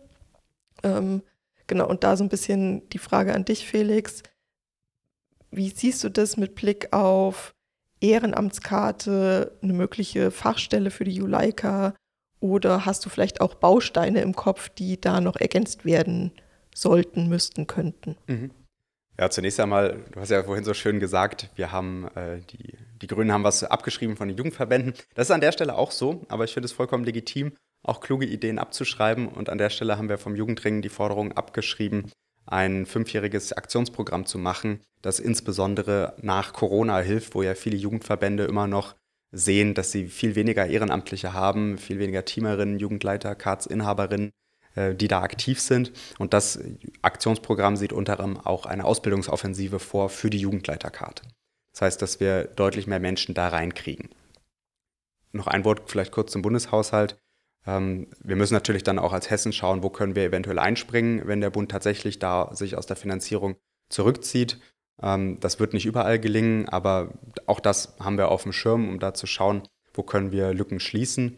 Ähm, 0.83 1.23
genau, 1.67 1.87
und 1.89 2.03
da 2.03 2.15
so 2.15 2.23
ein 2.23 2.29
bisschen 2.29 2.87
die 2.89 2.99
Frage 2.99 3.33
an 3.33 3.45
dich, 3.45 3.65
Felix. 3.65 4.21
Wie 5.49 5.69
siehst 5.69 6.03
du 6.03 6.09
das 6.09 6.37
mit 6.37 6.55
Blick 6.55 6.93
auf 6.93 7.53
Ehrenamtskarte, 7.99 9.57
eine 9.61 9.73
mögliche 9.73 10.31
Fachstelle 10.31 10.91
für 10.91 11.03
die 11.03 11.15
Juleika? 11.15 11.95
Oder 12.39 12.85
hast 12.85 13.05
du 13.05 13.09
vielleicht 13.09 13.41
auch 13.41 13.55
Bausteine 13.55 14.21
im 14.21 14.35
Kopf, 14.35 14.69
die 14.69 15.01
da 15.01 15.19
noch 15.19 15.35
ergänzt 15.35 15.83
werden 15.83 16.31
sollten, 16.73 17.27
müssten, 17.27 17.67
könnten? 17.67 18.17
Mhm. 18.27 18.51
Ja, 19.19 19.29
zunächst 19.29 19.59
einmal, 19.59 19.99
du 20.11 20.19
hast 20.19 20.31
ja 20.31 20.43
vorhin 20.43 20.63
so 20.63 20.73
schön 20.73 20.99
gesagt, 20.99 21.49
wir 21.55 21.71
haben 21.71 22.07
äh, 22.15 22.39
die, 22.49 22.77
die 23.01 23.07
Grünen 23.07 23.31
haben 23.31 23.43
was 23.43 23.63
abgeschrieben 23.63 24.15
von 24.15 24.27
den 24.27 24.37
Jugendverbänden. 24.37 24.93
Das 25.13 25.27
ist 25.27 25.31
an 25.31 25.41
der 25.41 25.51
Stelle 25.51 25.75
auch 25.75 25.91
so, 25.91 26.25
aber 26.29 26.45
ich 26.45 26.53
finde 26.53 26.65
es 26.65 26.71
vollkommen 26.71 27.03
legitim, 27.03 27.53
auch 27.83 27.99
kluge 27.99 28.25
Ideen 28.25 28.57
abzuschreiben. 28.57 29.27
Und 29.27 29.49
an 29.49 29.57
der 29.57 29.69
Stelle 29.69 29.97
haben 29.97 30.09
wir 30.09 30.17
vom 30.17 30.35
Jugendring 30.35 30.81
die 30.81 30.89
Forderung 30.89 31.33
abgeschrieben, 31.33 32.11
ein 32.45 32.85
fünfjähriges 32.85 33.53
Aktionsprogramm 33.53 34.25
zu 34.25 34.39
machen, 34.39 34.81
das 35.01 35.19
insbesondere 35.19 36.15
nach 36.21 36.53
Corona 36.53 36.99
hilft, 36.99 37.35
wo 37.35 37.43
ja 37.43 37.53
viele 37.53 37.77
Jugendverbände 37.77 38.45
immer 38.45 38.67
noch 38.67 38.95
sehen, 39.31 39.73
dass 39.73 39.91
sie 39.91 40.07
viel 40.07 40.35
weniger 40.35 40.67
Ehrenamtliche 40.67 41.33
haben, 41.33 41.77
viel 41.77 41.99
weniger 41.99 42.25
Teamerinnen, 42.25 42.79
Jugendleiter, 42.79 43.35
Kartsinhaberinnen, 43.35 44.27
äh, 44.27 44.31
die 44.75 45.07
da 45.07 45.21
aktiv 45.21 45.59
sind. 45.59 45.91
Und 46.17 46.33
das 46.33 46.59
Aktionsprogramm 47.01 47.75
sieht 47.75 47.93
unter 47.93 48.19
anderem 48.19 48.45
auch 48.45 48.65
eine 48.65 48.85
Ausbildungsoffensive 48.85 49.79
vor 49.79 50.09
für 50.09 50.29
die 50.29 50.39
Jugendleiterkarte. 50.39 51.23
Das 51.73 51.81
heißt, 51.81 52.01
dass 52.01 52.19
wir 52.19 52.45
deutlich 52.45 52.87
mehr 52.87 52.99
Menschen 52.99 53.33
da 53.33 53.49
reinkriegen. 53.49 54.09
Noch 55.31 55.47
ein 55.47 55.65
Wort 55.65 55.89
vielleicht 55.89 56.11
kurz 56.11 56.31
zum 56.31 56.41
Bundeshaushalt. 56.41 57.17
Ähm, 57.65 58.07
wir 58.21 58.35
müssen 58.35 58.53
natürlich 58.53 58.83
dann 58.83 58.99
auch 58.99 59.13
als 59.13 59.29
Hessen 59.29 59.53
schauen, 59.53 59.83
wo 59.83 59.89
können 59.89 60.15
wir 60.15 60.23
eventuell 60.23 60.59
einspringen, 60.59 61.27
wenn 61.27 61.41
der 61.41 61.49
Bund 61.49 61.71
tatsächlich 61.71 62.19
da 62.19 62.53
sich 62.53 62.75
aus 62.75 62.85
der 62.85 62.95
Finanzierung 62.95 63.55
zurückzieht. 63.89 64.59
Ähm, 65.01 65.39
das 65.39 65.59
wird 65.59 65.73
nicht 65.73 65.85
überall 65.85 66.19
gelingen, 66.19 66.67
aber 66.67 67.13
auch 67.45 67.59
das 67.59 67.95
haben 67.99 68.17
wir 68.17 68.29
auf 68.29 68.43
dem 68.43 68.53
Schirm, 68.53 68.89
um 68.89 68.99
da 68.99 69.13
zu 69.13 69.27
schauen, 69.27 69.63
wo 69.93 70.03
können 70.03 70.31
wir 70.31 70.53
Lücken 70.53 70.79
schließen. 70.79 71.37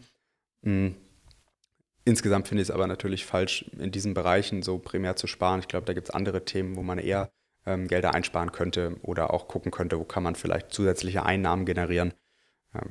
Insgesamt 2.04 2.48
finde 2.48 2.62
ich 2.62 2.68
es 2.68 2.74
aber 2.74 2.86
natürlich 2.86 3.24
falsch, 3.24 3.64
in 3.78 3.90
diesen 3.90 4.14
Bereichen 4.14 4.62
so 4.62 4.78
primär 4.78 5.16
zu 5.16 5.26
sparen. 5.26 5.60
Ich 5.60 5.68
glaube, 5.68 5.86
da 5.86 5.94
gibt 5.94 6.08
es 6.08 6.14
andere 6.14 6.44
Themen, 6.44 6.76
wo 6.76 6.82
man 6.82 6.98
eher 6.98 7.30
ähm, 7.66 7.88
Gelder 7.88 8.14
einsparen 8.14 8.52
könnte 8.52 8.96
oder 9.02 9.32
auch 9.32 9.48
gucken 9.48 9.72
könnte, 9.72 9.98
wo 9.98 10.04
kann 10.04 10.22
man 10.22 10.34
vielleicht 10.34 10.70
zusätzliche 10.70 11.24
Einnahmen 11.24 11.64
generieren. 11.64 12.12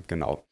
genau. 0.07 0.47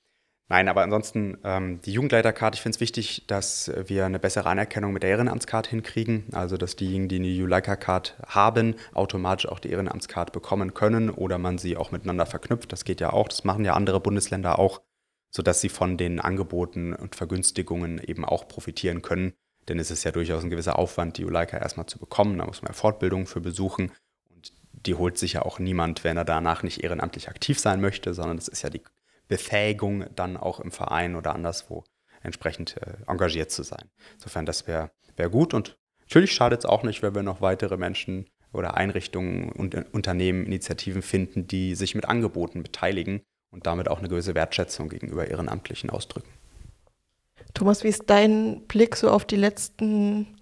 Nein, 0.52 0.68
aber 0.68 0.84
ansonsten 0.84 1.38
ähm, 1.46 1.80
die 1.82 1.94
Jugendleiterkarte, 1.94 2.56
ich 2.56 2.62
finde 2.62 2.76
es 2.76 2.82
wichtig, 2.82 3.26
dass 3.28 3.72
wir 3.86 4.06
eine 4.06 4.20
bessere 4.20 4.50
Anerkennung 4.50 4.92
mit 4.92 5.02
der 5.02 5.12
Ehrenamtskarte 5.12 5.70
hinkriegen. 5.70 6.26
Also 6.34 6.58
dass 6.58 6.76
diejenigen, 6.76 7.08
die 7.08 7.16
eine 7.16 7.28
Juleika-Card 7.30 8.18
haben, 8.28 8.76
automatisch 8.94 9.48
auch 9.48 9.60
die 9.60 9.70
Ehrenamtskarte 9.70 10.34
bekommen 10.34 10.74
können 10.74 11.10
oder 11.10 11.38
man 11.38 11.58
sie 11.58 11.78
auch 11.78 11.92
miteinander 11.92 12.26
verknüpft. 12.26 12.74
Das 12.74 12.84
geht 12.84 13.00
ja 13.00 13.14
auch, 13.14 13.30
das 13.30 13.46
machen 13.46 13.64
ja 13.64 13.76
andere 13.76 14.02
Bundesländer 14.02 14.60
auch, 14.60 14.82
sodass 15.32 15.62
sie 15.62 15.70
von 15.70 15.98
den 15.98 16.20
Angeboten 16.20 16.94
und 16.94 17.16
Vergünstigungen 17.16 18.00
eben 18.04 18.26
auch 18.26 18.48
profitieren 18.48 19.02
können. 19.02 19.34
Denn 19.68 19.80
es 19.80 19.90
ist 19.90 20.04
ja 20.04 20.12
durchaus 20.12 20.44
ein 20.44 20.50
gewisser 20.50 20.78
Aufwand, 20.78 21.18
die 21.18 21.22
Juleika 21.22 21.58
erstmal 21.58 21.86
zu 21.86 21.98
bekommen. 21.98 22.38
Da 22.38 22.46
muss 22.46 22.62
man 22.62 22.72
ja 22.72 22.74
Fortbildungen 22.74 23.28
für 23.28 23.42
besuchen. 23.42 23.92
Und 24.30 24.54
die 24.74 24.96
holt 24.96 25.18
sich 25.18 25.34
ja 25.34 25.44
auch 25.44 25.60
niemand, 25.60 26.04
wenn 26.04 26.18
er 26.18 26.26
danach 26.26 26.64
nicht 26.64 26.84
ehrenamtlich 26.84 27.30
aktiv 27.30 27.60
sein 27.60 27.80
möchte, 27.80 28.14
sondern 28.14 28.38
das 28.38 28.50
ist 28.50 28.62
ja 28.62 28.70
die 28.70 28.82
Befähigung, 29.28 30.06
dann 30.16 30.36
auch 30.36 30.60
im 30.60 30.72
Verein 30.72 31.16
oder 31.16 31.34
anderswo 31.34 31.86
entsprechend 32.22 32.76
äh, 32.78 32.98
engagiert 33.08 33.52
zu 33.52 33.64
sein. 33.64 33.90
Insofern, 34.16 34.46
das 34.46 34.68
wäre 34.68 34.92
wär 35.16 35.30
gut 35.30 35.54
und 35.54 35.78
natürlich 36.02 36.34
schadet 36.34 36.60
es 36.60 36.66
auch 36.66 36.84
nicht, 36.84 37.02
wenn 37.02 37.16
wir 37.16 37.24
noch 37.24 37.42
weitere 37.42 37.78
Menschen 37.78 38.30
oder 38.52 38.76
Einrichtungen 38.76 39.50
und 39.52 39.74
äh, 39.74 39.86
Unternehmen, 39.94 40.46
Initiativen 40.46 41.02
finden, 41.02 41.48
die 41.48 41.76
sich 41.76 41.96
mit 41.96 42.06
Angeboten 42.06 42.62
beteiligen 42.62 43.22
und 43.52 43.68
damit 43.68 43.88
auch 43.88 44.00
eine 44.00 44.10
gewisse 44.10 44.36
Wertschätzung 44.36 44.90
gegenüber 44.90 45.28
Ehrenamtlichen 45.28 45.90
ausdrücken. 45.90 46.30
Thomas, 47.54 47.84
wie 47.84 47.90
ist 47.90 48.04
dein 48.08 48.62
Blick 48.68 48.96
so 48.96 49.10
auf 49.10 49.26
die 49.26 49.36
letzten 49.36 50.38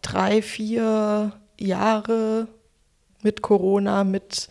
drei, 0.00 0.42
vier 0.42 1.32
Jahre 1.58 2.48
mit 3.22 3.42
Corona, 3.42 4.04
mit 4.04 4.48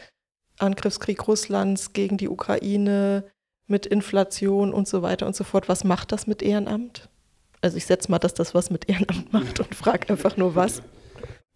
Angriffskrieg 0.59 1.27
Russlands 1.27 1.93
gegen 1.93 2.17
die 2.17 2.29
Ukraine, 2.29 3.25
mit 3.67 3.85
Inflation 3.85 4.73
und 4.73 4.87
so 4.87 5.01
weiter 5.01 5.25
und 5.25 5.35
so 5.35 5.43
fort. 5.43 5.69
Was 5.69 5.83
macht 5.83 6.11
das 6.11 6.27
mit 6.27 6.41
Ehrenamt? 6.41 7.09
Also 7.61 7.77
ich 7.77 7.85
setze 7.85 8.11
mal, 8.11 8.19
dass 8.19 8.33
das 8.33 8.53
was 8.53 8.69
mit 8.69 8.89
Ehrenamt 8.89 9.33
macht 9.33 9.59
und 9.59 9.73
frage 9.73 10.09
einfach 10.09 10.37
nur 10.37 10.55
was. 10.55 10.81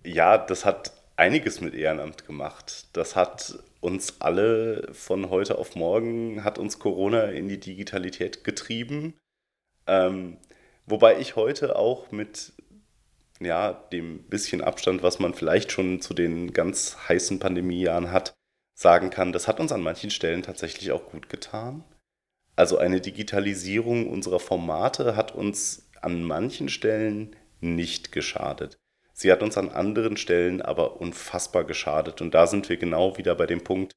Ja, 0.04 0.38
das 0.38 0.66
hat 0.66 0.94
einiges 1.18 1.62
mit 1.62 1.76
Ehrenamt 1.76 2.26
gemacht. 2.26 2.88
Das 2.94 3.16
hat 3.16 3.60
uns 3.82 4.20
alle 4.20 4.90
von 4.94 5.30
heute 5.30 5.58
auf 5.58 5.76
morgen, 5.76 6.44
hat 6.44 6.60
uns 6.60 6.80
Corona 6.80 7.26
in 7.26 7.48
die 7.48 7.60
Digitalität 7.60 8.44
getrieben. 8.44 9.14
Ähm, 9.88 10.38
wobei 10.86 11.20
ich 11.20 11.36
heute 11.36 11.76
auch 11.78 12.12
mit 12.12 12.54
ja, 13.40 13.74
dem 13.74 14.24
bisschen 14.24 14.62
Abstand, 14.62 15.02
was 15.02 15.20
man 15.20 15.34
vielleicht 15.34 15.72
schon 15.72 16.02
zu 16.02 16.14
den 16.14 16.52
ganz 16.54 16.98
heißen 17.08 17.40
Pandemiejahren 17.40 18.12
hat, 18.12 18.34
sagen 18.76 19.10
kann, 19.10 19.32
das 19.32 19.48
hat 19.48 19.60
uns 19.60 19.72
an 19.72 19.82
manchen 19.82 20.10
Stellen 20.10 20.44
tatsächlich 20.44 20.92
auch 20.92 21.06
gut 21.06 21.30
getan. 21.30 21.84
Also 22.56 22.78
eine 22.78 23.00
Digitalisierung 23.00 24.10
unserer 24.10 24.40
Formate 24.40 25.16
hat 25.16 25.34
uns 25.34 25.90
an 26.02 26.24
manchen 26.24 26.70
Stellen 26.70 27.36
nicht 27.62 28.12
geschadet. 28.12 28.79
Sie 29.20 29.34
hat 29.34 29.44
uns 29.44 29.58
an 29.58 29.68
anderen 29.68 30.16
Stellen 30.16 30.62
aber 30.62 31.02
unfassbar 31.02 31.66
geschadet. 31.66 32.22
Und 32.22 32.34
da 32.34 32.48
sind 32.48 32.70
wir 32.70 32.78
genau 32.78 33.18
wieder 33.18 33.36
bei 33.36 33.48
dem 33.48 33.62
Punkt 33.66 33.92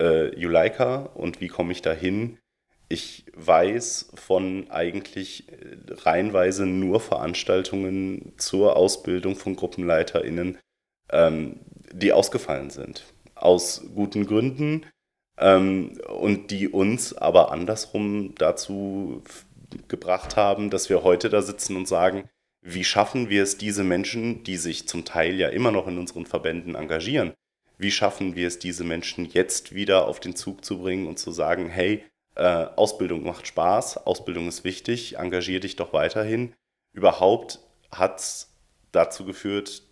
äh, 0.00 0.34
Juleika 0.34 1.10
und 1.12 1.42
wie 1.42 1.48
komme 1.48 1.72
ich 1.72 1.82
da 1.82 1.92
hin? 1.92 2.38
Ich 2.88 3.26
weiß 3.34 4.12
von 4.14 4.70
eigentlich 4.70 5.52
äh, 5.52 5.76
reihenweise 5.90 6.64
nur 6.64 7.00
Veranstaltungen 7.00 8.32
zur 8.38 8.74
Ausbildung 8.76 9.36
von 9.36 9.56
GruppenleiterInnen, 9.56 10.56
ähm, 11.10 11.60
die 11.92 12.14
ausgefallen 12.14 12.70
sind. 12.70 13.04
Aus 13.34 13.82
guten 13.94 14.26
Gründen 14.26 14.86
ähm, 15.36 16.00
und 16.08 16.50
die 16.50 16.70
uns 16.70 17.12
aber 17.12 17.52
andersrum 17.52 18.34
dazu 18.36 19.22
gebracht 19.88 20.36
haben, 20.36 20.70
dass 20.70 20.88
wir 20.88 21.02
heute 21.02 21.28
da 21.28 21.42
sitzen 21.42 21.76
und 21.76 21.86
sagen, 21.86 22.30
wie 22.62 22.84
schaffen 22.84 23.28
wir 23.28 23.42
es, 23.42 23.58
diese 23.58 23.82
Menschen, 23.82 24.44
die 24.44 24.56
sich 24.56 24.86
zum 24.86 25.04
Teil 25.04 25.34
ja 25.34 25.48
immer 25.48 25.72
noch 25.72 25.88
in 25.88 25.98
unseren 25.98 26.26
Verbänden 26.26 26.76
engagieren, 26.76 27.34
wie 27.76 27.90
schaffen 27.90 28.36
wir 28.36 28.46
es, 28.46 28.60
diese 28.60 28.84
Menschen 28.84 29.26
jetzt 29.26 29.74
wieder 29.74 30.06
auf 30.06 30.20
den 30.20 30.36
Zug 30.36 30.64
zu 30.64 30.78
bringen 30.78 31.08
und 31.08 31.18
zu 31.18 31.32
sagen, 31.32 31.68
hey, 31.68 32.04
äh, 32.36 32.66
Ausbildung 32.76 33.24
macht 33.24 33.48
Spaß, 33.48 34.06
Ausbildung 34.06 34.46
ist 34.46 34.62
wichtig, 34.62 35.18
engagier 35.18 35.58
dich 35.58 35.74
doch 35.74 35.92
weiterhin. 35.92 36.54
Überhaupt 36.92 37.58
hat 37.90 38.20
es 38.20 38.54
dazu 38.92 39.24
geführt, 39.24 39.82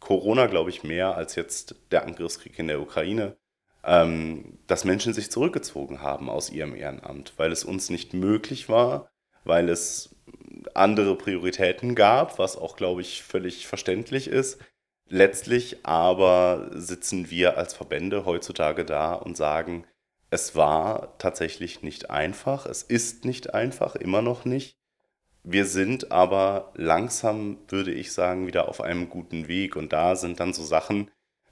Corona, 0.00 0.46
glaube 0.46 0.70
ich, 0.70 0.84
mehr 0.84 1.16
als 1.16 1.34
jetzt 1.34 1.76
der 1.90 2.04
Angriffskrieg 2.04 2.58
in 2.58 2.68
der 2.68 2.80
Ukraine, 2.80 3.36
ähm, 3.84 4.58
dass 4.66 4.84
Menschen 4.84 5.12
sich 5.12 5.30
zurückgezogen 5.30 6.00
haben 6.00 6.30
aus 6.30 6.50
ihrem 6.50 6.74
Ehrenamt, 6.74 7.34
weil 7.36 7.52
es 7.52 7.64
uns 7.64 7.90
nicht 7.90 8.14
möglich 8.14 8.68
war, 8.68 9.10
weil 9.44 9.68
es 9.68 10.14
andere 10.74 11.16
Prioritäten 11.16 11.94
gab, 11.94 12.38
was 12.38 12.56
auch, 12.56 12.76
glaube 12.76 13.00
ich, 13.00 13.22
völlig 13.22 13.66
verständlich 13.66 14.28
ist. 14.28 14.58
Letztlich 15.08 15.84
aber 15.84 16.70
sitzen 16.72 17.30
wir 17.30 17.58
als 17.58 17.74
Verbände 17.74 18.24
heutzutage 18.24 18.84
da 18.84 19.14
und 19.14 19.36
sagen, 19.36 19.86
es 20.30 20.56
war 20.56 21.16
tatsächlich 21.18 21.82
nicht 21.82 22.10
einfach, 22.10 22.66
es 22.66 22.82
ist 22.82 23.24
nicht 23.24 23.54
einfach, 23.54 23.94
immer 23.94 24.22
noch 24.22 24.44
nicht. 24.44 24.76
Wir 25.44 25.66
sind 25.66 26.10
aber 26.10 26.72
langsam, 26.74 27.58
würde 27.68 27.92
ich 27.92 28.12
sagen, 28.12 28.46
wieder 28.46 28.66
auf 28.68 28.80
einem 28.80 29.10
guten 29.10 29.46
Weg. 29.46 29.76
Und 29.76 29.92
da 29.92 30.16
sind 30.16 30.40
dann 30.40 30.54
so 30.54 30.64
Sachen, 30.64 31.10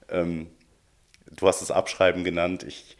ähm, 0.09 0.49
du 1.31 1.47
hast 1.47 1.61
es 1.61 1.69
Abschreiben 1.69 2.23
genannt. 2.23 2.63
Ich, 2.63 2.97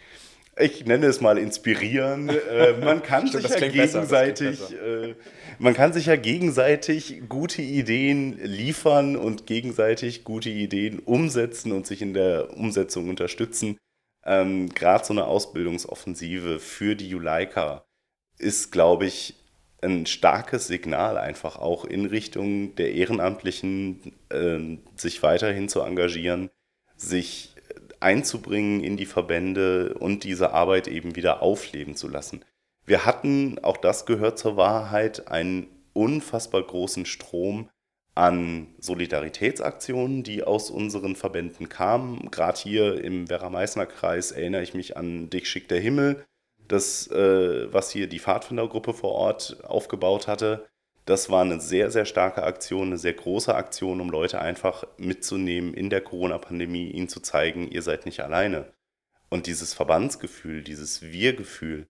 ich 0.57 0.85
nenne 0.85 1.07
es 1.07 1.21
mal 1.21 1.37
inspirieren. 1.37 2.29
Äh, 2.29 2.73
man 2.73 3.01
kann 3.03 3.27
Stimmt, 3.27 3.47
sich 3.47 3.59
ja 3.59 3.67
gegenseitig, 3.67 4.59
äh, 4.73 5.15
man 5.59 5.73
kann 5.73 5.93
sich 5.93 6.05
ja 6.05 6.15
gegenseitig 6.15 7.23
gute 7.27 7.61
Ideen 7.61 8.37
liefern 8.43 9.15
und 9.15 9.47
gegenseitig 9.47 10.23
gute 10.23 10.49
Ideen 10.49 10.99
umsetzen 10.99 11.71
und 11.71 11.87
sich 11.87 12.01
in 12.01 12.13
der 12.13 12.55
Umsetzung 12.55 13.09
unterstützen. 13.09 13.77
Ähm, 14.25 14.69
Gerade 14.69 15.05
so 15.05 15.13
eine 15.13 15.25
Ausbildungsoffensive 15.25 16.59
für 16.59 16.95
die 16.95 17.09
Juleika 17.09 17.85
ist, 18.37 18.71
glaube 18.71 19.05
ich, 19.05 19.35
ein 19.81 20.05
starkes 20.05 20.67
Signal 20.67 21.17
einfach 21.17 21.57
auch 21.57 21.83
in 21.83 22.05
Richtung 22.05 22.75
der 22.75 22.93
Ehrenamtlichen, 22.93 24.13
äh, 24.29 24.77
sich 24.95 25.21
weiterhin 25.23 25.67
zu 25.67 25.81
engagieren, 25.81 26.49
sich 26.95 27.52
einzubringen 28.03 28.83
in 28.83 28.97
die 28.97 29.05
Verbände 29.05 29.95
und 29.95 30.23
diese 30.23 30.53
Arbeit 30.53 30.87
eben 30.87 31.15
wieder 31.15 31.41
aufleben 31.41 31.95
zu 31.95 32.07
lassen. 32.07 32.43
Wir 32.85 33.05
hatten, 33.05 33.59
auch 33.59 33.77
das 33.77 34.05
gehört 34.05 34.37
zur 34.37 34.57
Wahrheit, 34.57 35.27
einen 35.29 35.67
unfassbar 35.93 36.61
großen 36.63 37.05
Strom 37.05 37.69
an 38.15 38.67
Solidaritätsaktionen, 38.77 40.23
die 40.23 40.43
aus 40.43 40.69
unseren 40.69 41.15
Verbänden 41.15 41.69
kamen. 41.69 42.29
Gerade 42.29 42.59
hier 42.59 43.03
im 43.03 43.29
Werra-Meißner-Kreis 43.29 44.31
erinnere 44.31 44.61
ich 44.61 44.73
mich 44.73 44.97
an 44.97 45.29
Dich 45.29 45.49
schickt 45.49 45.71
der 45.71 45.79
Himmel, 45.79 46.23
das, 46.67 47.07
äh, 47.07 47.73
was 47.73 47.91
hier 47.91 48.07
die 48.07 48.19
Pfadfindergruppe 48.19 48.93
vor 48.93 49.11
Ort 49.11 49.63
aufgebaut 49.63 50.27
hatte. 50.27 50.67
Das 51.05 51.29
war 51.29 51.41
eine 51.41 51.59
sehr, 51.59 51.91
sehr 51.91 52.05
starke 52.05 52.43
Aktion, 52.43 52.87
eine 52.87 52.97
sehr 52.97 53.13
große 53.13 53.53
Aktion, 53.53 53.99
um 53.99 54.09
Leute 54.09 54.39
einfach 54.39 54.85
mitzunehmen 54.97 55.73
in 55.73 55.89
der 55.89 56.01
Corona-Pandemie, 56.01 56.91
ihnen 56.91 57.09
zu 57.09 57.19
zeigen, 57.19 57.69
ihr 57.69 57.81
seid 57.81 58.05
nicht 58.05 58.21
alleine. 58.21 58.71
Und 59.29 59.47
dieses 59.47 59.73
Verbandsgefühl, 59.73 60.63
dieses 60.63 61.01
Wir-Gefühl, 61.01 61.87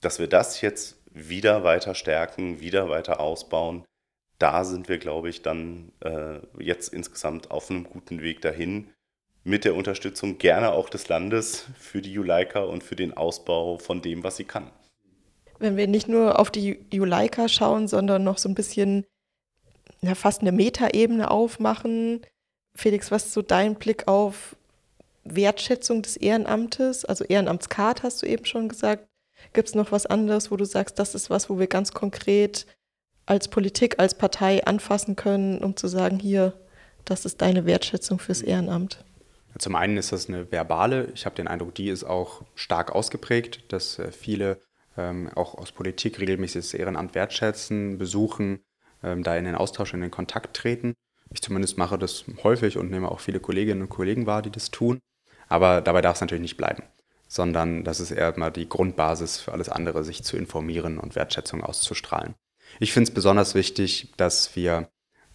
dass 0.00 0.18
wir 0.18 0.28
das 0.28 0.60
jetzt 0.60 1.02
wieder 1.10 1.64
weiter 1.64 1.94
stärken, 1.94 2.60
wieder 2.60 2.88
weiter 2.88 3.20
ausbauen, 3.20 3.84
da 4.38 4.64
sind 4.64 4.88
wir, 4.88 4.98
glaube 4.98 5.28
ich, 5.28 5.42
dann 5.42 5.92
äh, 6.00 6.38
jetzt 6.58 6.92
insgesamt 6.92 7.50
auf 7.50 7.70
einem 7.70 7.84
guten 7.84 8.22
Weg 8.22 8.40
dahin, 8.40 8.90
mit 9.44 9.64
der 9.64 9.74
Unterstützung 9.74 10.38
gerne 10.38 10.72
auch 10.72 10.88
des 10.88 11.08
Landes 11.08 11.66
für 11.78 12.02
die 12.02 12.12
Juleika 12.12 12.60
und 12.60 12.84
für 12.84 12.96
den 12.96 13.16
Ausbau 13.16 13.78
von 13.78 14.00
dem, 14.02 14.22
was 14.22 14.36
sie 14.36 14.44
kann. 14.44 14.70
Wenn 15.58 15.76
wir 15.76 15.88
nicht 15.88 16.08
nur 16.08 16.38
auf 16.38 16.50
die 16.50 16.78
Juleika 16.92 17.48
schauen, 17.48 17.88
sondern 17.88 18.24
noch 18.24 18.38
so 18.38 18.48
ein 18.48 18.54
bisschen 18.54 19.04
ja, 20.00 20.14
fast 20.14 20.42
eine 20.42 20.52
Metaebene 20.52 21.30
aufmachen. 21.30 22.20
Felix, 22.74 23.10
was 23.10 23.26
ist 23.26 23.32
so 23.32 23.42
dein 23.42 23.74
Blick 23.74 24.06
auf 24.06 24.56
Wertschätzung 25.24 26.02
des 26.02 26.16
Ehrenamtes? 26.16 27.04
Also 27.04 27.24
Ehrenamtskart 27.24 28.02
hast 28.02 28.22
du 28.22 28.26
eben 28.26 28.44
schon 28.44 28.68
gesagt. 28.68 29.08
Gibt 29.52 29.68
es 29.68 29.74
noch 29.74 29.92
was 29.92 30.06
anderes, 30.06 30.50
wo 30.50 30.56
du 30.56 30.64
sagst, 30.64 30.98
das 30.98 31.14
ist 31.14 31.30
was, 31.30 31.48
wo 31.48 31.58
wir 31.58 31.66
ganz 31.66 31.92
konkret 31.92 32.66
als 33.26 33.48
Politik, 33.48 33.98
als 33.98 34.16
Partei 34.16 34.64
anfassen 34.64 35.16
können, 35.16 35.58
um 35.58 35.76
zu 35.76 35.86
sagen, 35.86 36.18
hier, 36.18 36.54
das 37.04 37.24
ist 37.24 37.40
deine 37.40 37.66
Wertschätzung 37.66 38.18
fürs 38.18 38.42
Ehrenamt? 38.42 39.04
Zum 39.58 39.74
einen 39.74 39.96
ist 39.96 40.12
das 40.12 40.28
eine 40.28 40.50
verbale, 40.50 41.08
ich 41.14 41.26
habe 41.26 41.36
den 41.36 41.48
Eindruck, 41.48 41.74
die 41.74 41.88
ist 41.88 42.04
auch 42.04 42.42
stark 42.54 42.92
ausgeprägt, 42.92 43.72
dass 43.72 43.98
äh, 43.98 44.12
viele 44.12 44.60
ähm, 44.98 45.30
auch 45.34 45.54
aus 45.54 45.72
Politik 45.72 46.20
regelmäßig 46.20 46.62
das 46.62 46.74
Ehrenamt 46.74 47.14
wertschätzen, 47.14 47.96
besuchen, 47.96 48.60
ähm, 49.02 49.22
da 49.22 49.36
in 49.36 49.44
den 49.44 49.54
Austausch, 49.54 49.94
in 49.94 50.00
den 50.00 50.10
Kontakt 50.10 50.56
treten. 50.56 50.94
Ich 51.30 51.40
zumindest 51.40 51.78
mache 51.78 51.98
das 51.98 52.24
häufig 52.42 52.76
und 52.76 52.90
nehme 52.90 53.10
auch 53.10 53.20
viele 53.20 53.40
Kolleginnen 53.40 53.82
und 53.82 53.88
Kollegen 53.88 54.26
wahr, 54.26 54.42
die 54.42 54.50
das 54.50 54.70
tun. 54.70 54.98
Aber 55.48 55.80
dabei 55.80 56.02
darf 56.02 56.16
es 56.16 56.20
natürlich 56.20 56.42
nicht 56.42 56.56
bleiben, 56.56 56.82
sondern 57.26 57.84
das 57.84 58.00
ist 58.00 58.10
eher 58.10 58.36
mal 58.38 58.50
die 58.50 58.68
Grundbasis 58.68 59.38
für 59.38 59.52
alles 59.52 59.68
andere, 59.68 60.04
sich 60.04 60.24
zu 60.24 60.36
informieren 60.36 60.98
und 60.98 61.14
Wertschätzung 61.14 61.62
auszustrahlen. 61.62 62.34
Ich 62.80 62.92
finde 62.92 63.08
es 63.08 63.14
besonders 63.14 63.54
wichtig, 63.54 64.12
dass 64.16 64.56
wir 64.56 64.90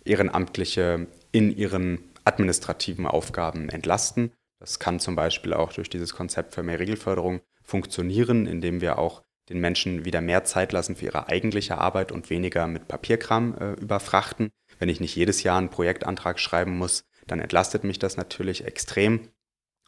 Ehrenamtliche 0.05 1.07
in 1.32 1.55
ihren 1.55 1.99
administrativen 2.26 3.07
Aufgaben 3.07 3.70
entlasten. 3.70 4.34
Das 4.59 4.80
kann 4.80 4.99
zum 4.99 5.16
Beispiel 5.16 5.53
auch 5.53 5.74
durch 5.74 5.89
dieses 5.89 6.14
Konzept 6.14 6.53
für 6.53 6.64
mehr 6.64 6.80
Regelförderung 6.80 7.41
funktionieren, 7.64 8.45
indem 8.45 8.82
wir 8.82 8.97
auch 8.97 9.24
den 9.50 9.60
Menschen 9.60 10.06
wieder 10.06 10.22
mehr 10.22 10.44
Zeit 10.44 10.72
lassen 10.72 10.96
für 10.96 11.06
ihre 11.06 11.28
eigentliche 11.28 11.78
Arbeit 11.78 12.12
und 12.12 12.30
weniger 12.30 12.68
mit 12.68 12.88
Papierkram 12.88 13.56
äh, 13.58 13.74
überfrachten. 13.74 14.52
Wenn 14.80 14.89
ich 14.89 15.00
nicht 15.00 15.16
jedes 15.16 15.44
Jahr 15.44 15.58
einen 15.58 15.70
Projektantrag 15.70 16.39
schreiben 16.39 16.78
muss, 16.78 17.06
dann 17.28 17.39
entlastet 17.39 17.84
mich 17.84 18.00
das 18.00 18.18
natürlich 18.18 18.66
extrem. 18.66 19.30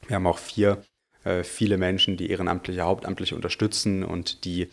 Wir 0.07 0.17
haben 0.17 0.27
auch 0.27 0.37
vier, 0.37 0.83
äh, 1.23 1.43
viele 1.43 1.77
Menschen, 1.77 2.17
die 2.17 2.29
ehrenamtliche, 2.29 2.81
hauptamtliche 2.81 3.35
unterstützen 3.35 4.03
und 4.03 4.45
die 4.45 4.69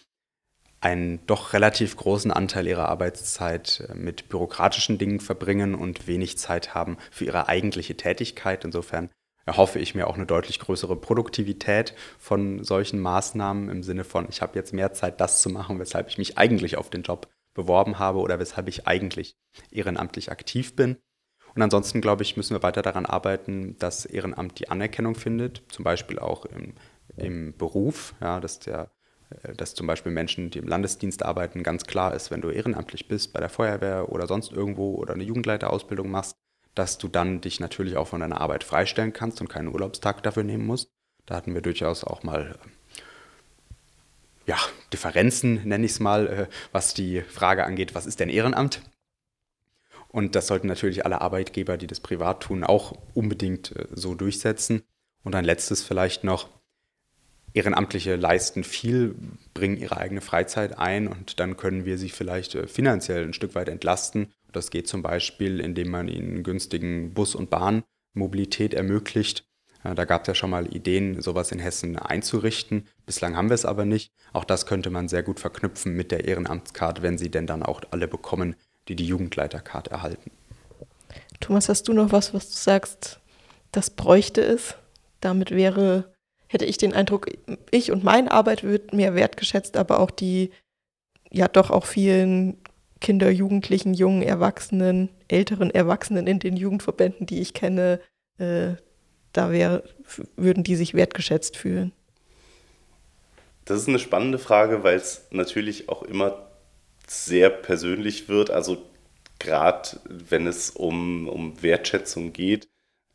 einen 0.80 1.24
doch 1.26 1.52
relativ 1.52 1.96
großen 1.96 2.32
Anteil 2.32 2.66
ihrer 2.66 2.88
Arbeitszeit 2.88 3.88
äh, 3.88 3.94
mit 3.94 4.28
bürokratischen 4.28 4.98
Dingen 4.98 5.20
verbringen 5.20 5.74
und 5.74 6.06
wenig 6.06 6.38
Zeit 6.38 6.74
haben 6.74 6.98
für 7.10 7.24
ihre 7.24 7.48
eigentliche 7.48 7.96
Tätigkeit. 7.96 8.64
Insofern 8.64 9.08
erhoffe 9.46 9.78
ich 9.78 9.94
mir 9.94 10.06
auch 10.06 10.16
eine 10.16 10.26
deutlich 10.26 10.58
größere 10.58 10.96
Produktivität 10.96 11.94
von 12.18 12.62
solchen 12.64 13.00
Maßnahmen 13.00 13.68
im 13.68 13.82
Sinne 13.82 14.04
von, 14.04 14.26
ich 14.28 14.42
habe 14.42 14.58
jetzt 14.58 14.72
mehr 14.72 14.92
Zeit, 14.92 15.20
das 15.20 15.42
zu 15.42 15.50
machen, 15.50 15.78
weshalb 15.78 16.08
ich 16.08 16.18
mich 16.18 16.38
eigentlich 16.38 16.76
auf 16.76 16.90
den 16.90 17.02
Job 17.02 17.28
beworben 17.54 17.98
habe 17.98 18.18
oder 18.20 18.38
weshalb 18.38 18.68
ich 18.68 18.86
eigentlich 18.86 19.36
ehrenamtlich 19.70 20.30
aktiv 20.30 20.74
bin. 20.76 20.96
Und 21.54 21.62
ansonsten, 21.62 22.00
glaube 22.00 22.22
ich, 22.22 22.36
müssen 22.36 22.54
wir 22.54 22.62
weiter 22.62 22.82
daran 22.82 23.04
arbeiten, 23.04 23.76
dass 23.78 24.06
Ehrenamt 24.06 24.58
die 24.58 24.70
Anerkennung 24.70 25.14
findet, 25.14 25.62
zum 25.68 25.84
Beispiel 25.84 26.18
auch 26.18 26.46
im, 26.46 26.74
im 27.16 27.56
Beruf, 27.56 28.14
ja, 28.20 28.40
dass, 28.40 28.58
der, 28.58 28.90
äh, 29.42 29.54
dass 29.54 29.74
zum 29.74 29.86
Beispiel 29.86 30.12
Menschen, 30.12 30.50
die 30.50 30.60
im 30.60 30.68
Landesdienst 30.68 31.22
arbeiten, 31.22 31.62
ganz 31.62 31.84
klar 31.84 32.14
ist, 32.14 32.30
wenn 32.30 32.40
du 32.40 32.48
ehrenamtlich 32.48 33.06
bist 33.06 33.34
bei 33.34 33.40
der 33.40 33.50
Feuerwehr 33.50 34.10
oder 34.10 34.26
sonst 34.26 34.52
irgendwo 34.52 34.94
oder 34.94 35.12
eine 35.12 35.24
Jugendleiterausbildung 35.24 36.10
machst, 36.10 36.38
dass 36.74 36.98
du 36.98 37.08
dann 37.08 37.40
dich 37.40 37.60
natürlich 37.60 37.96
auch 37.96 38.08
von 38.08 38.20
deiner 38.20 38.40
Arbeit 38.40 38.64
freistellen 38.64 39.12
kannst 39.12 39.40
und 39.40 39.48
keinen 39.48 39.68
Urlaubstag 39.68 40.22
dafür 40.22 40.44
nehmen 40.44 40.66
musst. 40.66 40.90
Da 41.26 41.36
hatten 41.36 41.54
wir 41.54 41.60
durchaus 41.60 42.04
auch 42.04 42.22
mal 42.22 42.58
ja, 44.46 44.58
Differenzen, 44.92 45.62
nenne 45.64 45.86
ich 45.86 45.92
es 45.92 46.00
mal, 46.00 46.26
äh, 46.26 46.46
was 46.72 46.94
die 46.94 47.22
Frage 47.22 47.64
angeht, 47.64 47.94
was 47.94 48.06
ist 48.06 48.20
denn 48.20 48.28
Ehrenamt? 48.28 48.82
Und 50.08 50.34
das 50.34 50.46
sollten 50.46 50.66
natürlich 50.66 51.04
alle 51.04 51.20
Arbeitgeber, 51.20 51.76
die 51.76 51.86
das 51.86 52.00
privat 52.00 52.42
tun, 52.42 52.64
auch 52.64 52.98
unbedingt 53.14 53.74
äh, 53.76 53.86
so 53.92 54.14
durchsetzen. 54.14 54.82
Und 55.22 55.34
ein 55.34 55.44
letztes 55.44 55.82
vielleicht 55.82 56.24
noch, 56.24 56.48
Ehrenamtliche 57.54 58.16
leisten 58.16 58.64
viel, 58.64 59.14
bringen 59.54 59.76
ihre 59.76 59.98
eigene 59.98 60.22
Freizeit 60.22 60.78
ein 60.78 61.06
und 61.06 61.38
dann 61.38 61.58
können 61.58 61.84
wir 61.84 61.98
sie 61.98 62.08
vielleicht 62.08 62.54
äh, 62.54 62.66
finanziell 62.66 63.24
ein 63.24 63.34
Stück 63.34 63.54
weit 63.54 63.68
entlasten 63.68 64.32
das 64.52 64.70
geht 64.70 64.88
zum 64.88 65.02
Beispiel, 65.02 65.60
indem 65.60 65.90
man 65.90 66.08
ihnen 66.08 66.42
günstigen 66.42 67.14
Bus- 67.14 67.34
und 67.34 67.50
Bahnmobilität 67.50 68.74
ermöglicht. 68.74 69.44
Da 69.82 70.04
gab 70.04 70.22
es 70.22 70.28
ja 70.28 70.34
schon 70.34 70.50
mal 70.50 70.72
Ideen, 70.72 71.20
sowas 71.20 71.50
in 71.50 71.58
Hessen 71.58 71.98
einzurichten. 71.98 72.86
Bislang 73.04 73.36
haben 73.36 73.48
wir 73.48 73.54
es 73.54 73.64
aber 73.64 73.84
nicht. 73.84 74.12
Auch 74.32 74.44
das 74.44 74.66
könnte 74.66 74.90
man 74.90 75.08
sehr 75.08 75.24
gut 75.24 75.40
verknüpfen 75.40 75.94
mit 75.94 76.12
der 76.12 76.24
Ehrenamtskarte, 76.24 77.02
wenn 77.02 77.18
sie 77.18 77.30
denn 77.30 77.48
dann 77.48 77.64
auch 77.64 77.80
alle 77.90 78.06
bekommen, 78.06 78.54
die 78.88 78.94
die 78.94 79.06
Jugendleiterkarte 79.06 79.90
erhalten. 79.90 80.30
Thomas, 81.40 81.68
hast 81.68 81.88
du 81.88 81.92
noch 81.92 82.12
was, 82.12 82.32
was 82.32 82.50
du 82.50 82.56
sagst, 82.56 83.18
das 83.72 83.90
bräuchte 83.90 84.40
es? 84.40 84.76
Damit 85.20 85.50
wäre, 85.50 86.12
hätte 86.46 86.64
ich 86.64 86.78
den 86.78 86.94
Eindruck, 86.94 87.26
ich 87.70 87.90
und 87.90 88.04
meine 88.04 88.30
Arbeit 88.30 88.62
wird 88.62 88.92
mehr 88.92 89.16
wertgeschätzt, 89.16 89.76
aber 89.76 89.98
auch 89.98 90.12
die 90.12 90.52
ja 91.30 91.48
doch 91.48 91.70
auch 91.70 91.86
vielen 91.86 92.58
Kinder, 93.02 93.30
Jugendlichen, 93.30 93.92
jungen 93.92 94.22
Erwachsenen, 94.22 95.10
älteren 95.28 95.70
Erwachsenen 95.70 96.26
in 96.26 96.38
den 96.38 96.56
Jugendverbänden, 96.56 97.26
die 97.26 97.40
ich 97.40 97.52
kenne, 97.52 98.00
äh, 98.38 98.76
da 99.32 99.50
wär, 99.50 99.82
würden 100.36 100.62
die 100.62 100.76
sich 100.76 100.94
wertgeschätzt 100.94 101.56
fühlen? 101.56 101.92
Das 103.64 103.78
ist 103.78 103.88
eine 103.88 103.98
spannende 103.98 104.38
Frage, 104.38 104.84
weil 104.84 104.96
es 104.96 105.26
natürlich 105.30 105.88
auch 105.88 106.02
immer 106.02 106.48
sehr 107.06 107.50
persönlich 107.50 108.28
wird. 108.28 108.50
Also 108.50 108.78
gerade 109.38 110.00
wenn 110.04 110.46
es 110.46 110.70
um, 110.70 111.28
um 111.28 111.62
Wertschätzung 111.62 112.32
geht. 112.32 112.68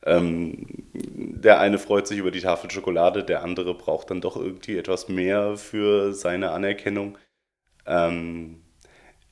Ähm, 0.06 0.68
der 0.94 1.60
eine 1.60 1.80
freut 1.80 2.08
sich 2.08 2.20
über 2.20 2.32
die 2.32 2.42
Tafel 2.42 2.70
Schokolade, 2.70 3.24
der 3.24 3.44
andere 3.44 3.74
braucht 3.74 4.12
dann 4.12 4.22
doch 4.22 4.36
irgendwie 4.36 4.78
etwas 4.78 5.08
mehr 5.08 5.58
für 5.58 6.14
seine 6.14 6.52
Anerkennung. 6.52 7.18
Ähm, 7.86 8.62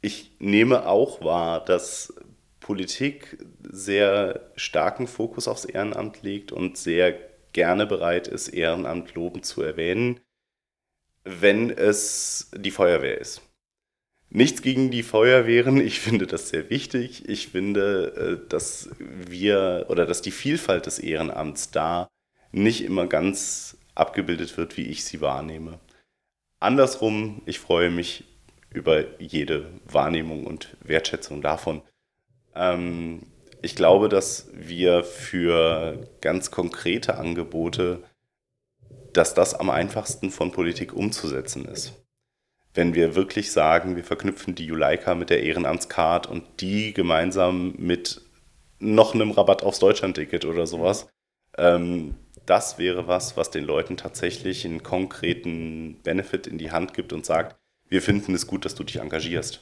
ich 0.05 0.35
nehme 0.37 0.87
auch 0.87 1.23
wahr, 1.23 1.65
dass 1.65 2.13
Politik 2.59 3.43
sehr 3.63 4.51
starken 4.55 5.07
Fokus 5.07 5.47
aufs 5.47 5.65
Ehrenamt 5.65 6.21
legt 6.21 6.51
und 6.51 6.77
sehr 6.77 7.17
gerne 7.53 7.87
bereit 7.87 8.27
ist, 8.27 8.49
Ehrenamt 8.49 9.15
lobend 9.15 9.45
zu 9.45 9.63
erwähnen, 9.63 10.19
wenn 11.23 11.71
es 11.71 12.51
die 12.55 12.69
Feuerwehr 12.69 13.19
ist. 13.19 13.41
Nichts 14.29 14.61
gegen 14.61 14.91
die 14.91 15.01
Feuerwehren, 15.01 15.79
ich 15.81 15.99
finde 15.99 16.27
das 16.27 16.49
sehr 16.49 16.69
wichtig. 16.69 17.27
Ich 17.27 17.47
finde, 17.47 18.41
äh, 18.43 18.49
dass 18.49 18.89
wir 18.99 19.87
oder 19.89 20.05
dass 20.05 20.21
die 20.21 20.31
Vielfalt 20.31 20.85
des 20.85 20.99
Ehrenamts 20.99 21.71
da 21.71 22.09
nicht 22.51 22.83
immer 22.83 23.07
ganz 23.07 23.77
abgebildet 23.95 24.55
wird, 24.57 24.77
wie 24.77 24.85
ich 24.85 25.03
sie 25.03 25.21
wahrnehme. 25.21 25.79
Andersrum, 26.59 27.41
ich 27.45 27.59
freue 27.59 27.89
mich 27.89 28.23
über 28.75 29.19
jede 29.19 29.71
Wahrnehmung 29.85 30.45
und 30.45 30.75
Wertschätzung 30.81 31.41
davon. 31.41 31.81
Ähm, 32.55 33.23
ich 33.61 33.75
glaube, 33.75 34.09
dass 34.09 34.49
wir 34.53 35.03
für 35.03 36.07
ganz 36.21 36.51
konkrete 36.51 37.17
Angebote, 37.17 38.03
dass 39.13 39.33
das 39.33 39.53
am 39.55 39.69
einfachsten 39.69 40.29
von 40.29 40.51
Politik 40.51 40.93
umzusetzen 40.93 41.65
ist. 41.65 41.93
Wenn 42.73 42.93
wir 42.93 43.15
wirklich 43.15 43.51
sagen, 43.51 43.95
wir 43.95 44.03
verknüpfen 44.03 44.53
die 44.53 44.65
Juleika 44.65 45.15
mit 45.15 45.29
der 45.29 45.41
Ehrenamtscard 45.41 46.27
und 46.27 46.43
die 46.59 46.93
gemeinsam 46.93 47.73
mit 47.77 48.21
noch 48.79 49.15
einem 49.15 49.31
Rabatt 49.31 49.63
aufs 49.63 49.79
Deutschlandticket 49.79 50.43
oder 50.43 50.67
sowas, 50.67 51.07
ähm, 51.57 52.15
das 52.45 52.77
wäre 52.77 53.07
was, 53.07 53.37
was 53.37 53.49
den 53.49 53.63
Leuten 53.63 53.97
tatsächlich 53.97 54.65
einen 54.65 54.83
konkreten 54.83 56.01
Benefit 56.03 56.47
in 56.47 56.57
die 56.57 56.71
Hand 56.71 56.93
gibt 56.93 57.13
und 57.13 57.25
sagt, 57.25 57.55
wir 57.87 58.01
finden 58.01 58.33
es 58.33 58.47
gut, 58.47 58.65
dass 58.65 58.75
du 58.75 58.83
dich 58.83 58.97
engagierst. 58.97 59.61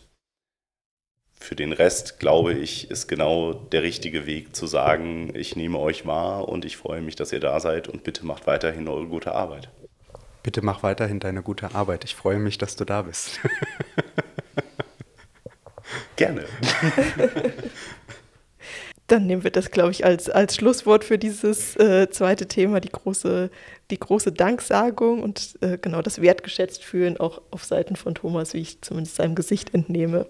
Für 1.39 1.55
den 1.55 1.73
Rest, 1.73 2.19
glaube 2.19 2.53
ich, 2.53 2.89
ist 2.89 3.07
genau 3.07 3.53
der 3.53 3.83
richtige 3.83 4.25
Weg 4.25 4.55
zu 4.55 4.65
sagen, 4.65 5.35
ich 5.35 5.57
nehme 5.57 5.77
euch 5.77 6.05
wahr 6.05 6.47
und 6.47 6.63
ich 6.63 6.77
freue 6.77 7.01
mich, 7.01 7.17
dass 7.17 7.33
ihr 7.33 7.41
da 7.41 7.59
seid 7.59 7.89
und 7.89 8.03
bitte 8.03 8.25
macht 8.25 8.47
weiterhin 8.47 8.87
eure 8.87 9.07
gute 9.07 9.33
Arbeit. 9.33 9.69
Bitte 10.41 10.61
mach 10.61 10.83
weiterhin 10.83 11.19
deine 11.19 11.41
gute 11.41 11.75
Arbeit. 11.75 12.05
Ich 12.05 12.15
freue 12.15 12.39
mich, 12.39 12.57
dass 12.57 12.75
du 12.75 12.85
da 12.85 13.01
bist. 13.01 13.39
Gerne. 16.15 16.45
Dann 19.07 19.27
nehmen 19.27 19.43
wir 19.43 19.51
das, 19.51 19.71
glaube 19.71 19.91
ich, 19.91 20.05
als, 20.05 20.29
als 20.29 20.55
Schlusswort 20.55 21.03
für 21.03 21.17
dieses 21.17 21.75
äh, 21.75 22.09
zweite 22.09 22.47
Thema, 22.47 22.79
die 22.79 22.89
große, 22.89 23.49
die 23.91 23.99
große 23.99 24.31
Danksagung 24.31 25.21
und 25.21 25.57
äh, 25.61 25.77
genau 25.77 26.01
das 26.01 26.21
wertgeschätzt 26.21 26.83
fühlen, 26.83 27.17
auch 27.17 27.41
auf 27.51 27.65
Seiten 27.65 27.97
von 27.97 28.15
Thomas, 28.15 28.53
wie 28.53 28.61
ich 28.61 28.81
zumindest 28.81 29.17
seinem 29.17 29.35
Gesicht 29.35 29.73
entnehme. 29.73 30.27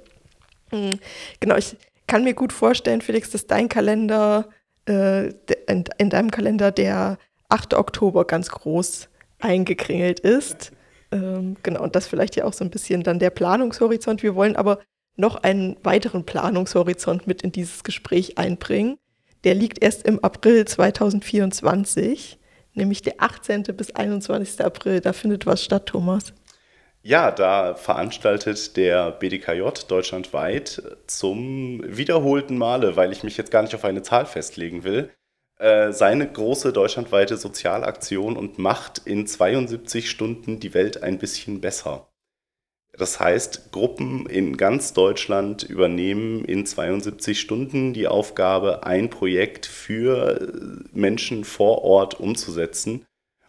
Mhm. 0.71 0.99
Genau, 1.39 1.55
ich 1.55 1.77
kann 2.07 2.23
mir 2.23 2.33
gut 2.33 2.51
vorstellen, 2.51 3.01
Felix, 3.01 3.29
dass 3.29 3.45
dein 3.45 3.69
Kalender, 3.69 4.49
äh, 4.87 5.27
in, 5.67 5.83
in 5.97 6.09
deinem 6.09 6.31
Kalender 6.31 6.71
der 6.71 7.19
8. 7.49 7.75
Oktober 7.75 8.25
ganz 8.25 8.49
groß 8.49 9.07
eingekringelt 9.39 10.19
ist. 10.19 10.71
Ähm, 11.11 11.57
genau, 11.61 11.83
und 11.83 11.95
das 11.95 12.07
vielleicht 12.07 12.35
ja 12.35 12.45
auch 12.45 12.53
so 12.53 12.63
ein 12.63 12.71
bisschen 12.71 13.03
dann 13.03 13.19
der 13.19 13.29
Planungshorizont. 13.29 14.23
Wir 14.23 14.33
wollen 14.33 14.55
aber 14.55 14.79
noch 15.15 15.35
einen 15.43 15.77
weiteren 15.83 16.25
Planungshorizont 16.25 17.27
mit 17.27 17.41
in 17.41 17.51
dieses 17.51 17.83
Gespräch 17.83 18.37
einbringen. 18.37 18.97
Der 19.43 19.55
liegt 19.55 19.83
erst 19.83 20.07
im 20.07 20.23
April 20.23 20.65
2024, 20.65 22.39
nämlich 22.73 23.01
der 23.01 23.15
18. 23.17 23.63
bis 23.75 23.91
21. 23.91 24.61
April. 24.63 25.01
Da 25.01 25.13
findet 25.13 25.45
was 25.45 25.63
statt, 25.63 25.87
Thomas. 25.87 26.33
Ja, 27.05 27.31
da 27.31 27.75
veranstaltet 27.75 28.77
der 28.77 29.11
BDKJ 29.11 29.61
deutschlandweit 29.89 30.81
zum 31.05 31.83
wiederholten 31.85 32.57
Male, 32.57 32.95
weil 32.95 33.11
ich 33.11 33.23
mich 33.23 33.35
jetzt 33.35 33.51
gar 33.51 33.61
nicht 33.61 33.75
auf 33.75 33.83
eine 33.83 34.03
Zahl 34.03 34.25
festlegen 34.25 34.85
will, 34.85 35.11
äh, 35.59 35.91
seine 35.91 36.31
große 36.31 36.71
deutschlandweite 36.71 37.35
Sozialaktion 37.35 38.37
und 38.37 38.57
macht 38.57 38.99
in 38.99 39.27
72 39.27 40.09
Stunden 40.09 40.61
die 40.61 40.73
Welt 40.73 41.03
ein 41.03 41.17
bisschen 41.17 41.59
besser. 41.59 42.07
Das 42.95 43.19
heißt, 43.19 43.71
Gruppen 43.71 44.27
in 44.27 44.55
ganz 44.55 44.93
Deutschland 44.93 45.63
übernehmen 45.63 46.45
in 46.45 46.65
72 46.65 47.39
Stunden 47.39 47.93
die 47.93 48.07
Aufgabe, 48.07 48.85
ein 48.85 49.09
Projekt 49.09 49.65
für 49.65 50.83
Menschen 50.91 51.43
vor 51.43 51.83
Ort 51.83 52.19
umzusetzen 52.19 53.05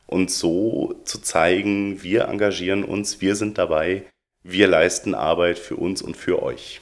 und 0.06 0.30
so 0.30 0.94
zu 1.04 1.20
zeigen, 1.20 2.02
wir 2.02 2.24
engagieren 2.28 2.84
uns, 2.84 3.20
wir 3.20 3.36
sind 3.36 3.58
dabei, 3.58 4.04
wir 4.42 4.66
leisten 4.66 5.14
Arbeit 5.14 5.58
für 5.58 5.76
uns 5.76 6.00
und 6.00 6.16
für 6.16 6.42
euch. 6.42 6.80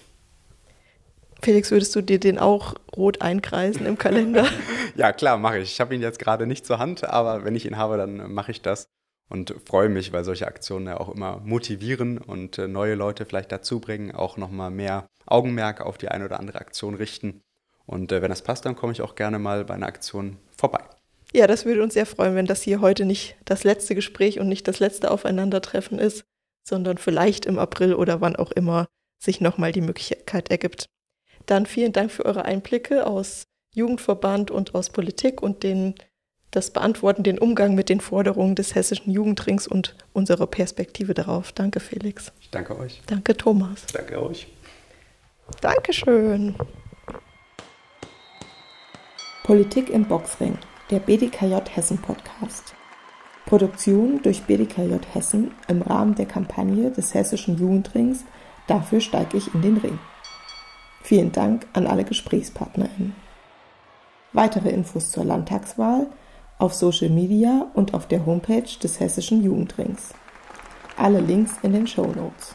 Felix, 1.43 1.73
würdest 1.73 1.97
du 1.97 2.01
dir 2.01 2.21
den 2.21 2.39
auch 2.39 2.75
rot 2.97 3.23
einkreisen 3.23 3.87
im 3.87 3.99
Kalender? 3.99 4.47
ja, 4.95 5.13
klar, 5.13 5.37
mache 5.37 5.59
ich. 5.59 5.73
Ich 5.73 5.81
habe 5.81 5.93
ihn 5.97 6.01
jetzt 6.01 6.21
gerade 6.21 6.47
nicht 6.47 6.65
zur 6.65 6.79
Hand, 6.79 7.03
aber 7.03 7.45
wenn 7.45 7.57
ich 7.57 7.67
ihn 7.67 7.77
habe, 7.77 7.97
dann 7.97 8.33
mache 8.33 8.53
ich 8.53 8.63
das 8.63 8.87
und 9.29 9.55
freue 9.65 9.89
mich, 9.89 10.13
weil 10.13 10.25
solche 10.25 10.47
Aktionen 10.47 10.87
ja 10.87 11.01
auch 11.01 11.09
immer 11.09 11.41
motivieren 11.45 12.19
und 12.19 12.59
äh, 12.59 12.69
neue 12.69 12.95
Leute 12.95 13.25
vielleicht 13.25 13.53
dazu 13.53 13.81
bringen, 13.81 14.13
auch 14.15 14.37
nochmal 14.37 14.71
mehr 14.71 15.07
Augenmerk 15.27 15.81
auf 15.81 15.99
die 15.99 16.09
eine 16.09 16.27
oder 16.27 16.39
andere 16.39 16.61
Aktion 16.61 16.95
richten. 16.95 17.41
Und 17.87 18.13
äh, 18.13 18.23
wenn 18.23 18.31
das 18.31 18.43
passt, 18.43 18.65
dann 18.65 18.77
komme 18.77 18.93
ich 18.93 19.03
auch 19.03 19.15
gerne 19.15 19.39
mal 19.39 19.65
bei 19.65 19.75
einer 19.75 19.87
Aktion 19.87 20.39
vorbei. 20.57 20.81
Ja, 21.33 21.47
das 21.47 21.65
würde 21.65 21.83
uns 21.83 21.95
sehr 21.95 22.07
freuen, 22.07 22.35
wenn 22.35 22.47
das 22.47 22.63
hier 22.63 22.81
heute 22.81 23.07
nicht 23.07 23.37
das 23.47 23.65
letzte 23.65 23.95
Gespräch 23.95 24.39
und 24.39 24.49
nicht 24.49 24.69
das 24.69 24.81
letzte 24.81 25.11
Aufeinandertreffen 25.11 25.99
ist, 25.99 26.25
sondern 26.63 26.99
vielleicht 26.99 27.47
im 27.47 27.59
April 27.59 27.95
oder 27.95 28.21
wann 28.21 28.37
auch 28.37 28.53
immer 28.53 28.87
sich 29.19 29.41
nochmal 29.41 29.73
die 29.73 29.81
Möglichkeit 29.81 30.51
ergibt. 30.51 30.87
Dann 31.47 31.67
vielen 31.67 31.93
Dank 31.93 32.11
für 32.11 32.25
eure 32.25 32.45
Einblicke 32.45 33.07
aus 33.07 33.45
Jugendverband 33.75 34.51
und 34.51 34.75
aus 34.75 34.91
Politik 34.91 35.43
und 35.43 35.63
den 35.63 35.95
das 36.53 36.71
Beantworten, 36.71 37.25
den 37.25 37.39
Umgang 37.39 37.75
mit 37.75 37.89
den 37.89 38.01
Forderungen 38.01 38.55
des 38.55 38.77
hessischen 38.77 39.13
Jugendrings 39.13 39.67
und 39.67 39.97
unsere 40.13 40.47
Perspektive 40.47 41.15
darauf. 41.15 41.51
Danke, 41.51 41.81
Felix. 41.81 42.31
Ich 42.41 42.51
danke 42.51 42.79
euch. 42.79 43.03
Danke, 43.07 43.37
Thomas. 43.37 43.87
Danke 43.93 44.23
euch. 44.23 44.47
Dankeschön. 45.61 46.55
Politik 49.43 49.91
im 49.91 50.07
Boxring, 50.07 50.57
der 50.91 51.01
BDKJ 51.01 51.57
Hessen 51.75 51.99
Podcast. 51.99 52.75
Produktion 53.47 54.23
durch 54.23 54.43
BDKJ 54.45 54.95
Hessen 55.13 55.51
im 55.67 55.83
Rahmen 55.83 56.15
der 56.15 56.27
Kampagne 56.27 56.93
des 56.93 57.13
hessischen 57.13 57.59
Jugendrings 57.59 58.25
Dafür 58.67 59.01
steige 59.01 59.37
ich 59.37 59.53
in 59.55 59.63
den 59.63 59.77
Ring. 59.79 59.99
Vielen 61.03 61.33
Dank 61.33 61.67
an 61.73 61.87
alle 61.87 62.05
GesprächspartnerInnen. 62.05 63.15
Weitere 64.33 64.71
Infos 64.71 65.11
zur 65.11 65.25
Landtagswahl 65.25 66.07
auf 66.63 66.75
Social 66.75 67.09
Media 67.09 67.67
und 67.75 67.93
auf 67.93 68.07
der 68.07 68.25
Homepage 68.25 68.79
des 68.81 69.01
Hessischen 69.01 69.43
Jugendrings. 69.43 70.15
Alle 70.97 71.19
Links 71.19 71.55
in 71.63 71.73
den 71.73 71.89
Show 71.89 72.07
Notes. 72.07 72.55